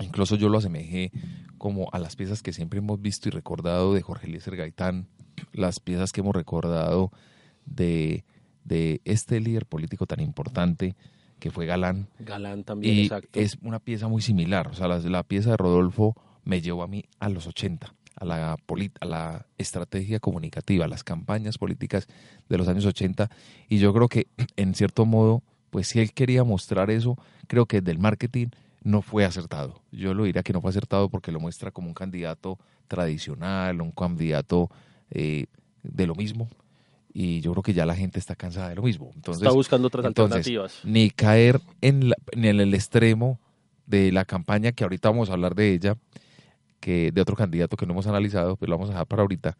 Incluso 0.00 0.36
yo 0.36 0.48
lo 0.48 0.58
asemejé 0.58 1.12
como 1.58 1.88
a 1.92 1.98
las 1.98 2.16
piezas 2.16 2.42
que 2.42 2.52
siempre 2.52 2.80
hemos 2.80 3.00
visto 3.00 3.28
y 3.28 3.32
recordado 3.32 3.94
de 3.94 4.02
Jorge 4.02 4.26
Eliezer 4.26 4.56
Gaitán, 4.56 5.06
las 5.52 5.78
piezas 5.78 6.12
que 6.12 6.20
hemos 6.20 6.34
recordado 6.34 7.12
de, 7.64 8.24
de 8.64 9.00
este 9.04 9.40
líder 9.40 9.66
político 9.66 10.06
tan 10.06 10.20
importante 10.20 10.96
que 11.38 11.50
fue 11.50 11.66
Galán, 11.66 12.08
Galán 12.20 12.64
también, 12.64 12.94
y 12.94 13.02
exacto. 13.02 13.38
es 13.38 13.58
una 13.62 13.78
pieza 13.78 14.08
muy 14.08 14.22
similar. 14.22 14.68
O 14.68 14.74
sea, 14.74 14.88
la, 14.88 14.98
la 14.98 15.22
pieza 15.22 15.50
de 15.50 15.56
Rodolfo 15.56 16.16
me 16.44 16.60
llevó 16.60 16.82
a 16.82 16.88
mí 16.88 17.04
a 17.18 17.28
los 17.28 17.46
80, 17.46 17.94
a 18.16 18.24
la, 18.24 18.52
a 19.00 19.04
la 19.06 19.46
estrategia 19.58 20.20
comunicativa, 20.20 20.84
a 20.84 20.88
las 20.88 21.04
campañas 21.04 21.58
políticas 21.58 22.06
de 22.48 22.58
los 22.58 22.68
años 22.68 22.84
80. 22.86 23.30
Y 23.68 23.78
yo 23.78 23.92
creo 23.92 24.08
que, 24.08 24.26
en 24.56 24.74
cierto 24.74 25.04
modo, 25.06 25.42
pues 25.70 25.88
si 25.88 26.00
él 26.00 26.12
quería 26.12 26.44
mostrar 26.44 26.90
eso, 26.90 27.16
creo 27.48 27.66
que 27.66 27.80
del 27.80 27.98
marketing 27.98 28.48
no 28.82 29.02
fue 29.02 29.24
acertado. 29.24 29.80
Yo 29.90 30.14
lo 30.14 30.24
diría 30.24 30.42
que 30.42 30.52
no 30.52 30.60
fue 30.60 30.70
acertado 30.70 31.08
porque 31.08 31.32
lo 31.32 31.40
muestra 31.40 31.70
como 31.70 31.88
un 31.88 31.94
candidato 31.94 32.58
tradicional, 32.86 33.80
un 33.80 33.90
candidato 33.90 34.70
eh, 35.10 35.46
de 35.82 36.06
lo 36.06 36.14
mismo. 36.14 36.48
Y 37.12 37.40
yo 37.40 37.52
creo 37.52 37.62
que 37.62 37.72
ya 37.74 37.86
la 37.86 37.94
gente 37.96 38.18
está 38.18 38.34
cansada 38.34 38.68
de 38.70 38.74
lo 38.74 38.82
mismo. 38.82 39.10
Entonces, 39.14 39.42
Está 39.42 39.54
buscando 39.54 39.86
otras 39.88 40.04
entonces, 40.04 40.36
alternativas. 40.38 40.80
ni 40.84 41.10
caer 41.10 41.60
en, 41.80 42.08
la- 42.10 42.16
en 42.32 42.44
el 42.44 42.74
extremo 42.74 43.38
de 43.86 44.10
la 44.12 44.24
campaña 44.24 44.72
que 44.72 44.84
ahorita 44.84 45.10
vamos 45.10 45.30
a 45.30 45.34
hablar 45.34 45.54
de 45.54 45.72
ella, 45.74 45.96
de 46.90 47.20
otro 47.20 47.36
candidato 47.36 47.76
que 47.76 47.86
no 47.86 47.92
hemos 47.92 48.06
analizado, 48.06 48.56
pero 48.56 48.70
lo 48.70 48.76
vamos 48.76 48.90
a 48.90 48.92
dejar 48.94 49.06
para 49.06 49.22
ahorita, 49.22 49.56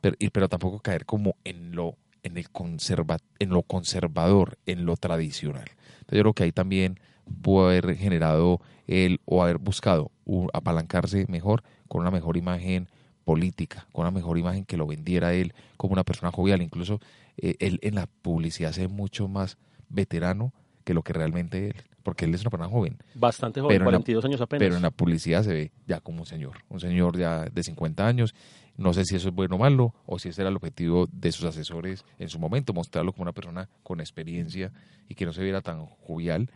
pero, 0.00 0.16
pero 0.32 0.48
tampoco 0.48 0.80
caer 0.80 1.06
como 1.06 1.36
en 1.44 1.74
lo 1.74 1.96
en 2.22 2.36
el 2.36 2.50
conserva, 2.50 3.18
en 3.38 3.50
lo 3.50 3.62
conservador, 3.62 4.58
en 4.66 4.84
lo 4.84 4.96
tradicional. 4.96 5.64
Entonces 6.00 6.16
yo 6.16 6.22
creo 6.22 6.32
que 6.34 6.42
ahí 6.44 6.52
también 6.52 6.98
pudo 7.42 7.66
haber 7.66 7.94
generado 7.96 8.60
él 8.88 9.20
o 9.26 9.42
haber 9.44 9.58
buscado 9.58 10.10
u- 10.24 10.48
apalancarse 10.52 11.26
mejor 11.28 11.62
con 11.86 12.00
una 12.00 12.10
mejor 12.10 12.36
imagen 12.36 12.88
política, 13.24 13.86
con 13.92 14.02
una 14.02 14.10
mejor 14.10 14.38
imagen 14.38 14.64
que 14.64 14.76
lo 14.76 14.86
vendiera 14.88 15.34
él 15.34 15.54
como 15.76 15.92
una 15.92 16.02
persona 16.04 16.32
jovial. 16.32 16.62
Incluso 16.62 17.00
eh, 17.36 17.54
él 17.60 17.78
en 17.82 17.94
la 17.94 18.06
publicidad 18.22 18.72
se 18.72 18.82
ve 18.82 18.88
mucho 18.88 19.28
más 19.28 19.56
veterano 19.88 20.52
que 20.84 20.94
lo 20.94 21.02
que 21.02 21.12
realmente 21.12 21.68
él, 21.68 21.74
porque 22.06 22.24
él 22.24 22.34
es 22.34 22.40
una 22.40 22.50
persona 22.50 22.70
joven, 22.70 22.96
Bastante 23.14 23.60
joven, 23.60 23.74
pero 23.74 23.82
en 23.82 23.92
la- 23.92 23.98
42 23.98 24.24
años 24.24 24.40
apenas. 24.40 24.60
pero 24.64 24.76
en 24.76 24.82
la 24.82 24.90
publicidad 24.90 25.42
se 25.42 25.52
ve 25.52 25.72
ya 25.86 26.00
como 26.00 26.20
un 26.20 26.26
señor, 26.26 26.58
un 26.68 26.80
señor 26.80 27.18
ya 27.18 27.44
de 27.44 27.62
50 27.62 28.06
años. 28.06 28.34
No 28.78 28.92
sé 28.92 29.04
si 29.04 29.16
eso 29.16 29.28
es 29.30 29.34
bueno 29.34 29.56
o 29.56 29.58
malo, 29.58 29.94
o 30.06 30.18
si 30.18 30.28
ese 30.28 30.42
era 30.42 30.50
el 30.50 30.56
objetivo 30.56 31.08
de 31.10 31.32
sus 31.32 31.44
asesores 31.46 32.04
en 32.18 32.28
su 32.28 32.38
momento, 32.38 32.72
mostrarlo 32.72 33.12
como 33.12 33.22
una 33.22 33.32
persona 33.32 33.68
con 33.82 34.00
experiencia 34.00 34.70
y 35.08 35.14
que 35.14 35.24
no 35.26 35.32
se 35.32 35.42
viera 35.42 35.62
tan 35.62 35.84
jovial, 35.86 36.48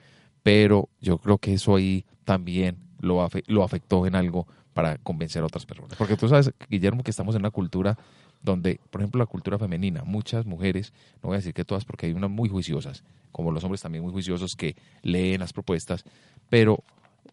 pero 0.42 0.88
yo 1.00 1.18
creo 1.18 1.38
que 1.38 1.54
eso 1.54 1.74
ahí 1.76 2.04
también 2.24 2.76
lo, 3.00 3.22
afe- 3.26 3.44
lo 3.46 3.62
afectó 3.64 4.06
en 4.06 4.14
algo 4.14 4.46
para 4.74 4.98
convencer 4.98 5.42
a 5.42 5.46
otras 5.46 5.66
personas. 5.66 5.96
Porque 5.96 6.16
tú 6.16 6.28
sabes, 6.28 6.52
Guillermo, 6.68 7.02
que 7.02 7.10
estamos 7.10 7.34
en 7.34 7.42
una 7.42 7.50
cultura 7.50 7.98
donde, 8.42 8.80
por 8.90 9.00
ejemplo, 9.00 9.18
la 9.18 9.26
cultura 9.26 9.58
femenina, 9.58 10.02
muchas 10.04 10.46
mujeres, 10.46 10.92
no 11.22 11.28
voy 11.28 11.34
a 11.34 11.38
decir 11.38 11.54
que 11.54 11.64
todas 11.64 11.84
porque 11.84 12.06
hay 12.06 12.12
unas 12.12 12.30
muy 12.30 12.48
juiciosas, 12.48 13.04
como 13.32 13.52
los 13.52 13.62
hombres 13.64 13.82
también 13.82 14.02
muy 14.02 14.12
juiciosos 14.12 14.54
que 14.56 14.76
leen 15.02 15.40
las 15.40 15.52
propuestas, 15.52 16.04
pero 16.48 16.82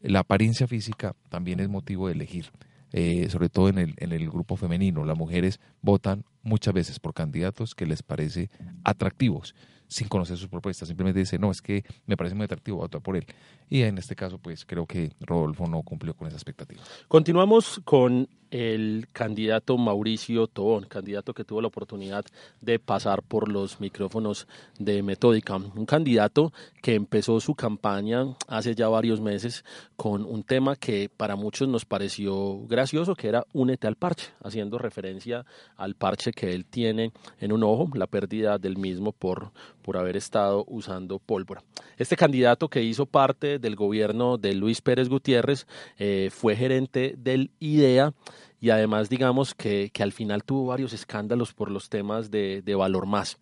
la 0.01 0.19
apariencia 0.19 0.67
física 0.67 1.15
también 1.29 1.59
es 1.59 1.69
motivo 1.69 2.07
de 2.07 2.13
elegir. 2.13 2.51
Eh, 2.93 3.27
sobre 3.29 3.49
todo 3.49 3.67
en 3.67 3.79
el, 3.79 3.95
en 3.97 4.13
el 4.13 4.29
grupo 4.29 4.55
femenino. 4.55 5.03
Las 5.03 5.17
mujeres 5.17 5.59
votan 5.81 6.23
muchas 6.41 6.73
veces 6.73 6.99
por 7.01 7.13
candidatos 7.13 7.75
que 7.75 7.85
les 7.85 8.01
parece 8.01 8.49
atractivos 8.85 9.53
sin 9.87 10.07
conocer 10.07 10.37
sus 10.37 10.47
propuestas. 10.47 10.87
Simplemente 10.87 11.19
dice, 11.19 11.39
no, 11.39 11.51
es 11.51 11.61
que 11.61 11.83
me 12.05 12.17
parece 12.17 12.35
muy 12.35 12.45
atractivo, 12.45 12.77
votar 12.77 13.01
por 13.01 13.17
él. 13.17 13.25
Y 13.69 13.81
en 13.81 13.97
este 13.97 14.15
caso, 14.15 14.37
pues 14.37 14.65
creo 14.65 14.85
que 14.85 15.11
Rodolfo 15.19 15.67
no 15.67 15.81
cumplió 15.81 16.13
con 16.13 16.27
esa 16.27 16.37
expectativa. 16.37 16.81
Continuamos 17.07 17.81
con 17.83 18.29
el 18.51 19.07
candidato 19.11 19.77
Mauricio 19.77 20.47
Tobón, 20.47 20.85
candidato 20.85 21.33
que 21.33 21.43
tuvo 21.43 21.61
la 21.61 21.67
oportunidad 21.67 22.25
de 22.61 22.79
pasar 22.79 23.23
por 23.23 23.49
los 23.49 23.79
micrófonos 23.79 24.47
de 24.79 25.03
Metódica. 25.03 25.55
Un 25.55 25.85
candidato 25.85 26.51
que 26.81 26.95
empezó 26.95 27.39
su 27.39 27.55
campaña 27.55 28.35
hace 28.47 28.75
ya 28.75 28.87
varios 28.87 29.21
meses 29.21 29.65
con 29.95 30.25
un 30.25 30.43
tema 30.43 30.75
que 30.75 31.09
para 31.09 31.35
muchos 31.35 31.67
nos 31.67 31.85
pareció 31.85 32.65
gracioso, 32.67 33.15
que 33.15 33.27
era 33.27 33.45
Únete 33.53 33.87
al 33.87 33.95
parche, 33.95 34.29
haciendo 34.43 34.77
referencia 34.77 35.45
al 35.75 35.95
parche 35.95 36.31
que 36.31 36.53
él 36.53 36.65
tiene 36.65 37.11
en 37.39 37.51
un 37.51 37.63
ojo, 37.63 37.89
la 37.93 38.07
pérdida 38.07 38.57
del 38.57 38.77
mismo 38.77 39.11
por, 39.11 39.51
por 39.81 39.97
haber 39.97 40.17
estado 40.17 40.65
usando 40.67 41.19
pólvora. 41.19 41.63
Este 41.97 42.15
candidato 42.15 42.69
que 42.69 42.83
hizo 42.83 43.05
parte 43.05 43.59
del 43.59 43.75
gobierno 43.75 44.37
de 44.37 44.53
Luis 44.53 44.81
Pérez 44.81 45.09
Gutiérrez 45.09 45.65
eh, 45.97 46.29
fue 46.31 46.55
gerente 46.55 47.15
del 47.17 47.51
IDEA 47.59 48.13
y 48.59 48.69
además 48.69 49.09
digamos 49.09 49.53
que, 49.53 49.89
que, 49.93 50.03
al 50.03 50.11
final 50.11 50.43
tuvo 50.43 50.67
varios 50.67 50.93
escándalos 50.93 51.53
por 51.53 51.69
los 51.69 51.89
temas 51.89 52.31
de, 52.31 52.61
de, 52.61 52.75
valor 52.75 53.05
más. 53.05 53.37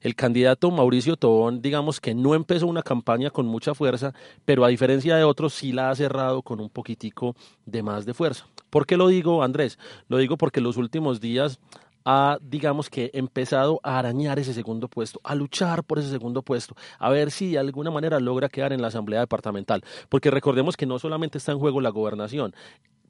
El 0.00 0.14
candidato 0.14 0.70
Mauricio 0.70 1.16
Tobón 1.16 1.60
digamos 1.62 2.00
que 2.00 2.14
no 2.14 2.34
empezó 2.34 2.66
una 2.66 2.82
campaña 2.82 3.30
con 3.30 3.46
mucha 3.46 3.74
fuerza, 3.74 4.14
pero 4.44 4.64
a 4.64 4.68
diferencia 4.68 5.16
de 5.16 5.24
otros 5.24 5.54
sí 5.54 5.72
la 5.72 5.90
ha 5.90 5.94
cerrado 5.94 6.42
con 6.42 6.60
un 6.60 6.70
poquitico 6.70 7.34
de 7.66 7.82
más 7.82 8.06
de 8.06 8.14
fuerza. 8.14 8.46
¿Por 8.70 8.86
qué 8.86 8.96
lo 8.96 9.08
digo, 9.08 9.42
Andrés? 9.42 9.78
Lo 10.08 10.18
digo 10.18 10.36
porque 10.36 10.60
los 10.60 10.76
últimos 10.76 11.20
días 11.20 11.58
ha, 12.04 12.38
digamos 12.40 12.88
que, 12.88 13.10
empezado 13.14 13.80
a 13.82 13.98
arañar 13.98 14.38
ese 14.38 14.54
segundo 14.54 14.88
puesto, 14.88 15.20
a 15.24 15.34
luchar 15.34 15.84
por 15.84 15.98
ese 15.98 16.10
segundo 16.10 16.42
puesto, 16.42 16.74
a 16.98 17.10
ver 17.10 17.30
si 17.30 17.52
de 17.52 17.58
alguna 17.58 17.90
manera 17.90 18.20
logra 18.20 18.48
quedar 18.48 18.72
en 18.72 18.80
la 18.80 18.88
Asamblea 18.88 19.20
Departamental. 19.20 19.82
Porque 20.08 20.30
recordemos 20.30 20.76
que 20.76 20.86
no 20.86 20.98
solamente 20.98 21.38
está 21.38 21.52
en 21.52 21.58
juego 21.58 21.80
la 21.80 21.90
gobernación, 21.90 22.54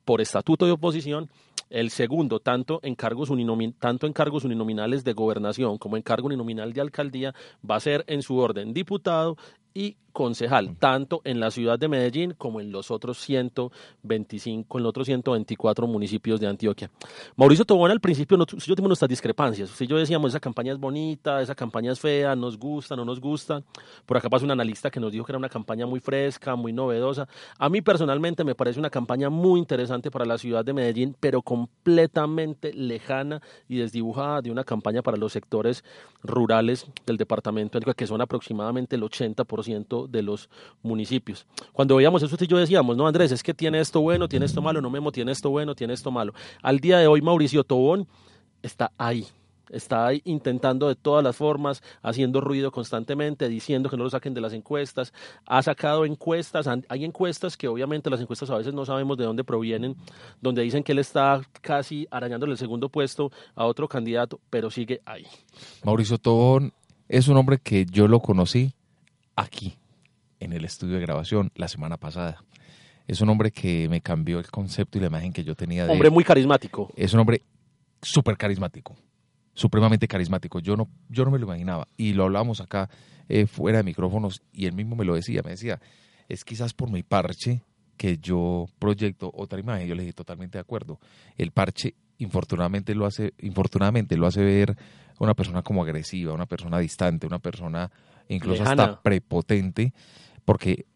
por 0.04 0.20
estatuto 0.20 0.66
de 0.66 0.72
oposición, 0.72 1.30
el 1.70 1.90
segundo, 1.90 2.40
tanto 2.40 2.80
en 2.82 2.94
cargos, 2.94 3.30
tanto 3.78 4.06
en 4.06 4.12
cargos 4.12 4.44
uninominales 4.44 5.04
de 5.04 5.12
gobernación 5.12 5.78
como 5.78 5.96
en 5.96 6.02
cargo 6.02 6.26
uninominal 6.26 6.72
de 6.72 6.80
alcaldía, 6.80 7.34
va 7.68 7.76
a 7.76 7.80
ser 7.80 8.04
en 8.08 8.22
su 8.22 8.36
orden. 8.36 8.74
Diputado 8.74 9.36
y 9.74 9.96
concejal, 10.12 10.76
tanto 10.76 11.20
en 11.24 11.40
la 11.40 11.50
ciudad 11.50 11.78
de 11.78 11.88
Medellín 11.88 12.34
como 12.36 12.60
en 12.60 12.72
los 12.72 12.90
otros 12.90 13.18
125, 13.18 14.78
en 14.78 14.82
los 14.82 14.90
otros 14.90 15.06
124 15.06 15.86
municipios 15.86 16.40
de 16.40 16.48
Antioquia. 16.48 16.90
Mauricio 17.36 17.64
Tobón 17.64 17.90
al 17.90 18.00
principio, 18.00 18.36
yo 18.38 18.74
tengo 18.74 18.88
nuestras 18.88 19.08
discrepancias. 19.08 19.70
Si 19.70 19.86
yo 19.86 19.96
decíamos, 19.96 20.32
esa 20.32 20.40
campaña 20.40 20.72
es 20.72 20.78
bonita, 20.78 21.40
esa 21.40 21.54
campaña 21.54 21.92
es 21.92 22.00
fea, 22.00 22.34
nos 22.34 22.58
gusta, 22.58 22.96
no 22.96 23.04
nos 23.04 23.20
gusta. 23.20 23.62
Por 24.04 24.16
acá 24.16 24.28
pasó 24.28 24.44
un 24.44 24.50
analista 24.50 24.90
que 24.90 25.00
nos 25.00 25.12
dijo 25.12 25.24
que 25.24 25.32
era 25.32 25.38
una 25.38 25.48
campaña 25.48 25.86
muy 25.86 26.00
fresca, 26.00 26.56
muy 26.56 26.72
novedosa. 26.72 27.28
A 27.58 27.68
mí 27.68 27.80
personalmente 27.80 28.44
me 28.44 28.54
parece 28.54 28.78
una 28.78 28.90
campaña 28.90 29.30
muy 29.30 29.60
interesante 29.60 30.10
para 30.10 30.24
la 30.24 30.38
ciudad 30.38 30.64
de 30.64 30.72
Medellín, 30.72 31.16
pero 31.20 31.42
completamente 31.42 32.72
lejana 32.72 33.40
y 33.68 33.76
desdibujada 33.76 34.42
de 34.42 34.50
una 34.50 34.64
campaña 34.64 35.02
para 35.02 35.16
los 35.16 35.32
sectores 35.32 35.84
rurales 36.22 36.86
del 37.06 37.16
departamento, 37.16 37.78
que 37.96 38.06
son 38.06 38.20
aproximadamente 38.20 38.96
el 38.96 39.02
80% 39.02 39.59
de 39.66 40.22
los 40.22 40.48
municipios. 40.82 41.46
Cuando 41.72 41.96
veíamos 41.96 42.22
eso, 42.22 42.36
yo 42.36 42.56
decíamos, 42.56 42.96
no, 42.96 43.06
Andrés, 43.06 43.32
es 43.32 43.42
que 43.42 43.54
tiene 43.54 43.80
esto 43.80 44.00
bueno, 44.00 44.28
tiene 44.28 44.46
esto 44.46 44.62
malo, 44.62 44.80
no 44.80 44.90
Memo, 44.90 45.12
tiene 45.12 45.32
esto 45.32 45.50
bueno, 45.50 45.74
tiene 45.74 45.94
esto 45.94 46.10
malo. 46.10 46.32
Al 46.62 46.80
día 46.80 46.98
de 46.98 47.06
hoy, 47.06 47.20
Mauricio 47.20 47.64
Tobón 47.64 48.06
está 48.62 48.92
ahí, 48.98 49.26
está 49.70 50.06
ahí 50.06 50.22
intentando 50.24 50.88
de 50.88 50.94
todas 50.94 51.22
las 51.22 51.36
formas, 51.36 51.82
haciendo 52.02 52.40
ruido 52.40 52.70
constantemente, 52.70 53.48
diciendo 53.48 53.88
que 53.88 53.96
no 53.96 54.04
lo 54.04 54.10
saquen 54.10 54.34
de 54.34 54.40
las 54.40 54.52
encuestas. 54.52 55.12
Ha 55.46 55.62
sacado 55.62 56.04
encuestas, 56.04 56.66
hay 56.66 57.04
encuestas 57.04 57.56
que 57.56 57.68
obviamente 57.68 58.10
las 58.10 58.20
encuestas 58.20 58.50
a 58.50 58.56
veces 58.56 58.74
no 58.74 58.84
sabemos 58.84 59.16
de 59.16 59.24
dónde 59.24 59.44
provienen, 59.44 59.96
donde 60.40 60.62
dicen 60.62 60.82
que 60.82 60.92
él 60.92 60.98
está 60.98 61.40
casi 61.60 62.06
arañándole 62.10 62.52
el 62.52 62.58
segundo 62.58 62.88
puesto 62.88 63.30
a 63.54 63.66
otro 63.66 63.88
candidato, 63.88 64.40
pero 64.50 64.70
sigue 64.70 65.00
ahí. 65.04 65.26
Mauricio 65.84 66.18
Tobón 66.18 66.72
es 67.08 67.28
un 67.28 67.36
hombre 67.36 67.58
que 67.58 67.86
yo 67.86 68.08
lo 68.08 68.20
conocí 68.20 68.72
aquí, 69.40 69.76
en 70.38 70.52
el 70.52 70.64
estudio 70.64 70.96
de 70.96 71.00
grabación 71.00 71.50
la 71.54 71.68
semana 71.68 71.96
pasada. 71.96 72.44
Es 73.06 73.20
un 73.20 73.28
hombre 73.28 73.50
que 73.50 73.88
me 73.88 74.00
cambió 74.00 74.38
el 74.38 74.50
concepto 74.50 74.98
y 74.98 75.00
la 75.00 75.08
imagen 75.08 75.32
que 75.32 75.42
yo 75.42 75.54
tenía 75.54 75.84
de 75.84 75.92
Hombre 75.92 76.10
muy 76.10 76.22
carismático. 76.22 76.90
Es 76.94 77.12
un 77.12 77.20
hombre 77.20 77.42
súper 78.00 78.36
carismático, 78.36 78.96
supremamente 79.54 80.06
carismático. 80.06 80.60
Yo 80.60 80.76
no, 80.76 80.88
yo 81.08 81.24
no 81.24 81.30
me 81.30 81.38
lo 81.38 81.46
imaginaba. 81.46 81.88
Y 81.96 82.12
lo 82.12 82.24
hablábamos 82.24 82.60
acá 82.60 82.88
eh, 83.28 83.46
fuera 83.46 83.78
de 83.78 83.84
micrófonos 83.84 84.42
y 84.52 84.66
él 84.66 84.74
mismo 84.74 84.94
me 84.94 85.04
lo 85.04 85.14
decía. 85.14 85.42
Me 85.42 85.50
decía, 85.50 85.80
es 86.28 86.44
quizás 86.44 86.72
por 86.72 86.90
mi 86.90 87.02
parche 87.02 87.62
que 87.96 88.18
yo 88.18 88.66
proyecto 88.78 89.30
otra 89.34 89.58
imagen. 89.58 89.88
Yo 89.88 89.94
le 89.94 90.02
dije 90.02 90.12
totalmente 90.12 90.58
de 90.58 90.62
acuerdo. 90.62 91.00
El 91.36 91.50
parche 91.50 91.94
infortunadamente 92.20 92.94
lo 92.94 93.06
hace, 93.06 93.34
infortunadamente 93.40 94.16
lo 94.16 94.26
hace 94.26 94.44
ver 94.44 94.76
una 95.18 95.34
persona 95.34 95.62
como 95.62 95.82
agresiva, 95.82 96.32
una 96.32 96.46
persona 96.46 96.78
distante, 96.78 97.26
una 97.26 97.38
persona 97.38 97.90
incluso 98.28 98.62
hasta 98.62 99.00
prepotente 99.02 99.92
porque, 100.44 100.86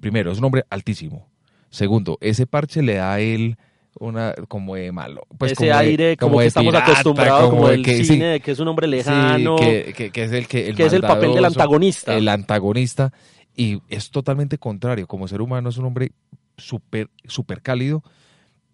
primero, 0.00 0.32
es 0.32 0.38
un 0.38 0.44
hombre 0.44 0.64
altísimo. 0.70 1.28
Segundo, 1.70 2.18
ese 2.20 2.46
parche 2.46 2.82
le 2.82 2.94
da 2.94 3.14
a 3.14 3.20
él 3.20 3.56
una 3.98 4.34
como 4.46 4.76
de 4.76 4.92
malo 4.92 5.22
pues 5.36 5.50
ese 5.52 5.72
aire 5.72 6.16
como, 6.16 6.38
que 6.38 6.46
estamos 6.46 6.72
acostumbrados 6.74 7.50
como, 7.50 7.68
el 7.68 7.84
cine 8.04 8.38
que 8.38 8.52
es 8.52 8.58
un 8.60 8.68
hombre 8.68 8.86
lejano 8.86 9.56
que, 9.56 9.92
es 10.14 10.32
el 10.32 10.46
que, 10.46 10.70
es 10.70 10.92
el 10.92 11.00
papel 11.00 11.34
del 11.34 11.44
antagonista. 11.44 12.16
el 12.16 12.28
antagonista 12.28 13.12
y 13.56 13.80
es 13.88 14.12
totalmente 14.12 14.58
contrario 14.58 15.08
como 15.08 15.26
ser 15.26 15.42
humano 15.42 15.70
es 15.70 15.76
un 15.76 15.86
hombre 15.86 16.12
súper 16.56 17.10
súper 17.26 17.62
cálido 17.62 18.04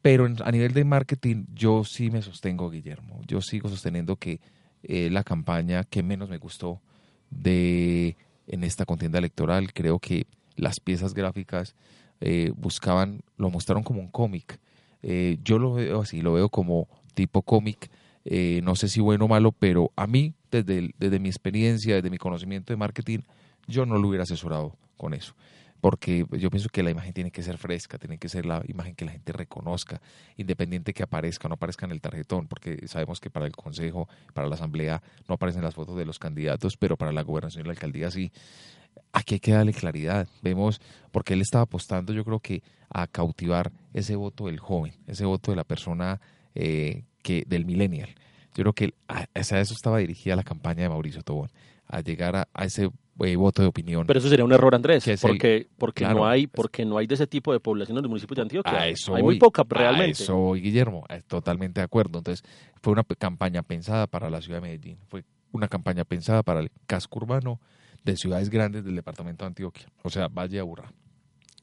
pero 0.06 0.24
a 0.44 0.52
nivel 0.52 0.72
de 0.72 0.84
marketing 0.84 1.46
yo 1.52 1.82
sí 1.82 2.12
me 2.12 2.22
sostengo 2.22 2.70
Guillermo 2.70 3.20
yo 3.26 3.40
sigo 3.40 3.68
sosteniendo 3.68 4.14
que 4.14 4.38
eh, 4.84 5.10
la 5.10 5.24
campaña 5.24 5.82
que 5.82 6.04
menos 6.04 6.28
me 6.28 6.38
gustó 6.38 6.80
de 7.28 8.16
en 8.46 8.64
esta 8.64 8.84
contienda 8.84 9.18
electoral. 9.18 9.72
Creo 9.72 9.98
que 9.98 10.28
las 10.54 10.78
piezas 10.78 11.12
gráficas 11.12 11.74
eh, 12.20 12.52
buscaban, 12.56 13.22
lo 13.36 13.50
mostraron 13.50 13.82
como 13.82 14.00
un 14.00 14.08
cómic. 14.08 14.60
Eh, 15.02 15.38
yo 15.42 15.58
lo 15.58 15.74
veo 15.74 16.02
así, 16.02 16.20
lo 16.22 16.34
veo 16.34 16.48
como 16.50 16.88
tipo 17.14 17.42
cómic. 17.42 17.90
Eh, 18.24 18.60
no 18.62 18.74
sé 18.76 18.88
si 18.88 19.00
bueno 19.00 19.24
o 19.24 19.28
malo, 19.28 19.50
pero 19.50 19.92
a 19.96 20.06
mí, 20.06 20.34
desde, 20.52 20.94
desde 20.98 21.18
mi 21.18 21.28
experiencia, 21.28 21.96
desde 21.96 22.10
mi 22.10 22.18
conocimiento 22.18 22.72
de 22.72 22.76
marketing, 22.76 23.20
yo 23.66 23.86
no 23.86 23.98
lo 23.98 24.08
hubiera 24.08 24.22
asesorado 24.22 24.76
con 24.96 25.14
eso 25.14 25.34
porque 25.80 26.26
yo 26.32 26.50
pienso 26.50 26.68
que 26.68 26.82
la 26.82 26.90
imagen 26.90 27.12
tiene 27.12 27.30
que 27.30 27.42
ser 27.42 27.58
fresca, 27.58 27.98
tiene 27.98 28.18
que 28.18 28.28
ser 28.28 28.46
la 28.46 28.62
imagen 28.66 28.94
que 28.94 29.04
la 29.04 29.12
gente 29.12 29.32
reconozca, 29.32 30.00
independiente 30.36 30.94
que 30.94 31.02
aparezca 31.02 31.46
o 31.46 31.48
no 31.48 31.54
aparezca 31.54 31.86
en 31.86 31.92
el 31.92 32.00
tarjetón, 32.00 32.46
porque 32.48 32.86
sabemos 32.88 33.20
que 33.20 33.30
para 33.30 33.46
el 33.46 33.52
Consejo, 33.52 34.08
para 34.34 34.48
la 34.48 34.54
Asamblea, 34.54 35.02
no 35.28 35.34
aparecen 35.34 35.62
las 35.62 35.74
fotos 35.74 35.96
de 35.96 36.04
los 36.04 36.18
candidatos, 36.18 36.76
pero 36.76 36.96
para 36.96 37.12
la 37.12 37.22
gobernación 37.22 37.64
y 37.64 37.66
la 37.66 37.72
alcaldía 37.72 38.10
sí. 38.10 38.32
Aquí 39.12 39.34
hay 39.34 39.40
que 39.40 39.52
darle 39.52 39.72
claridad. 39.72 40.26
Vemos, 40.42 40.80
porque 41.12 41.34
él 41.34 41.42
estaba 41.42 41.62
apostando, 41.64 42.12
yo 42.12 42.24
creo 42.24 42.40
que 42.40 42.62
a 42.88 43.06
cautivar 43.06 43.72
ese 43.92 44.16
voto 44.16 44.46
del 44.46 44.58
joven, 44.58 44.94
ese 45.06 45.24
voto 45.24 45.52
de 45.52 45.56
la 45.56 45.64
persona 45.64 46.20
eh, 46.54 47.04
que 47.22 47.44
del 47.46 47.64
millennial. 47.64 48.08
Yo 48.54 48.62
creo 48.64 48.72
que 48.72 48.94
a, 49.08 49.26
eso 49.34 49.74
estaba 49.74 49.98
dirigida 49.98 50.36
la 50.36 50.42
campaña 50.42 50.84
de 50.84 50.88
Mauricio 50.88 51.22
Tobón, 51.22 51.50
a 51.86 52.00
llegar 52.00 52.36
a, 52.36 52.48
a 52.54 52.64
ese 52.64 52.90
eh, 53.20 53.36
voto 53.36 53.62
de 53.62 53.68
opinión. 53.68 54.06
Pero 54.06 54.18
eso 54.18 54.28
sería 54.28 54.44
un 54.44 54.52
error, 54.52 54.74
Andrés, 54.74 55.04
porque, 55.20 55.68
porque, 55.78 56.06
no 56.06 56.26
hay, 56.26 56.46
porque 56.46 56.84
no 56.84 56.98
hay 56.98 57.06
de 57.06 57.14
ese 57.14 57.26
tipo 57.26 57.52
de 57.52 57.60
población 57.60 57.96
en 57.96 58.02
los 58.02 58.10
municipios 58.10 58.36
de 58.36 58.42
Antioquia. 58.42 58.80
hay 58.80 59.22
muy 59.22 59.38
poca 59.38 59.64
realmente. 59.68 60.22
eso, 60.22 60.52
Guillermo, 60.52 61.04
totalmente 61.26 61.80
de 61.80 61.84
acuerdo. 61.84 62.18
Entonces, 62.18 62.44
fue 62.82 62.92
una 62.92 63.04
campaña 63.04 63.62
pensada 63.62 64.06
para 64.06 64.30
la 64.30 64.40
ciudad 64.40 64.58
de 64.58 64.68
Medellín, 64.68 64.98
fue 65.08 65.24
una 65.52 65.68
campaña 65.68 66.04
pensada 66.04 66.42
para 66.42 66.60
el 66.60 66.70
casco 66.86 67.18
urbano 67.18 67.60
de 68.04 68.16
ciudades 68.16 68.50
grandes 68.50 68.84
del 68.84 68.94
departamento 68.94 69.44
de 69.44 69.48
Antioquia, 69.48 69.86
o 70.02 70.10
sea, 70.10 70.28
Valle 70.28 70.60
Aburrá. 70.60 70.92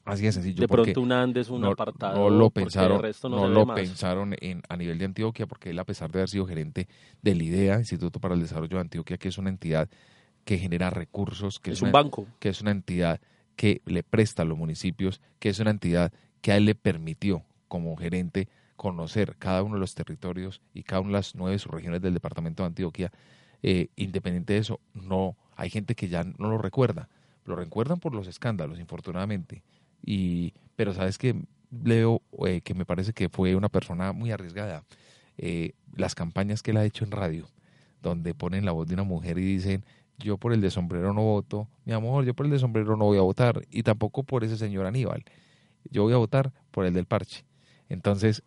Así 0.04 0.24
de 0.24 0.32
sencillo. 0.32 0.60
De 0.60 0.68
pronto 0.68 1.00
un 1.00 1.12
Andes, 1.12 1.48
un 1.48 1.62
no, 1.62 1.70
apartado. 1.70 2.18
No 2.18 2.28
lo 2.28 2.50
pensaron, 2.50 3.00
no, 3.30 3.48
lo 3.48 3.74
pensaron 3.74 4.34
en, 4.38 4.60
a 4.68 4.76
nivel 4.76 4.98
de 4.98 5.06
Antioquia, 5.06 5.46
porque 5.46 5.70
él, 5.70 5.78
a 5.78 5.84
pesar 5.84 6.10
de 6.10 6.18
haber 6.18 6.28
sido 6.28 6.46
gerente 6.46 6.88
del 7.22 7.40
IDEA, 7.40 7.78
Instituto 7.78 8.20
para 8.20 8.34
el 8.34 8.42
Desarrollo 8.42 8.76
de 8.76 8.82
Antioquia, 8.82 9.16
que 9.16 9.28
es 9.28 9.38
una 9.38 9.48
entidad 9.48 9.88
que 10.44 10.58
genera 10.58 10.90
recursos, 10.90 11.60
que 11.60 11.72
es, 11.72 11.82
un 11.82 11.92
banco, 11.92 12.26
que 12.38 12.48
es 12.48 12.60
una 12.60 12.70
entidad 12.70 13.20
que 13.56 13.82
le 13.86 14.02
presta 14.02 14.42
a 14.42 14.44
los 14.44 14.58
municipios, 14.58 15.20
que 15.38 15.48
es 15.48 15.58
una 15.58 15.70
entidad 15.70 16.12
que 16.40 16.52
a 16.52 16.56
él 16.56 16.66
le 16.66 16.74
permitió 16.74 17.44
como 17.68 17.96
gerente 17.96 18.48
conocer 18.76 19.36
cada 19.38 19.62
uno 19.62 19.74
de 19.74 19.80
los 19.80 19.94
territorios 19.94 20.60
y 20.74 20.82
cada 20.82 21.00
una 21.00 21.10
de 21.10 21.14
las 21.14 21.34
nueve 21.34 21.58
subregiones 21.58 22.02
del 22.02 22.14
departamento 22.14 22.62
de 22.62 22.68
Antioquia, 22.68 23.12
eh, 23.62 23.88
independiente 23.96 24.52
de 24.52 24.58
eso, 24.58 24.80
no 24.92 25.36
hay 25.56 25.70
gente 25.70 25.94
que 25.94 26.08
ya 26.08 26.24
no 26.24 26.48
lo 26.50 26.58
recuerda. 26.58 27.08
Lo 27.44 27.56
recuerdan 27.56 28.00
por 28.00 28.14
los 28.14 28.26
escándalos, 28.26 28.78
infortunadamente. 28.78 29.62
Y, 30.04 30.52
pero 30.76 30.92
sabes 30.92 31.18
que 31.18 31.34
Leo, 31.82 32.22
eh, 32.46 32.60
que 32.60 32.74
me 32.74 32.84
parece 32.84 33.12
que 33.12 33.28
fue 33.28 33.54
una 33.54 33.68
persona 33.68 34.12
muy 34.12 34.30
arriesgada. 34.30 34.84
Eh, 35.38 35.72
las 35.96 36.14
campañas 36.14 36.62
que 36.62 36.70
él 36.72 36.76
ha 36.76 36.84
hecho 36.84 37.04
en 37.04 37.10
radio, 37.10 37.48
donde 38.02 38.34
ponen 38.34 38.64
la 38.64 38.72
voz 38.72 38.86
de 38.86 38.94
una 38.94 39.02
mujer 39.02 39.38
y 39.38 39.44
dicen, 39.44 39.84
yo 40.18 40.38
por 40.38 40.52
el 40.52 40.60
de 40.60 40.70
sombrero 40.70 41.12
no 41.12 41.22
voto, 41.22 41.68
mi 41.84 41.92
amor, 41.92 42.24
yo 42.24 42.34
por 42.34 42.46
el 42.46 42.52
de 42.52 42.58
sombrero 42.58 42.96
no 42.96 43.04
voy 43.04 43.18
a 43.18 43.22
votar, 43.22 43.62
y 43.70 43.82
tampoco 43.82 44.22
por 44.22 44.44
ese 44.44 44.56
señor 44.56 44.86
Aníbal, 44.86 45.24
yo 45.90 46.02
voy 46.02 46.12
a 46.12 46.18
votar 46.18 46.52
por 46.70 46.86
el 46.86 46.94
del 46.94 47.06
parche. 47.06 47.44
Entonces, 47.88 48.42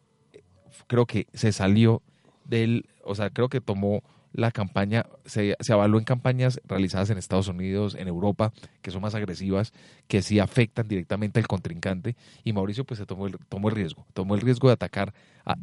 creo 0.87 1.05
que 1.05 1.27
se 1.33 1.51
salió 1.51 2.01
del, 2.45 2.85
o 3.03 3.15
sea, 3.15 3.29
creo 3.29 3.49
que 3.49 3.61
tomó 3.61 4.03
la 4.33 4.51
campaña, 4.51 5.05
se, 5.25 5.55
se, 5.59 5.73
avaló 5.73 5.97
en 5.97 6.03
campañas 6.03 6.61
realizadas 6.65 7.09
en 7.09 7.17
Estados 7.17 7.47
Unidos, 7.47 7.95
en 7.95 8.07
Europa, 8.07 8.53
que 8.81 8.91
son 8.91 9.01
más 9.01 9.15
agresivas, 9.15 9.73
que 10.07 10.21
sí 10.21 10.39
afectan 10.39 10.87
directamente 10.87 11.39
al 11.39 11.47
contrincante, 11.47 12.15
y 12.43 12.53
Mauricio 12.53 12.85
pues 12.85 12.99
se 12.99 13.05
tomó 13.05 13.27
el, 13.27 13.37
tomó 13.49 13.69
el 13.69 13.75
riesgo, 13.75 14.05
tomó 14.13 14.35
el 14.35 14.41
riesgo 14.41 14.67
de 14.67 14.73
atacar 14.73 15.13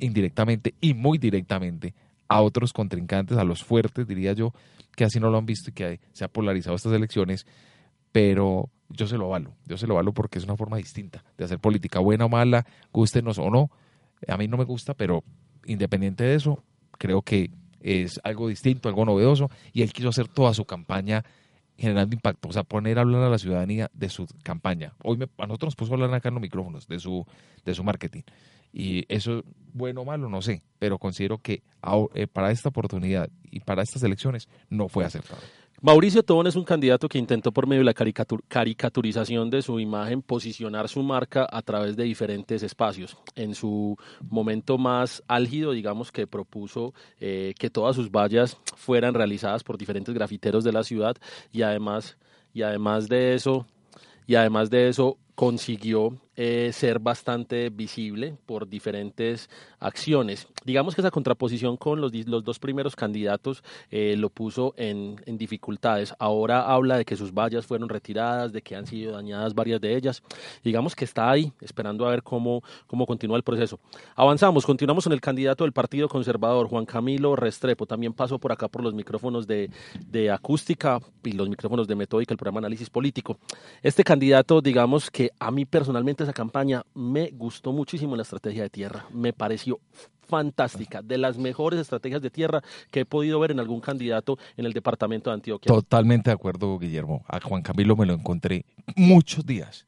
indirectamente 0.00 0.74
y 0.80 0.94
muy 0.94 1.18
directamente 1.18 1.94
a 2.28 2.40
otros 2.42 2.72
contrincantes, 2.72 3.36
a 3.38 3.44
los 3.44 3.64
fuertes, 3.64 4.06
diría 4.06 4.32
yo, 4.32 4.52
que 4.96 5.04
así 5.04 5.20
no 5.20 5.30
lo 5.30 5.38
han 5.38 5.46
visto 5.46 5.70
y 5.70 5.72
que 5.72 6.00
se 6.12 6.24
ha 6.24 6.28
polarizado 6.28 6.76
estas 6.76 6.92
elecciones, 6.92 7.46
pero 8.12 8.70
yo 8.88 9.06
se 9.06 9.18
lo 9.18 9.26
avalo, 9.26 9.54
yo 9.66 9.76
se 9.76 9.86
lo 9.86 9.94
avalo 9.94 10.12
porque 10.12 10.38
es 10.38 10.44
una 10.44 10.56
forma 10.56 10.76
distinta 10.76 11.24
de 11.36 11.44
hacer 11.44 11.58
política, 11.58 11.98
buena 11.98 12.26
o 12.26 12.28
mala, 12.28 12.66
gustenos 12.92 13.38
o 13.38 13.50
no, 13.50 13.70
a 14.26 14.36
mí 14.36 14.48
no 14.48 14.56
me 14.56 14.64
gusta, 14.64 14.94
pero 14.94 15.24
independiente 15.66 16.24
de 16.24 16.34
eso, 16.34 16.62
creo 16.92 17.22
que 17.22 17.50
es 17.80 18.20
algo 18.24 18.48
distinto, 18.48 18.88
algo 18.88 19.04
novedoso, 19.04 19.50
y 19.72 19.82
él 19.82 19.92
quiso 19.92 20.08
hacer 20.08 20.28
toda 20.28 20.54
su 20.54 20.64
campaña 20.64 21.24
generando 21.76 22.14
impacto, 22.14 22.48
o 22.48 22.52
sea, 22.52 22.62
poner 22.62 22.98
a 22.98 23.02
hablar 23.02 23.22
a 23.22 23.28
la 23.28 23.38
ciudadanía 23.38 23.90
de 23.92 24.08
su 24.08 24.26
campaña. 24.42 24.94
Hoy 25.02 25.16
me, 25.16 25.26
a 25.38 25.46
nosotros 25.46 25.68
nos 25.68 25.76
puso 25.76 25.92
a 25.92 25.94
hablar 25.96 26.14
acá 26.14 26.28
en 26.28 26.34
los 26.34 26.42
micrófonos 26.42 26.86
de 26.86 26.98
su, 27.00 27.26
de 27.64 27.74
su 27.74 27.82
marketing. 27.82 28.22
Y 28.76 29.04
eso, 29.08 29.44
bueno 29.72 30.00
o 30.00 30.04
malo, 30.04 30.28
no 30.28 30.42
sé, 30.42 30.64
pero 30.80 30.98
considero 30.98 31.38
que 31.38 31.62
eh, 32.14 32.26
para 32.26 32.50
esta 32.50 32.70
oportunidad 32.70 33.30
y 33.48 33.60
para 33.60 33.82
estas 33.82 34.02
elecciones 34.02 34.48
no 34.68 34.88
fue 34.88 35.04
acertado. 35.04 35.40
Mauricio 35.80 36.24
Tobón 36.24 36.48
es 36.48 36.56
un 36.56 36.64
candidato 36.64 37.08
que 37.08 37.18
intentó 37.18 37.52
por 37.52 37.68
medio 37.68 37.84
de 37.84 37.92
la 37.92 38.38
caricaturización 38.48 39.50
de 39.50 39.62
su 39.62 39.78
imagen 39.78 40.22
posicionar 40.22 40.88
su 40.88 41.02
marca 41.02 41.46
a 41.48 41.62
través 41.62 41.94
de 41.94 42.02
diferentes 42.04 42.64
espacios. 42.64 43.16
En 43.36 43.54
su 43.54 43.96
momento 44.28 44.76
más 44.76 45.22
álgido, 45.28 45.72
digamos 45.72 46.10
que 46.10 46.26
propuso 46.26 46.94
eh, 47.20 47.54
que 47.58 47.70
todas 47.70 47.94
sus 47.94 48.10
vallas 48.10 48.56
fueran 48.74 49.14
realizadas 49.14 49.62
por 49.62 49.78
diferentes 49.78 50.14
grafiteros 50.14 50.64
de 50.64 50.72
la 50.72 50.82
ciudad 50.82 51.16
y 51.52 51.62
además, 51.62 52.16
y 52.52 52.62
además 52.62 53.08
de 53.08 53.34
eso, 53.34 53.66
y 54.26 54.34
además 54.34 54.70
de 54.70 54.88
eso 54.88 55.18
consiguió 55.34 56.18
eh, 56.36 56.70
ser 56.72 56.98
bastante 56.98 57.70
visible 57.70 58.36
por 58.46 58.68
diferentes 58.68 59.48
acciones. 59.78 60.48
Digamos 60.64 60.94
que 60.94 61.00
esa 61.00 61.10
contraposición 61.10 61.76
con 61.76 62.00
los, 62.00 62.12
los 62.26 62.42
dos 62.42 62.58
primeros 62.58 62.96
candidatos 62.96 63.62
eh, 63.90 64.16
lo 64.16 64.30
puso 64.30 64.74
en, 64.76 65.20
en, 65.26 65.38
dificultades. 65.38 66.14
Ahora 66.18 66.72
habla 66.72 66.98
de 66.98 67.04
que 67.04 67.16
sus 67.16 67.32
vallas 67.32 67.66
fueron 67.66 67.88
retiradas, 67.88 68.52
de 68.52 68.62
que 68.62 68.74
han 68.74 68.86
sido 68.86 69.12
dañadas 69.12 69.54
varias 69.54 69.80
de 69.80 69.94
ellas. 69.94 70.22
Digamos 70.64 70.96
que 70.96 71.04
está 71.04 71.30
ahí, 71.30 71.52
esperando 71.60 72.06
a 72.06 72.10
ver 72.10 72.22
cómo, 72.22 72.62
cómo 72.86 73.06
continúa 73.06 73.36
el 73.36 73.42
proceso. 73.42 73.78
Avanzamos, 74.16 74.66
continuamos 74.66 75.04
con 75.04 75.12
el 75.12 75.20
candidato 75.20 75.64
del 75.64 75.72
Partido 75.72 76.08
Conservador, 76.08 76.66
Juan 76.66 76.86
Camilo 76.86 77.36
Restrepo. 77.36 77.86
También 77.86 78.12
pasó 78.12 78.38
por 78.38 78.50
acá 78.50 78.68
por 78.68 78.82
los 78.82 78.94
micrófonos 78.94 79.46
de, 79.46 79.70
de 80.08 80.30
acústica 80.30 80.98
y 81.22 81.32
los 81.32 81.48
micrófonos 81.48 81.86
de 81.86 81.94
metódica, 81.94 82.34
el 82.34 82.38
programa 82.38 82.58
Análisis 82.58 82.90
Político. 82.90 83.38
Este 83.82 84.02
candidato, 84.02 84.60
digamos 84.60 85.10
que 85.10 85.30
a 85.38 85.50
mí 85.50 85.64
personalmente 85.64 86.23
esa 86.24 86.32
campaña 86.32 86.84
me 86.94 87.30
gustó 87.30 87.72
muchísimo 87.72 88.16
la 88.16 88.22
estrategia 88.22 88.62
de 88.62 88.70
tierra. 88.70 89.06
Me 89.12 89.32
pareció 89.32 89.80
fantástica, 90.26 91.02
de 91.02 91.18
las 91.18 91.38
mejores 91.38 91.78
estrategias 91.78 92.22
de 92.22 92.30
tierra 92.30 92.62
que 92.90 93.00
he 93.00 93.04
podido 93.04 93.38
ver 93.40 93.50
en 93.50 93.60
algún 93.60 93.80
candidato 93.80 94.38
en 94.56 94.66
el 94.66 94.72
departamento 94.72 95.30
de 95.30 95.34
Antioquia. 95.34 95.72
Totalmente 95.72 96.30
de 96.30 96.34
acuerdo, 96.34 96.78
Guillermo. 96.78 97.24
A 97.28 97.40
Juan 97.40 97.62
Camilo 97.62 97.96
me 97.96 98.06
lo 98.06 98.14
encontré 98.14 98.64
muchos 98.96 99.44
días 99.46 99.86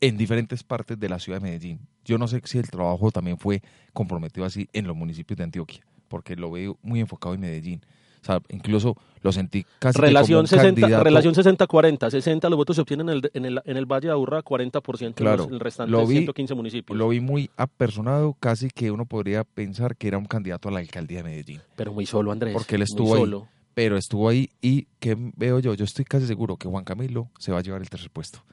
en 0.00 0.16
diferentes 0.16 0.62
partes 0.62 0.98
de 0.98 1.08
la 1.08 1.18
ciudad 1.18 1.40
de 1.40 1.44
Medellín. 1.44 1.80
Yo 2.04 2.18
no 2.18 2.26
sé 2.26 2.40
si 2.44 2.58
el 2.58 2.68
trabajo 2.68 3.10
también 3.10 3.38
fue 3.38 3.62
comprometido 3.92 4.44
así 4.46 4.68
en 4.72 4.86
los 4.86 4.96
municipios 4.96 5.38
de 5.38 5.44
Antioquia, 5.44 5.84
porque 6.08 6.36
lo 6.36 6.50
veo 6.50 6.78
muy 6.82 7.00
enfocado 7.00 7.34
en 7.34 7.40
Medellín. 7.40 7.82
O 8.22 8.24
sea, 8.24 8.40
incluso 8.50 8.96
lo 9.22 9.32
sentí 9.32 9.66
casi 9.80 9.98
relación 10.00 10.36
como 10.36 10.40
un 10.42 10.46
60, 10.46 10.80
candidato. 10.80 11.04
Relación 11.04 11.34
60-40. 11.34 12.10
60 12.10 12.48
los 12.48 12.56
votos 12.56 12.76
se 12.76 12.82
obtienen 12.82 13.08
en 13.08 13.16
el, 13.16 13.30
en 13.34 13.44
el, 13.44 13.62
en 13.64 13.76
el 13.76 13.86
Valle 13.86 14.08
de 14.08 14.12
Aburrá, 14.12 14.44
40% 14.44 15.14
claro, 15.14 15.44
en 15.44 15.54
el 15.54 15.60
restante 15.60 15.90
lo 15.90 16.06
vi, 16.06 16.18
115 16.18 16.54
municipios. 16.54 16.96
Lo 16.96 17.08
vi 17.08 17.20
muy 17.20 17.50
apersonado, 17.56 18.34
casi 18.38 18.70
que 18.70 18.92
uno 18.92 19.06
podría 19.06 19.42
pensar 19.42 19.96
que 19.96 20.06
era 20.08 20.18
un 20.18 20.26
candidato 20.26 20.68
a 20.68 20.72
la 20.72 20.78
alcaldía 20.78 21.18
de 21.18 21.24
Medellín. 21.24 21.60
Pero 21.74 21.92
muy 21.92 22.06
solo, 22.06 22.30
Andrés. 22.30 22.54
Porque 22.54 22.76
él 22.76 22.82
estuvo 22.82 23.14
ahí. 23.14 23.20
Solo. 23.20 23.48
Pero 23.74 23.96
estuvo 23.96 24.28
ahí 24.28 24.50
y 24.60 24.86
¿qué 25.00 25.16
veo 25.18 25.58
yo? 25.58 25.74
Yo 25.74 25.84
estoy 25.84 26.04
casi 26.04 26.26
seguro 26.26 26.56
que 26.56 26.68
Juan 26.68 26.84
Camilo 26.84 27.30
se 27.38 27.52
va 27.52 27.58
a 27.58 27.62
llevar 27.62 27.80
el 27.80 27.90
tercer 27.90 28.10
puesto. 28.10 28.44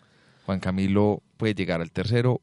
Juan 0.45 0.59
Camilo 0.59 1.21
puede 1.37 1.53
llegar 1.53 1.81
al 1.81 1.91
tercero 1.91 2.41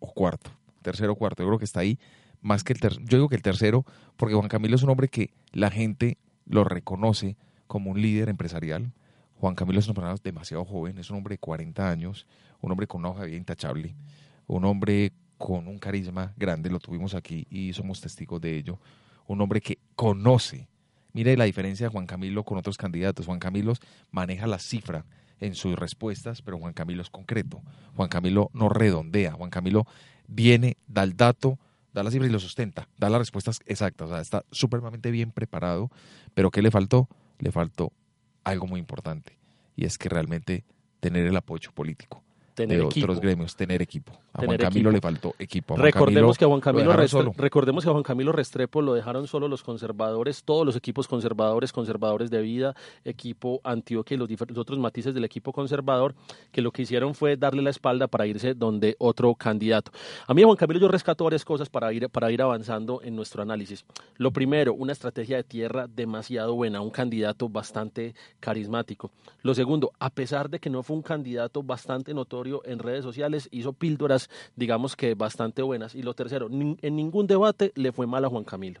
o 0.00 0.12
cuarto. 0.12 0.50
Tercero 0.82 1.12
o 1.12 1.16
cuarto. 1.16 1.42
Yo 1.42 1.48
creo 1.48 1.58
que 1.58 1.66
está 1.66 1.80
ahí 1.80 1.98
más 2.40 2.64
que 2.64 2.72
el 2.72 2.80
tercero. 2.80 3.04
Yo 3.06 3.18
digo 3.18 3.28
que 3.28 3.36
el 3.36 3.42
tercero, 3.42 3.84
porque 4.16 4.34
Juan 4.34 4.48
Camilo 4.48 4.76
es 4.76 4.82
un 4.82 4.90
hombre 4.90 5.08
que 5.08 5.30
la 5.52 5.70
gente 5.70 6.16
lo 6.46 6.64
reconoce 6.64 7.36
como 7.66 7.90
un 7.90 8.00
líder 8.00 8.28
empresarial. 8.28 8.92
Juan 9.38 9.54
Camilo 9.54 9.80
es 9.80 9.86
persona 9.86 10.14
demasiado 10.22 10.64
joven, 10.64 10.98
es 10.98 11.10
un 11.10 11.18
hombre 11.18 11.34
de 11.34 11.38
40 11.38 11.90
años, 11.90 12.26
un 12.60 12.72
hombre 12.72 12.86
con 12.86 13.00
una 13.00 13.10
hoja 13.10 13.22
de 13.22 13.26
vida 13.28 13.36
intachable, 13.36 13.94
un 14.46 14.64
hombre 14.64 15.12
con 15.36 15.68
un 15.68 15.78
carisma 15.78 16.32
grande, 16.36 16.70
lo 16.70 16.78
tuvimos 16.78 17.14
aquí 17.14 17.46
y 17.50 17.72
somos 17.74 18.00
testigos 18.00 18.40
de 18.40 18.56
ello, 18.56 18.78
un 19.26 19.40
hombre 19.40 19.60
que 19.60 19.78
conoce. 19.94 20.68
Mire 21.12 21.36
la 21.36 21.44
diferencia 21.44 21.86
de 21.86 21.92
Juan 21.92 22.06
Camilo 22.06 22.44
con 22.44 22.58
otros 22.58 22.76
candidatos. 22.76 23.26
Juan 23.26 23.38
Camilo 23.38 23.72
maneja 24.10 24.46
la 24.46 24.58
cifra 24.58 25.04
en 25.40 25.54
sus 25.54 25.78
respuestas, 25.78 26.42
pero 26.42 26.58
Juan 26.58 26.72
Camilo 26.72 27.02
es 27.02 27.10
concreto. 27.10 27.62
Juan 27.94 28.08
Camilo 28.08 28.50
no 28.52 28.68
redondea. 28.68 29.32
Juan 29.32 29.50
Camilo 29.50 29.86
viene, 30.26 30.76
da 30.86 31.02
el 31.02 31.16
dato, 31.16 31.58
da 31.96 32.02
la 32.02 32.10
cifra 32.10 32.26
y 32.26 32.30
lo 32.30 32.38
sustenta, 32.38 32.88
da 32.98 33.08
las 33.08 33.18
respuestas 33.18 33.60
exactas. 33.64 34.08
O 34.08 34.12
sea, 34.12 34.20
está 34.20 34.44
supremamente 34.50 35.10
bien 35.10 35.32
preparado, 35.32 35.90
pero 36.34 36.50
¿qué 36.50 36.60
le 36.60 36.70
faltó? 36.70 37.08
Le 37.38 37.50
faltó 37.50 37.90
algo 38.44 38.66
muy 38.66 38.78
importante 38.78 39.38
y 39.76 39.86
es 39.86 39.96
que 39.96 40.10
realmente 40.10 40.64
tener 41.00 41.26
el 41.26 41.36
apoyo 41.36 41.72
político 41.72 42.22
tener 42.56 42.78
de 42.80 42.84
equipo. 42.86 43.04
otros 43.04 43.20
gremios, 43.20 43.54
tener 43.54 43.80
equipo. 43.82 44.12
A 44.32 44.40
Tener 44.40 44.60
Juan 44.60 44.70
Camilo 44.70 44.90
equipo. 44.90 44.90
le 44.90 45.00
faltó 45.00 45.34
equipo. 45.38 45.74
A 45.74 45.76
Juan 45.76 45.84
Recordemos 45.86 46.36
Camilo 46.36 46.38
que, 46.38 46.44
a 46.44 46.48
Juan 46.48 46.58
lo 46.58 46.62
Camilo 46.62 46.84
dejaron 46.90 47.04
Restre- 47.06 47.10
solo. 47.10 47.32
recordemos 47.36 47.84
que 47.84 47.90
a 47.90 47.92
Juan 47.92 48.02
Camilo 48.02 48.32
Restrepo 48.32 48.82
lo 48.82 48.94
dejaron 48.94 49.26
solo 49.28 49.46
los 49.48 49.62
conservadores, 49.62 50.42
todos 50.42 50.66
los 50.66 50.74
equipos 50.76 51.06
conservadores, 51.06 51.72
conservadores 51.72 52.30
de 52.30 52.42
vida, 52.42 52.74
equipo 53.04 53.60
Antioquia 53.62 54.14
y 54.16 54.18
los, 54.18 54.28
los 54.30 54.58
otros 54.58 54.78
matices 54.78 55.14
del 55.14 55.24
equipo 55.24 55.52
conservador, 55.52 56.14
que 56.50 56.62
lo 56.62 56.72
que 56.72 56.82
hicieron 56.82 57.14
fue 57.14 57.36
darle 57.36 57.62
la 57.62 57.70
espalda 57.70 58.08
para 58.08 58.26
irse 58.26 58.54
donde 58.54 58.96
otro 58.98 59.34
candidato. 59.34 59.92
A 60.26 60.34
mí, 60.34 60.42
a 60.42 60.46
Juan 60.46 60.56
Camilo, 60.56 60.80
yo 60.80 60.88
rescato 60.88 61.24
varias 61.24 61.44
cosas 61.44 61.68
para 61.68 61.92
ir, 61.92 62.08
para 62.10 62.30
ir 62.32 62.42
avanzando 62.42 63.00
en 63.02 63.14
nuestro 63.14 63.42
análisis. 63.42 63.84
Lo 64.16 64.30
primero, 64.32 64.74
una 64.74 64.92
estrategia 64.92 65.36
de 65.36 65.44
tierra 65.44 65.86
demasiado 65.86 66.54
buena, 66.54 66.80
un 66.80 66.90
candidato 66.90 67.48
bastante 67.48 68.14
carismático. 68.40 69.10
Lo 69.42 69.54
segundo, 69.54 69.92
a 69.98 70.10
pesar 70.10 70.48
de 70.48 70.58
que 70.60 70.70
no 70.70 70.82
fue 70.82 70.96
un 70.96 71.02
candidato 71.02 71.62
bastante 71.62 72.14
notorio 72.14 72.45
en 72.64 72.78
redes 72.78 73.02
sociales, 73.04 73.48
hizo 73.52 73.72
píldoras, 73.72 74.28
digamos 74.56 74.96
que 74.96 75.14
bastante 75.14 75.62
buenas. 75.62 75.94
Y 75.94 76.02
lo 76.02 76.14
tercero, 76.14 76.48
nin- 76.48 76.78
en 76.82 76.96
ningún 76.96 77.26
debate 77.26 77.72
le 77.74 77.92
fue 77.92 78.06
mal 78.06 78.24
a 78.24 78.28
Juan 78.28 78.44
Camilo. 78.44 78.80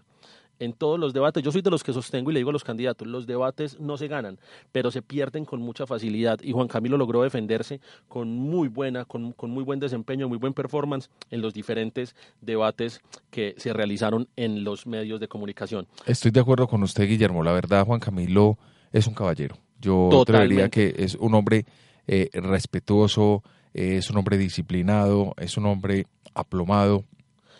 En 0.58 0.72
todos 0.72 0.98
los 0.98 1.12
debates, 1.12 1.42
yo 1.42 1.52
soy 1.52 1.60
de 1.60 1.68
los 1.70 1.84
que 1.84 1.92
sostengo 1.92 2.30
y 2.30 2.32
le 2.32 2.40
digo 2.40 2.48
a 2.48 2.52
los 2.54 2.64
candidatos, 2.64 3.06
los 3.06 3.26
debates 3.26 3.78
no 3.78 3.98
se 3.98 4.08
ganan, 4.08 4.38
pero 4.72 4.90
se 4.90 5.02
pierden 5.02 5.44
con 5.44 5.60
mucha 5.60 5.86
facilidad. 5.86 6.38
Y 6.42 6.52
Juan 6.52 6.66
Camilo 6.66 6.96
logró 6.96 7.22
defenderse 7.22 7.78
con 8.08 8.28
muy 8.34 8.68
buena, 8.68 9.04
con, 9.04 9.32
con 9.32 9.50
muy 9.50 9.62
buen 9.64 9.80
desempeño, 9.80 10.30
muy 10.30 10.38
buen 10.38 10.54
performance 10.54 11.10
en 11.30 11.42
los 11.42 11.52
diferentes 11.52 12.16
debates 12.40 13.02
que 13.30 13.54
se 13.58 13.74
realizaron 13.74 14.28
en 14.36 14.64
los 14.64 14.86
medios 14.86 15.20
de 15.20 15.28
comunicación. 15.28 15.86
Estoy 16.06 16.30
de 16.30 16.40
acuerdo 16.40 16.66
con 16.66 16.82
usted, 16.82 17.06
Guillermo. 17.06 17.44
La 17.44 17.52
verdad, 17.52 17.84
Juan 17.84 18.00
Camilo 18.00 18.56
es 18.92 19.06
un 19.06 19.12
caballero. 19.12 19.56
Yo 19.78 20.08
Totalmente. 20.10 20.54
creería 20.54 20.68
que 20.70 21.04
es 21.04 21.16
un 21.16 21.34
hombre 21.34 21.66
eh, 22.06 22.28
respetuoso, 22.34 23.42
eh, 23.74 23.96
es 23.98 24.10
un 24.10 24.16
hombre 24.18 24.38
disciplinado, 24.38 25.34
es 25.38 25.56
un 25.56 25.66
hombre 25.66 26.06
aplomado. 26.34 27.04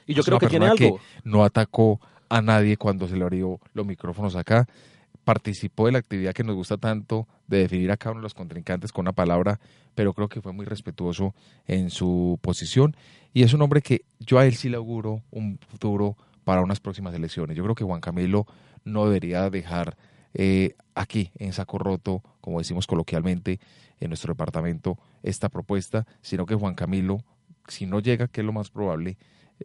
Y 0.06 0.14
yo 0.14 0.20
Es 0.20 0.26
creo 0.26 0.38
una 0.38 0.46
que 0.46 0.50
tiene 0.50 0.66
algo. 0.66 1.00
no 1.24 1.44
atacó 1.44 2.00
a 2.28 2.40
nadie 2.42 2.76
cuando 2.76 3.08
se 3.08 3.16
le 3.16 3.22
abrió 3.24 3.60
los 3.74 3.86
micrófonos 3.86 4.36
acá. 4.36 4.66
Participó 5.24 5.86
de 5.86 5.92
la 5.92 5.98
actividad 5.98 6.32
que 6.32 6.44
nos 6.44 6.54
gusta 6.54 6.76
tanto 6.76 7.26
de 7.48 7.58
definir 7.58 7.90
a 7.90 7.96
cada 7.96 8.12
uno 8.12 8.20
de 8.20 8.24
los 8.24 8.34
contrincantes 8.34 8.92
con 8.92 9.02
una 9.04 9.12
palabra, 9.12 9.58
pero 9.96 10.12
creo 10.14 10.28
que 10.28 10.40
fue 10.40 10.52
muy 10.52 10.64
respetuoso 10.64 11.34
en 11.66 11.90
su 11.90 12.38
posición. 12.42 12.96
Y 13.34 13.42
es 13.42 13.52
un 13.52 13.62
hombre 13.62 13.82
que 13.82 14.02
yo 14.20 14.38
a 14.38 14.46
él 14.46 14.54
sí 14.54 14.68
le 14.68 14.76
auguro 14.76 15.22
un 15.32 15.58
futuro 15.68 16.16
para 16.44 16.62
unas 16.62 16.78
próximas 16.78 17.12
elecciones. 17.14 17.56
Yo 17.56 17.64
creo 17.64 17.74
que 17.74 17.82
Juan 17.84 18.00
Camilo 18.00 18.46
no 18.84 19.06
debería 19.06 19.50
dejar 19.50 19.96
eh, 20.38 20.74
aquí 20.94 21.30
en 21.38 21.54
saco 21.54 21.78
roto, 21.78 22.22
como 22.42 22.58
decimos 22.58 22.86
coloquialmente 22.86 23.58
en 24.00 24.10
nuestro 24.10 24.34
departamento, 24.34 24.98
esta 25.22 25.48
propuesta, 25.48 26.06
sino 26.20 26.44
que 26.44 26.54
Juan 26.54 26.74
Camilo, 26.74 27.24
si 27.68 27.86
no 27.86 28.00
llega, 28.00 28.28
que 28.28 28.42
es 28.42 28.46
lo 28.46 28.52
más 28.52 28.68
probable, 28.68 29.16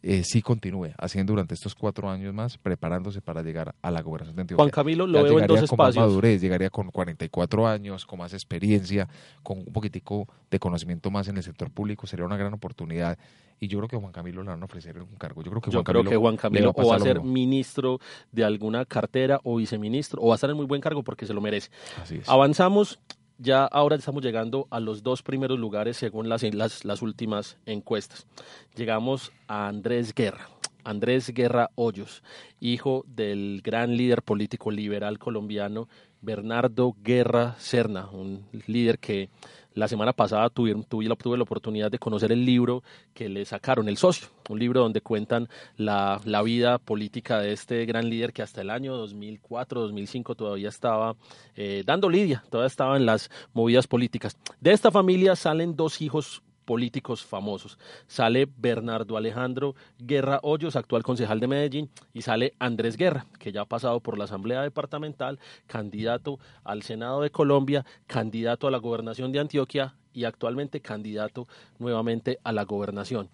eh, 0.02 0.24
sí 0.24 0.42
continúe 0.42 0.90
haciendo 0.98 1.34
durante 1.34 1.54
estos 1.54 1.76
cuatro 1.76 2.10
años 2.10 2.34
más, 2.34 2.58
preparándose 2.58 3.22
para 3.22 3.42
llegar 3.42 3.76
a 3.82 3.92
la 3.92 4.02
gobernación 4.02 4.36
de 4.36 4.42
Antioquia. 4.44 4.64
Juan 4.64 4.70
Camilo 4.70 5.06
lo 5.06 5.24
veo 5.24 5.40
en 5.40 5.48
dos 5.48 5.70
con 5.70 5.78
Más 5.78 5.90
espacios. 5.90 6.08
madurez, 6.08 6.42
llegaría 6.42 6.70
con 6.70 6.90
44 6.92 7.68
años, 7.68 8.06
con 8.06 8.20
más 8.20 8.34
experiencia, 8.34 9.08
con 9.44 9.60
un 9.60 9.74
poquitico 9.74 10.28
de 10.50 10.60
conocimiento 10.60 11.12
más 11.12 11.28
en 11.28 11.38
el 11.38 11.44
sector 11.44 11.72
público, 11.72 12.08
sería 12.08 12.26
una 12.26 12.38
gran 12.38 12.54
oportunidad. 12.54 13.18
Y 13.60 13.68
yo 13.68 13.78
creo 13.78 13.90
que 13.90 13.98
Juan 13.98 14.12
Camilo 14.12 14.42
le 14.42 14.50
van 14.50 14.62
a 14.62 14.66
ofrecer 14.66 15.00
un 15.00 15.16
cargo. 15.18 15.44
Yo 15.44 15.52
creo 15.52 15.62
que 15.62 15.70
Yo 15.70 15.78
Juan 15.78 15.84
creo 15.84 16.02
Camilo 16.02 16.10
que 16.10 16.18
Juan 16.18 16.38
Camilo 16.38 16.74
o 16.76 16.88
va 16.88 16.96
a 16.96 17.00
ser 17.00 17.22
ministro 17.22 18.00
de 18.32 18.44
alguna 18.44 18.86
cartera 18.86 19.40
o 19.44 19.58
viceministro 19.58 20.20
o 20.22 20.30
va 20.30 20.34
a 20.34 20.36
estar 20.36 20.50
en 20.50 20.58
muy 20.58 20.66
buen 20.66 20.82
cargo 20.82 21.04
porque 21.04 21.28
se 21.28 21.34
lo 21.34 21.42
merece. 21.42 21.70
Así 22.02 22.16
es. 22.16 22.28
Avanzamos, 22.28 23.00
ya 23.42 23.66
ahora 23.66 23.96
estamos 23.96 24.24
llegando 24.24 24.68
a 24.70 24.80
los 24.80 25.02
dos 25.04 25.24
primeros 25.24 25.58
lugares 25.58 25.98
según 25.98 26.30
las, 26.30 26.44
las, 26.54 26.86
las 26.86 27.02
últimas 27.02 27.58
encuestas. 27.66 28.28
Llegamos 28.76 29.32
a 29.48 29.68
Andrés 29.68 30.14
Guerra. 30.14 30.48
Andrés 30.84 31.30
Guerra 31.30 31.70
Hoyos, 31.76 32.24
hijo 32.60 33.04
del 33.08 33.62
gran 33.64 33.96
líder 33.98 34.24
político 34.24 34.72
liberal 34.72 35.20
colombiano 35.20 35.88
Bernardo 36.22 36.96
Guerra 37.04 37.56
Serna, 37.60 38.10
un 38.10 38.46
líder 38.66 39.00
que 39.00 39.30
la 39.74 39.88
semana 39.88 40.14
pasada 40.14 40.50
tuve, 40.50 40.76
tuve, 40.88 41.06
la, 41.06 41.16
tuve 41.16 41.38
la 41.38 41.44
oportunidad 41.44 41.90
de 41.90 42.00
conocer 42.00 42.32
el 42.32 42.46
libro 42.46 42.84
que 43.14 43.30
le 43.30 43.46
sacaron, 43.46 43.88
El 43.88 43.98
Socio, 43.98 44.28
un 44.50 44.60
libro 44.60 44.82
donde 44.82 45.02
cuentan 45.02 45.48
la, 45.78 46.20
la 46.26 46.42
vida 46.42 46.78
política 46.78 47.40
de 47.40 47.54
este 47.54 47.86
gran 47.86 48.10
líder 48.10 48.34
que 48.34 48.42
hasta 48.42 48.62
el 48.62 48.70
año 48.70 48.96
2004, 48.96 49.82
2005 49.82 50.36
todavía 50.36 50.70
estaba 50.70 51.16
eh, 51.56 51.84
dando 51.86 52.10
lidia, 52.10 52.44
todavía 52.50 52.68
estaba 52.68 52.98
en 52.98 53.06
las 53.06 53.30
movidas 53.54 53.88
políticas. 53.88 54.38
De 54.60 54.72
esta 54.72 54.92
familia 54.92 55.36
salen 55.36 55.76
dos 55.76 56.02
hijos 56.02 56.44
políticos 56.72 57.26
famosos. 57.26 57.78
Sale 58.08 58.48
Bernardo 58.58 59.18
Alejandro 59.18 59.76
Guerra 60.00 60.40
Hoyos, 60.42 60.78
actual 60.78 61.04
concejal 61.04 61.42
de 61.42 61.48
Medellín, 61.48 61.90
y 62.14 62.22
sale 62.22 62.54
Andrés 62.60 62.96
Guerra, 62.96 63.26
que 63.40 63.52
ya 63.52 63.64
ha 63.64 63.66
pasado 63.66 64.00
por 64.00 64.18
la 64.18 64.24
Asamblea 64.24 64.62
Departamental, 64.62 65.38
candidato 65.68 66.40
al 66.64 66.82
Senado 66.84 67.20
de 67.20 67.30
Colombia, 67.30 67.86
candidato 68.08 68.70
a 68.70 68.72
la 68.72 68.78
gobernación 68.78 69.34
de 69.34 69.40
Antioquia 69.40 69.96
y 70.14 70.24
actualmente 70.24 70.80
candidato 70.80 71.46
nuevamente 71.78 72.40
a 72.46 72.54
la 72.54 72.64
gobernación. 72.64 73.28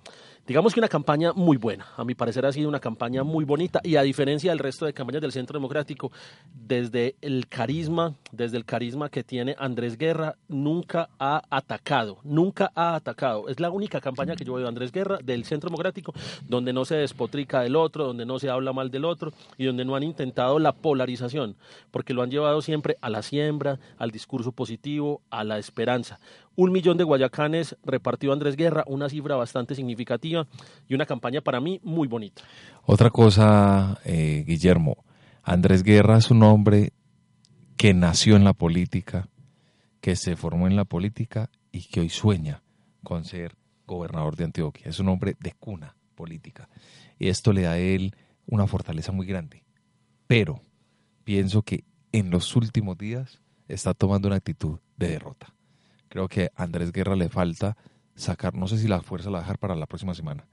Digamos 0.48 0.74
que 0.74 0.80
una 0.80 0.88
campaña 0.88 1.34
muy 1.34 1.58
buena, 1.58 1.88
a 1.98 2.06
mi 2.06 2.16
parecer 2.16 2.46
ha 2.46 2.54
sido 2.54 2.70
una 2.70 2.80
campaña 2.80 3.22
muy 3.26 3.44
bonita 3.44 3.82
y 3.84 3.98
a 3.98 4.02
diferencia 4.02 4.50
del 4.50 4.60
resto 4.60 4.86
de 4.86 4.94
campañas 4.94 5.22
del 5.22 5.34
Centro 5.34 5.60
Democrático, 5.60 6.10
desde 6.54 7.16
el 7.20 7.50
carisma, 7.50 8.16
desde 8.32 8.56
el 8.56 8.64
carisma 8.64 9.10
que 9.10 9.26
tiene 9.26 9.58
Andrés 9.60 9.98
Guerra, 9.98 10.38
nunca 10.48 11.10
ha 11.20 11.44
atacado, 11.50 12.20
nunca 12.24 12.72
ha 12.76 12.96
atacado. 12.96 13.50
Es 13.50 13.60
la 13.60 13.70
única 13.72 14.00
campaña 14.00 14.38
que 14.38 14.46
yo 14.46 14.54
veo 14.54 14.64
de 14.64 14.70
Andrés 14.70 14.94
Guerra 14.94 15.18
del 15.22 15.44
Centro 15.44 15.70
Democrático 15.70 16.14
donde 16.48 16.72
no 16.72 16.86
se 16.86 16.96
despotrica 16.96 17.60
del 17.60 17.76
otro, 17.76 18.06
donde 18.06 18.26
no 18.26 18.40
se 18.40 18.50
habla 18.50 18.72
mal 18.72 18.90
del 18.90 19.04
otro 19.04 19.34
y 19.58 19.66
donde 19.66 19.84
no 19.84 19.98
han 19.98 20.04
intentado 20.04 20.60
la 20.60 20.72
polarización, 20.72 21.58
porque 21.92 22.14
lo 22.14 22.22
han 22.22 22.32
llevado 22.32 22.62
siempre 22.62 22.96
a 23.02 23.10
la 23.10 23.22
siembra, 23.22 23.80
al 23.98 24.12
discurso 24.12 24.54
positivo, 24.54 25.22
a 25.30 25.44
la 25.44 25.58
esperanza. 25.58 26.22
Un 26.60 26.72
millón 26.72 26.98
de 26.98 27.04
guayacanes 27.04 27.78
repartió 27.84 28.34
Andrés 28.34 28.56
Guerra, 28.56 28.84
una 28.88 29.10
cifra 29.10 29.36
bastante 29.36 29.76
significativa 29.76 30.48
y 30.88 30.96
una 30.96 31.06
campaña 31.06 31.40
para 31.40 31.62
mí 31.62 31.80
muy 31.84 32.08
bonita. 32.08 32.42
Otra 32.84 33.12
cosa, 33.12 34.02
eh, 34.04 34.44
Guillermo, 34.44 35.06
Andrés 35.44 35.84
Guerra 35.84 36.18
es 36.18 36.32
un 36.32 36.42
hombre 36.42 36.94
que 37.78 37.94
nació 37.94 38.36
en 38.38 38.44
la 38.44 38.54
política, 38.54 39.30
que 40.02 40.16
se 40.16 40.36
formó 40.36 40.66
en 40.66 40.76
la 40.76 40.86
política 40.86 41.52
y 41.72 41.84
que 41.84 42.00
hoy 42.00 42.10
sueña 42.10 42.64
con 43.04 43.24
ser 43.24 43.56
gobernador 43.86 44.36
de 44.36 44.46
Antioquia. 44.46 44.90
Es 44.90 45.00
un 45.00 45.10
hombre 45.10 45.36
de 45.40 45.52
cuna 45.52 45.96
política. 46.16 46.70
Y 47.20 47.28
esto 47.28 47.54
le 47.54 47.62
da 47.62 47.74
a 47.74 47.78
él 47.78 48.16
una 48.48 48.66
fortaleza 48.66 49.12
muy 49.12 49.28
grande. 49.28 49.64
Pero 50.26 50.60
pienso 51.24 51.62
que 51.62 51.84
en 52.12 52.32
los 52.32 52.56
últimos 52.56 52.98
días 52.98 53.44
está 53.68 53.94
tomando 53.94 54.28
una 54.28 54.38
actitud 54.38 54.80
de 54.96 55.10
derrota. 55.10 55.54
Creo 56.10 56.28
que 56.28 56.50
a 56.56 56.64
Andrés 56.64 56.92
Guerra 56.92 57.16
le 57.16 57.30
falta 57.30 57.78
sacar, 58.16 58.56
no 58.56 58.68
sé 58.68 58.78
si 58.78 58.88
la 58.88 59.02
fuerza 59.02 59.30
la 59.30 59.34
va 59.34 59.40
a 59.40 59.42
dejar 59.44 59.60
para 59.60 59.76
la 59.76 59.86
próxima 59.86 60.14
semana, 60.14 60.46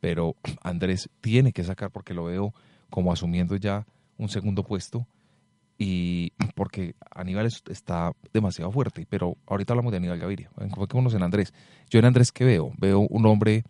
pero 0.00 0.36
Andrés 0.62 1.10
tiene 1.20 1.52
que 1.52 1.64
sacar 1.64 1.90
porque 1.90 2.14
lo 2.14 2.24
veo 2.24 2.54
como 2.88 3.12
asumiendo 3.12 3.56
ya 3.56 3.86
un 4.18 4.28
segundo 4.28 4.62
puesto 4.64 5.06
y 5.78 6.32
porque 6.54 6.94
Aníbal 7.10 7.46
está 7.46 8.12
demasiado 8.32 8.70
fuerte, 8.70 9.06
pero 9.08 9.36
ahorita 9.46 9.72
hablamos 9.72 9.92
de 9.92 9.98
Aníbal 9.98 10.18
Gaviria, 10.18 10.50
enfoquémonos 10.60 11.14
en 11.14 11.22
Andrés. 11.22 11.52
Yo 11.88 11.98
en 11.98 12.04
Andrés 12.04 12.32
que 12.32 12.44
veo, 12.44 12.72
veo 12.78 13.00
un 13.00 13.26
hombre 13.26 13.64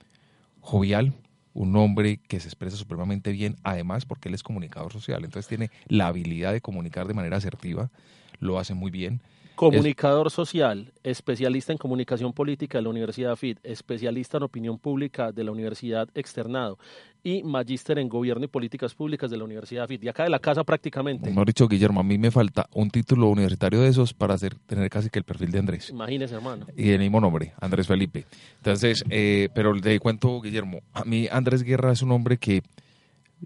jovial, 0.61 1.14
un 1.55 1.74
hombre 1.76 2.18
que 2.18 2.41
se 2.41 2.49
expresa 2.49 2.76
supremamente 2.76 3.33
bien, 3.33 3.57
además 3.62 4.05
porque 4.05 4.28
él 4.28 4.35
es 4.35 4.43
comunicador 4.43 4.93
social, 4.93 5.24
entonces 5.24 5.49
tiene 5.49 5.70
la 5.87 6.09
habilidad 6.09 6.53
de 6.53 6.61
comunicar 6.61 7.07
de 7.07 7.14
manera 7.14 7.39
asertiva, 7.39 7.91
lo 8.39 8.59
hace 8.59 8.74
muy 8.74 8.91
bien. 8.91 9.20
Comunicador 9.61 10.29
es... 10.29 10.33
social, 10.33 10.91
especialista 11.03 11.73
en 11.73 11.79
comunicación 11.79 12.33
política 12.33 12.79
de 12.79 12.83
la 12.83 12.89
Universidad 12.89 13.37
FIT, 13.37 13.59
especialista 13.63 14.39
en 14.39 14.45
opinión 14.45 14.79
pública 14.79 15.33
de 15.33 15.45
la 15.45 15.51
Universidad 15.51 16.09
Externado 16.15 16.79
y 17.23 17.43
magíster 17.43 17.99
en 17.99 18.09
gobierno 18.09 18.47
y 18.47 18.49
políticas 18.49 18.95
públicas 18.95 19.31
de 19.31 19.37
la 19.37 19.45
Universidad 19.45 19.87
FIT. 19.87 20.05
Y 20.05 20.09
acá 20.09 20.25
de 20.25 20.31
la 20.31 20.39
casa 20.39 20.65
prácticamente. 20.65 21.29
Mejor 21.29 21.47
dicho, 21.47 21.69
Guillermo, 21.69 22.01
a 22.01 22.03
mí 22.03 22.17
me 22.17 22.31
falta 22.31 22.69
un 22.73 22.91
título 22.91 23.29
universitario 23.29 23.83
de 23.83 23.89
esos 23.89 24.15
para 24.15 24.33
hacer, 24.33 24.55
tener 24.67 24.89
casi 24.89 25.11
que 25.11 25.19
el 25.19 25.25
perfil 25.25 25.51
de 25.51 25.59
Andrés. 25.59 25.91
Imagínese, 25.91 26.37
hermano. 26.37 26.67
Y 26.75 26.91
el 26.93 26.99
mismo 26.99 27.21
nombre, 27.21 27.53
Andrés 27.61 27.87
Felipe. 27.87 28.25
Entonces, 28.57 29.05
eh, 29.11 29.51
pero 29.55 29.75
le 29.75 30.01
cuento, 30.01 30.41
Guillermo, 30.41 30.81
a 30.95 31.05
mí 31.05 31.29
Andrés 31.31 31.63
Guerra 31.65 31.93
es 31.93 32.01
un 32.01 32.13
hombre 32.13 32.39
que 32.39 32.63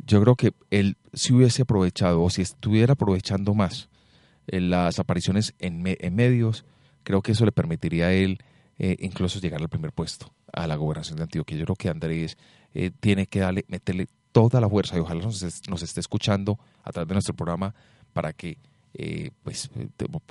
yo 0.07 0.21
creo 0.23 0.37
que 0.37 0.53
él 0.71 0.97
si 1.13 1.33
hubiese 1.33 1.63
aprovechado 1.63 2.23
o 2.23 2.31
si 2.31 2.43
estuviera 2.43 2.93
aprovechando 2.93 3.55
más 3.55 3.89
las 4.47 4.99
apariciones 4.99 5.55
en, 5.59 5.83
me 5.83 5.97
en, 6.01 6.15
medios, 6.15 6.65
creo 7.03 7.23
que 7.23 7.33
eso 7.33 7.45
le 7.45 7.53
permitiría 7.53 8.07
a 8.07 8.13
él 8.13 8.39
eh, 8.79 8.97
incluso 9.01 9.39
llegar 9.41 9.61
al 9.61 9.69
primer 9.69 9.93
puesto 9.93 10.33
a 10.53 10.67
la 10.67 10.77
gobernación 10.77 11.17
de 11.17 11.25
Antioquia. 11.25 11.57
Yo 11.57 11.65
creo 11.65 11.77
que 11.77 11.89
Andrés 11.89 12.37
eh, 12.75 12.91
tiene 13.01 13.27
que 13.27 13.41
darle, 13.41 13.65
meterle 13.69 14.09
toda 14.33 14.61
la 14.61 14.69
fuerza 14.69 14.97
y 14.97 15.01
ojalá 15.01 15.23
nos, 15.23 15.43
nos 15.69 15.83
esté 15.83 16.01
escuchando 16.01 16.59
a 16.83 16.93
través 16.93 17.09
de 17.09 17.15
nuestro 17.15 17.35
programa 17.35 17.75
para 18.13 18.33
que 18.33 18.59
eh, 18.97 19.33
pues 19.43 19.69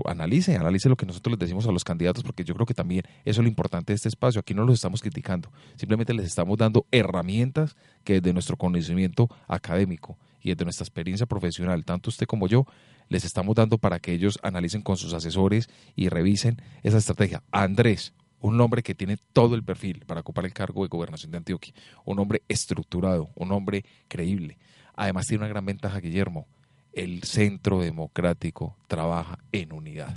analice, 0.05 0.55
analice 0.55 0.88
lo 0.88 0.95
que 0.95 1.05
nosotros 1.05 1.34
les 1.34 1.39
decimos 1.39 1.68
a 1.68 1.72
los 1.72 1.84
candidatos, 1.84 2.24
porque 2.24 2.45
yo 2.45 2.53
creo 2.53 2.66
que 2.66 2.74
también 2.74 3.03
eso 3.26 3.41
es 3.41 3.43
lo 3.43 3.47
importante 3.49 3.91
de 3.91 3.95
este 3.95 4.07
espacio. 4.07 4.39
Aquí 4.39 4.53
no 4.53 4.64
los 4.64 4.76
estamos 4.76 5.01
criticando, 5.01 5.51
simplemente 5.76 6.14
les 6.14 6.26
estamos 6.26 6.57
dando 6.57 6.86
herramientas 6.91 7.76
que 8.05 8.22
desde 8.22 8.32
nuestro 8.32 8.55
conocimiento 8.55 9.28
académico 9.47 10.18
y 10.41 10.49
desde 10.49 10.64
nuestra 10.64 10.84
experiencia 10.84 11.26
profesional, 11.26 11.84
tanto 11.84 12.09
usted 12.09 12.26
como 12.26 12.47
yo, 12.47 12.66
les 13.10 13.26
estamos 13.26 13.56
dando 13.56 13.78
para 13.78 13.99
que 13.99 14.14
ellos 14.14 14.39
analicen 14.43 14.82
con 14.82 14.97
sus 14.97 15.14
asesores 15.14 15.70
y 15.95 16.10
revisen 16.10 16.62
esa 16.84 16.97
estrategia. 16.97 17.43
Andrés, 17.51 18.14
un 18.39 18.60
hombre 18.60 18.84
que 18.84 18.95
tiene 18.95 19.18
todo 19.32 19.56
el 19.56 19.64
perfil 19.64 20.04
para 20.06 20.22
ocupar 20.22 20.45
el 20.45 20.54
cargo 20.54 20.84
de 20.84 20.89
gobernación 20.89 21.32
de 21.32 21.38
Antioquia, 21.38 21.74
un 22.06 22.20
hombre 22.20 22.43
estructurado, 22.47 23.30
un 23.36 23.51
hombre 23.51 23.86
creíble. 24.08 24.58
Además 24.95 25.28
tiene 25.28 25.43
una 25.43 25.49
gran 25.49 25.66
ventaja, 25.66 25.99
Guillermo, 25.99 26.45
el 26.91 27.24
centro 27.24 27.80
democrático 27.80 28.76
trabaja 28.88 29.39
en 29.51 29.74
unidad. 29.74 30.16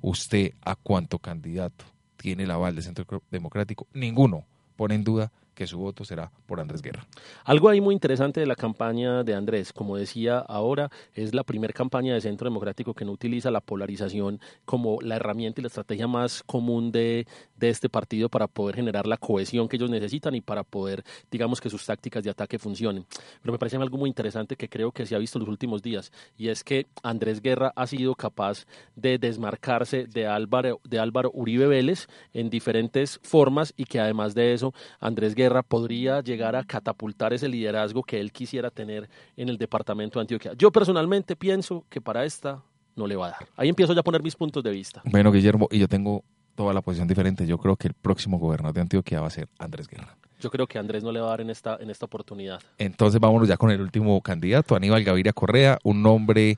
Usted 0.00 0.52
a 0.62 0.76
cuánto 0.76 1.18
candidato 1.18 1.84
tiene 2.16 2.44
el 2.44 2.50
aval 2.50 2.74
del 2.74 2.84
centro 2.84 3.22
democrático, 3.30 3.86
ninguno 3.92 4.44
pone 4.76 4.94
en 4.94 5.04
duda 5.04 5.32
que 5.54 5.66
su 5.66 5.78
voto 5.78 6.04
será 6.04 6.30
por 6.46 6.60
Andrés 6.60 6.82
Guerra. 6.82 7.06
Algo 7.44 7.68
ahí 7.68 7.80
muy 7.80 7.94
interesante 7.94 8.40
de 8.40 8.46
la 8.46 8.56
campaña 8.56 9.22
de 9.22 9.34
Andrés, 9.34 9.72
como 9.72 9.96
decía 9.96 10.38
ahora, 10.38 10.90
es 11.14 11.34
la 11.34 11.44
primera 11.44 11.72
campaña 11.72 12.14
de 12.14 12.20
Centro 12.20 12.48
Democrático 12.48 12.94
que 12.94 13.04
no 13.04 13.12
utiliza 13.12 13.50
la 13.50 13.60
polarización 13.60 14.40
como 14.64 14.98
la 15.02 15.16
herramienta 15.16 15.60
y 15.60 15.62
la 15.62 15.68
estrategia 15.68 16.06
más 16.06 16.42
común 16.42 16.90
de, 16.90 17.26
de 17.56 17.68
este 17.68 17.88
partido 17.88 18.28
para 18.28 18.46
poder 18.46 18.76
generar 18.76 19.06
la 19.06 19.16
cohesión 19.16 19.68
que 19.68 19.76
ellos 19.76 19.90
necesitan 19.90 20.34
y 20.34 20.40
para 20.40 20.64
poder, 20.64 21.04
digamos, 21.30 21.60
que 21.60 21.70
sus 21.70 21.84
tácticas 21.84 22.24
de 22.24 22.30
ataque 22.30 22.58
funcionen. 22.58 23.04
Pero 23.40 23.52
me 23.52 23.58
parece 23.58 23.76
algo 23.76 23.98
muy 23.98 24.08
interesante 24.08 24.56
que 24.56 24.68
creo 24.68 24.92
que 24.92 25.06
se 25.06 25.14
ha 25.14 25.18
visto 25.18 25.38
en 25.38 25.40
los 25.40 25.48
últimos 25.48 25.82
días 25.82 26.12
y 26.36 26.48
es 26.48 26.64
que 26.64 26.86
Andrés 27.02 27.42
Guerra 27.42 27.72
ha 27.76 27.86
sido 27.86 28.14
capaz 28.14 28.66
de 28.96 29.18
desmarcarse 29.18 30.06
de 30.06 30.26
Álvaro, 30.26 30.80
de 30.84 30.98
Álvaro 30.98 31.30
Uribe 31.34 31.66
Vélez 31.66 32.06
en 32.32 32.50
diferentes 32.50 33.20
formas 33.22 33.74
y 33.76 33.84
que 33.84 34.00
además 34.00 34.34
de 34.34 34.54
eso, 34.54 34.72
Andrés 35.00 35.34
Guerra 35.34 35.41
Guerra 35.42 35.62
podría 35.62 36.20
llegar 36.20 36.54
a 36.54 36.62
catapultar 36.62 37.32
ese 37.32 37.48
liderazgo 37.48 38.04
que 38.04 38.20
él 38.20 38.30
quisiera 38.30 38.70
tener 38.70 39.08
en 39.36 39.48
el 39.48 39.58
departamento 39.58 40.18
de 40.18 40.22
Antioquia. 40.22 40.52
Yo 40.56 40.70
personalmente 40.70 41.34
pienso 41.34 41.84
que 41.88 42.00
para 42.00 42.24
esta 42.24 42.62
no 42.94 43.08
le 43.08 43.16
va 43.16 43.26
a 43.26 43.30
dar. 43.30 43.48
Ahí 43.56 43.68
empiezo 43.68 43.92
ya 43.92 44.00
a 44.00 44.04
poner 44.04 44.22
mis 44.22 44.36
puntos 44.36 44.62
de 44.62 44.70
vista. 44.70 45.02
Bueno, 45.04 45.32
Guillermo, 45.32 45.66
y 45.70 45.80
yo 45.80 45.88
tengo 45.88 46.22
toda 46.54 46.72
la 46.72 46.80
posición 46.80 47.08
diferente. 47.08 47.44
Yo 47.44 47.58
creo 47.58 47.74
que 47.74 47.88
el 47.88 47.94
próximo 47.94 48.38
gobernador 48.38 48.74
de 48.74 48.80
Antioquia 48.82 49.20
va 49.20 49.26
a 49.26 49.30
ser 49.30 49.48
Andrés 49.58 49.88
Guerra. 49.88 50.16
Yo 50.40 50.50
creo 50.50 50.66
que 50.66 50.78
Andrés 50.78 51.02
no 51.02 51.10
le 51.10 51.20
va 51.20 51.26
a 51.26 51.30
dar 51.30 51.40
en 51.40 51.50
esta, 51.50 51.76
en 51.80 51.90
esta 51.90 52.06
oportunidad. 52.06 52.60
Entonces 52.78 53.20
vámonos 53.20 53.48
ya 53.48 53.56
con 53.56 53.70
el 53.70 53.80
último 53.80 54.20
candidato, 54.20 54.76
Aníbal 54.76 55.02
Gaviria 55.02 55.32
Correa, 55.32 55.78
un 55.82 56.06
hombre 56.06 56.56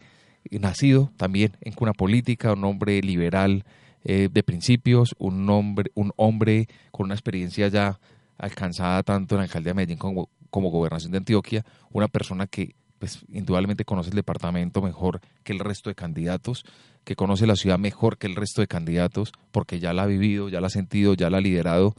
nacido 0.51 1.11
también 1.17 1.57
en 1.63 1.73
cuna 1.73 1.93
política, 1.93 2.53
un 2.53 2.65
hombre 2.65 3.01
liberal 3.01 3.65
eh, 4.05 4.29
de 4.31 4.43
principios, 4.43 5.15
un 5.19 5.49
hombre, 5.49 5.91
un 5.95 6.13
hombre 6.17 6.69
con 6.91 7.05
una 7.05 7.15
experiencia 7.15 7.69
ya 7.69 7.99
alcanzada 8.39 9.03
tanto 9.03 9.35
en 9.35 9.39
la 9.39 9.45
alcaldía 9.45 9.71
de 9.71 9.75
Medellín 9.75 9.99
como, 9.99 10.29
como 10.51 10.71
gobernación 10.71 11.13
de 11.13 11.19
Antioquia, 11.19 11.65
una 11.91 12.09
persona 12.09 12.47
que 12.47 12.75
pues 12.99 13.25
indudablemente 13.33 13.85
conoce 13.85 14.11
el 14.11 14.17
departamento 14.17 14.81
mejor 14.81 15.21
que 15.43 15.53
el 15.53 15.59
resto 15.59 15.91
de 15.91 15.95
candidatos, 15.95 16.65
que 17.05 17.17
conoce 17.17 17.47
la 17.47 17.57
ciudad 17.57 17.79
mejor 17.79 18.19
que 18.19 18.27
el 18.27 18.37
resto 18.37 18.61
de 18.61 18.67
candidatos, 18.67 19.33
porque 19.53 19.79
ya 19.79 19.93
la 19.93 20.05
ha 20.05 20.07
vivido, 20.07 20.49
ya 20.49 20.61
la 20.61 20.69
ha 20.69 20.71
sentido, 20.71 21.15
ya 21.15 21.29
la 21.29 21.39
ha 21.39 21.41
liderado, 21.41 21.95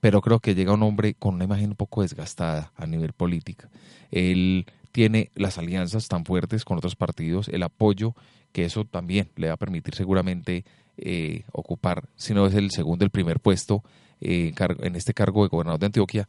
pero 0.00 0.20
creo 0.20 0.40
que 0.40 0.54
llega 0.54 0.72
un 0.72 0.82
hombre 0.82 1.14
con 1.14 1.34
una 1.34 1.44
imagen 1.44 1.70
un 1.70 1.76
poco 1.76 2.02
desgastada 2.02 2.72
a 2.76 2.86
nivel 2.86 3.12
política. 3.12 3.68
Él 4.10 4.66
tiene 4.92 5.30
las 5.34 5.58
alianzas 5.58 6.08
tan 6.08 6.24
fuertes 6.24 6.64
con 6.64 6.78
otros 6.78 6.96
partidos, 6.96 7.48
el 7.48 7.62
apoyo, 7.62 8.14
que 8.52 8.64
eso 8.64 8.84
también 8.84 9.28
le 9.36 9.48
va 9.48 9.54
a 9.54 9.58
permitir 9.58 9.94
seguramente 9.94 10.64
eh, 10.96 11.44
ocupar, 11.52 12.08
si 12.16 12.32
no 12.32 12.46
es 12.46 12.54
el 12.54 12.70
segundo, 12.70 13.04
el 13.04 13.10
primer 13.10 13.40
puesto 13.40 13.84
eh, 14.20 14.52
en 14.80 14.96
este 14.96 15.14
cargo 15.14 15.42
de 15.42 15.48
gobernador 15.48 15.80
de 15.80 15.86
Antioquia. 15.86 16.28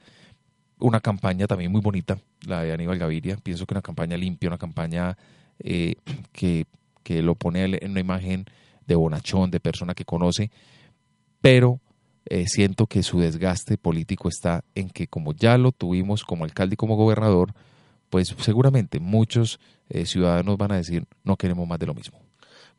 Una 0.79 0.99
campaña 0.99 1.47
también 1.47 1.71
muy 1.71 1.81
bonita, 1.81 2.17
la 2.45 2.63
de 2.63 2.71
Aníbal 2.71 2.97
Gaviria. 2.97 3.37
Pienso 3.37 3.65
que 3.65 3.73
una 3.73 3.81
campaña 3.81 4.15
limpia, 4.17 4.49
una 4.49 4.57
campaña 4.57 5.17
eh, 5.59 5.95
que, 6.31 6.65
que 7.03 7.21
lo 7.21 7.35
pone 7.35 7.63
en 7.63 7.91
una 7.91 7.99
imagen 7.99 8.45
de 8.85 8.95
bonachón, 8.95 9.51
de 9.51 9.59
persona 9.59 9.93
que 9.93 10.05
conoce, 10.05 10.51
pero 11.41 11.79
siento 12.45 12.85
que 12.85 13.01
su 13.01 13.19
desgaste 13.19 13.79
político 13.79 14.29
está 14.29 14.63
en 14.75 14.91
que 14.91 15.07
como 15.07 15.33
ya 15.33 15.57
lo 15.57 15.71
tuvimos 15.71 16.23
como 16.23 16.43
alcalde 16.43 16.75
y 16.75 16.77
como 16.77 16.95
gobernador, 16.95 17.55
pues 18.11 18.35
seguramente 18.37 18.99
muchos 18.99 19.59
ciudadanos 20.05 20.55
van 20.55 20.73
a 20.73 20.75
decir 20.75 21.05
no 21.23 21.37
queremos 21.37 21.67
más 21.67 21.79
de 21.79 21.87
lo 21.87 21.95
mismo. 21.95 22.19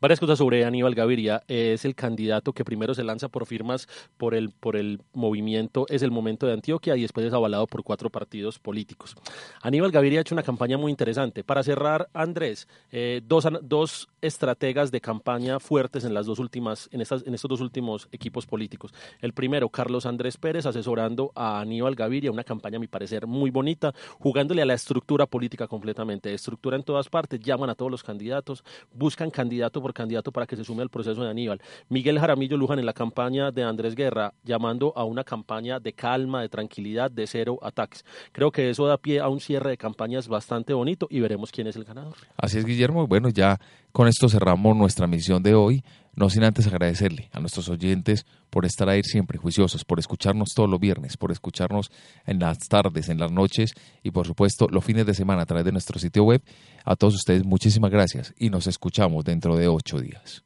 Varias 0.01 0.19
cosas 0.19 0.39
sobre 0.39 0.65
Aníbal 0.65 0.95
Gaviria. 0.95 1.43
Es 1.47 1.85
el 1.85 1.93
candidato 1.93 2.53
que 2.53 2.65
primero 2.65 2.95
se 2.95 3.03
lanza 3.03 3.29
por 3.29 3.45
firmas 3.45 3.87
por 4.17 4.33
el, 4.33 4.49
por 4.49 4.75
el 4.75 4.99
movimiento 5.13 5.85
Es 5.89 6.01
el 6.01 6.09
Momento 6.09 6.47
de 6.47 6.53
Antioquia 6.53 6.97
y 6.97 7.03
después 7.03 7.23
es 7.23 7.33
avalado 7.33 7.67
por 7.67 7.83
cuatro 7.83 8.09
partidos 8.09 8.57
políticos. 8.57 9.15
Aníbal 9.61 9.91
Gaviria 9.91 10.17
ha 10.17 10.21
hecho 10.21 10.33
una 10.33 10.41
campaña 10.41 10.75
muy 10.75 10.89
interesante. 10.89 11.43
Para 11.43 11.61
cerrar, 11.61 12.09
Andrés, 12.13 12.67
eh, 12.91 13.21
dos, 13.23 13.47
dos 13.61 14.09
estrategas 14.21 14.89
de 14.89 15.01
campaña 15.01 15.59
fuertes 15.59 16.03
en 16.03 16.15
las 16.15 16.25
dos 16.25 16.39
últimas, 16.39 16.89
en, 16.91 17.01
estas, 17.01 17.21
en 17.27 17.35
estos 17.35 17.49
dos 17.49 17.61
últimos 17.61 18.07
equipos 18.11 18.47
políticos. 18.47 18.95
El 19.21 19.33
primero, 19.33 19.69
Carlos 19.69 20.07
Andrés 20.07 20.35
Pérez, 20.35 20.65
asesorando 20.65 21.31
a 21.35 21.59
Aníbal 21.59 21.93
Gaviria, 21.93 22.31
una 22.31 22.43
campaña, 22.43 22.77
a 22.77 22.79
mi 22.79 22.87
parecer, 22.87 23.27
muy 23.27 23.51
bonita, 23.51 23.93
jugándole 24.17 24.63
a 24.63 24.65
la 24.65 24.73
estructura 24.73 25.27
política 25.27 25.67
completamente. 25.67 26.33
Estructura 26.33 26.75
en 26.75 26.81
todas 26.81 27.07
partes, 27.07 27.39
llaman 27.39 27.69
a 27.69 27.75
todos 27.75 27.91
los 27.91 28.01
candidatos, 28.01 28.63
buscan 28.95 29.29
candidato 29.29 29.79
candidato 29.93 30.31
para 30.31 30.45
que 30.45 30.55
se 30.55 30.63
sume 30.63 30.83
al 30.83 30.89
proceso 30.89 31.23
de 31.23 31.29
Aníbal. 31.29 31.61
Miguel 31.89 32.19
Jaramillo 32.19 32.57
Luján 32.57 32.79
en 32.79 32.85
la 32.85 32.93
campaña 32.93 33.51
de 33.51 33.63
Andrés 33.63 33.95
Guerra, 33.95 34.33
llamando 34.43 34.93
a 34.95 35.03
una 35.03 35.23
campaña 35.23 35.79
de 35.79 35.93
calma, 35.93 36.41
de 36.41 36.49
tranquilidad, 36.49 37.11
de 37.11 37.27
cero 37.27 37.59
ataques. 37.61 38.05
Creo 38.31 38.51
que 38.51 38.69
eso 38.69 38.85
da 38.87 38.97
pie 38.97 39.19
a 39.19 39.29
un 39.29 39.39
cierre 39.39 39.71
de 39.71 39.77
campañas 39.77 40.27
bastante 40.27 40.73
bonito 40.73 41.07
y 41.09 41.19
veremos 41.19 41.51
quién 41.51 41.67
es 41.67 41.75
el 41.75 41.83
ganador. 41.83 42.15
Así 42.37 42.57
es, 42.57 42.65
Guillermo. 42.65 43.07
Bueno, 43.07 43.29
ya 43.29 43.59
con 43.91 44.07
esto 44.07 44.29
cerramos 44.29 44.75
nuestra 44.75 45.07
misión 45.07 45.43
de 45.43 45.55
hoy. 45.55 45.83
No 46.13 46.29
sin 46.29 46.43
antes 46.43 46.67
agradecerle 46.67 47.29
a 47.31 47.39
nuestros 47.39 47.69
oyentes 47.69 48.25
por 48.49 48.65
estar 48.65 48.89
ahí 48.89 49.01
siempre 49.01 49.37
juiciosos, 49.37 49.85
por 49.85 49.97
escucharnos 49.97 50.49
todos 50.53 50.69
los 50.69 50.79
viernes, 50.79 51.15
por 51.15 51.31
escucharnos 51.31 51.89
en 52.25 52.39
las 52.39 52.57
tardes, 52.67 53.07
en 53.07 53.17
las 53.17 53.31
noches 53.31 53.73
y 54.03 54.11
por 54.11 54.27
supuesto 54.27 54.67
los 54.69 54.83
fines 54.83 55.05
de 55.05 55.13
semana 55.13 55.43
a 55.43 55.45
través 55.45 55.63
de 55.63 55.71
nuestro 55.71 55.99
sitio 55.99 56.23
web. 56.23 56.41
A 56.83 56.97
todos 56.97 57.15
ustedes 57.15 57.45
muchísimas 57.45 57.91
gracias 57.91 58.33
y 58.37 58.49
nos 58.49 58.67
escuchamos 58.67 59.23
dentro 59.23 59.55
de 59.55 59.69
ocho 59.69 59.99
días. 59.99 60.43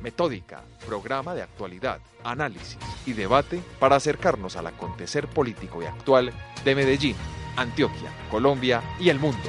Metódica, 0.00 0.62
programa 0.86 1.34
de 1.34 1.42
actualidad, 1.42 1.98
análisis 2.22 2.78
y 3.06 3.14
debate 3.14 3.60
para 3.80 3.96
acercarnos 3.96 4.54
al 4.56 4.68
acontecer 4.68 5.26
político 5.26 5.82
y 5.82 5.86
actual 5.86 6.30
de 6.64 6.74
Medellín, 6.74 7.16
Antioquia, 7.56 8.12
Colombia 8.30 8.82
y 9.00 9.08
el 9.08 9.18
mundo. 9.18 9.48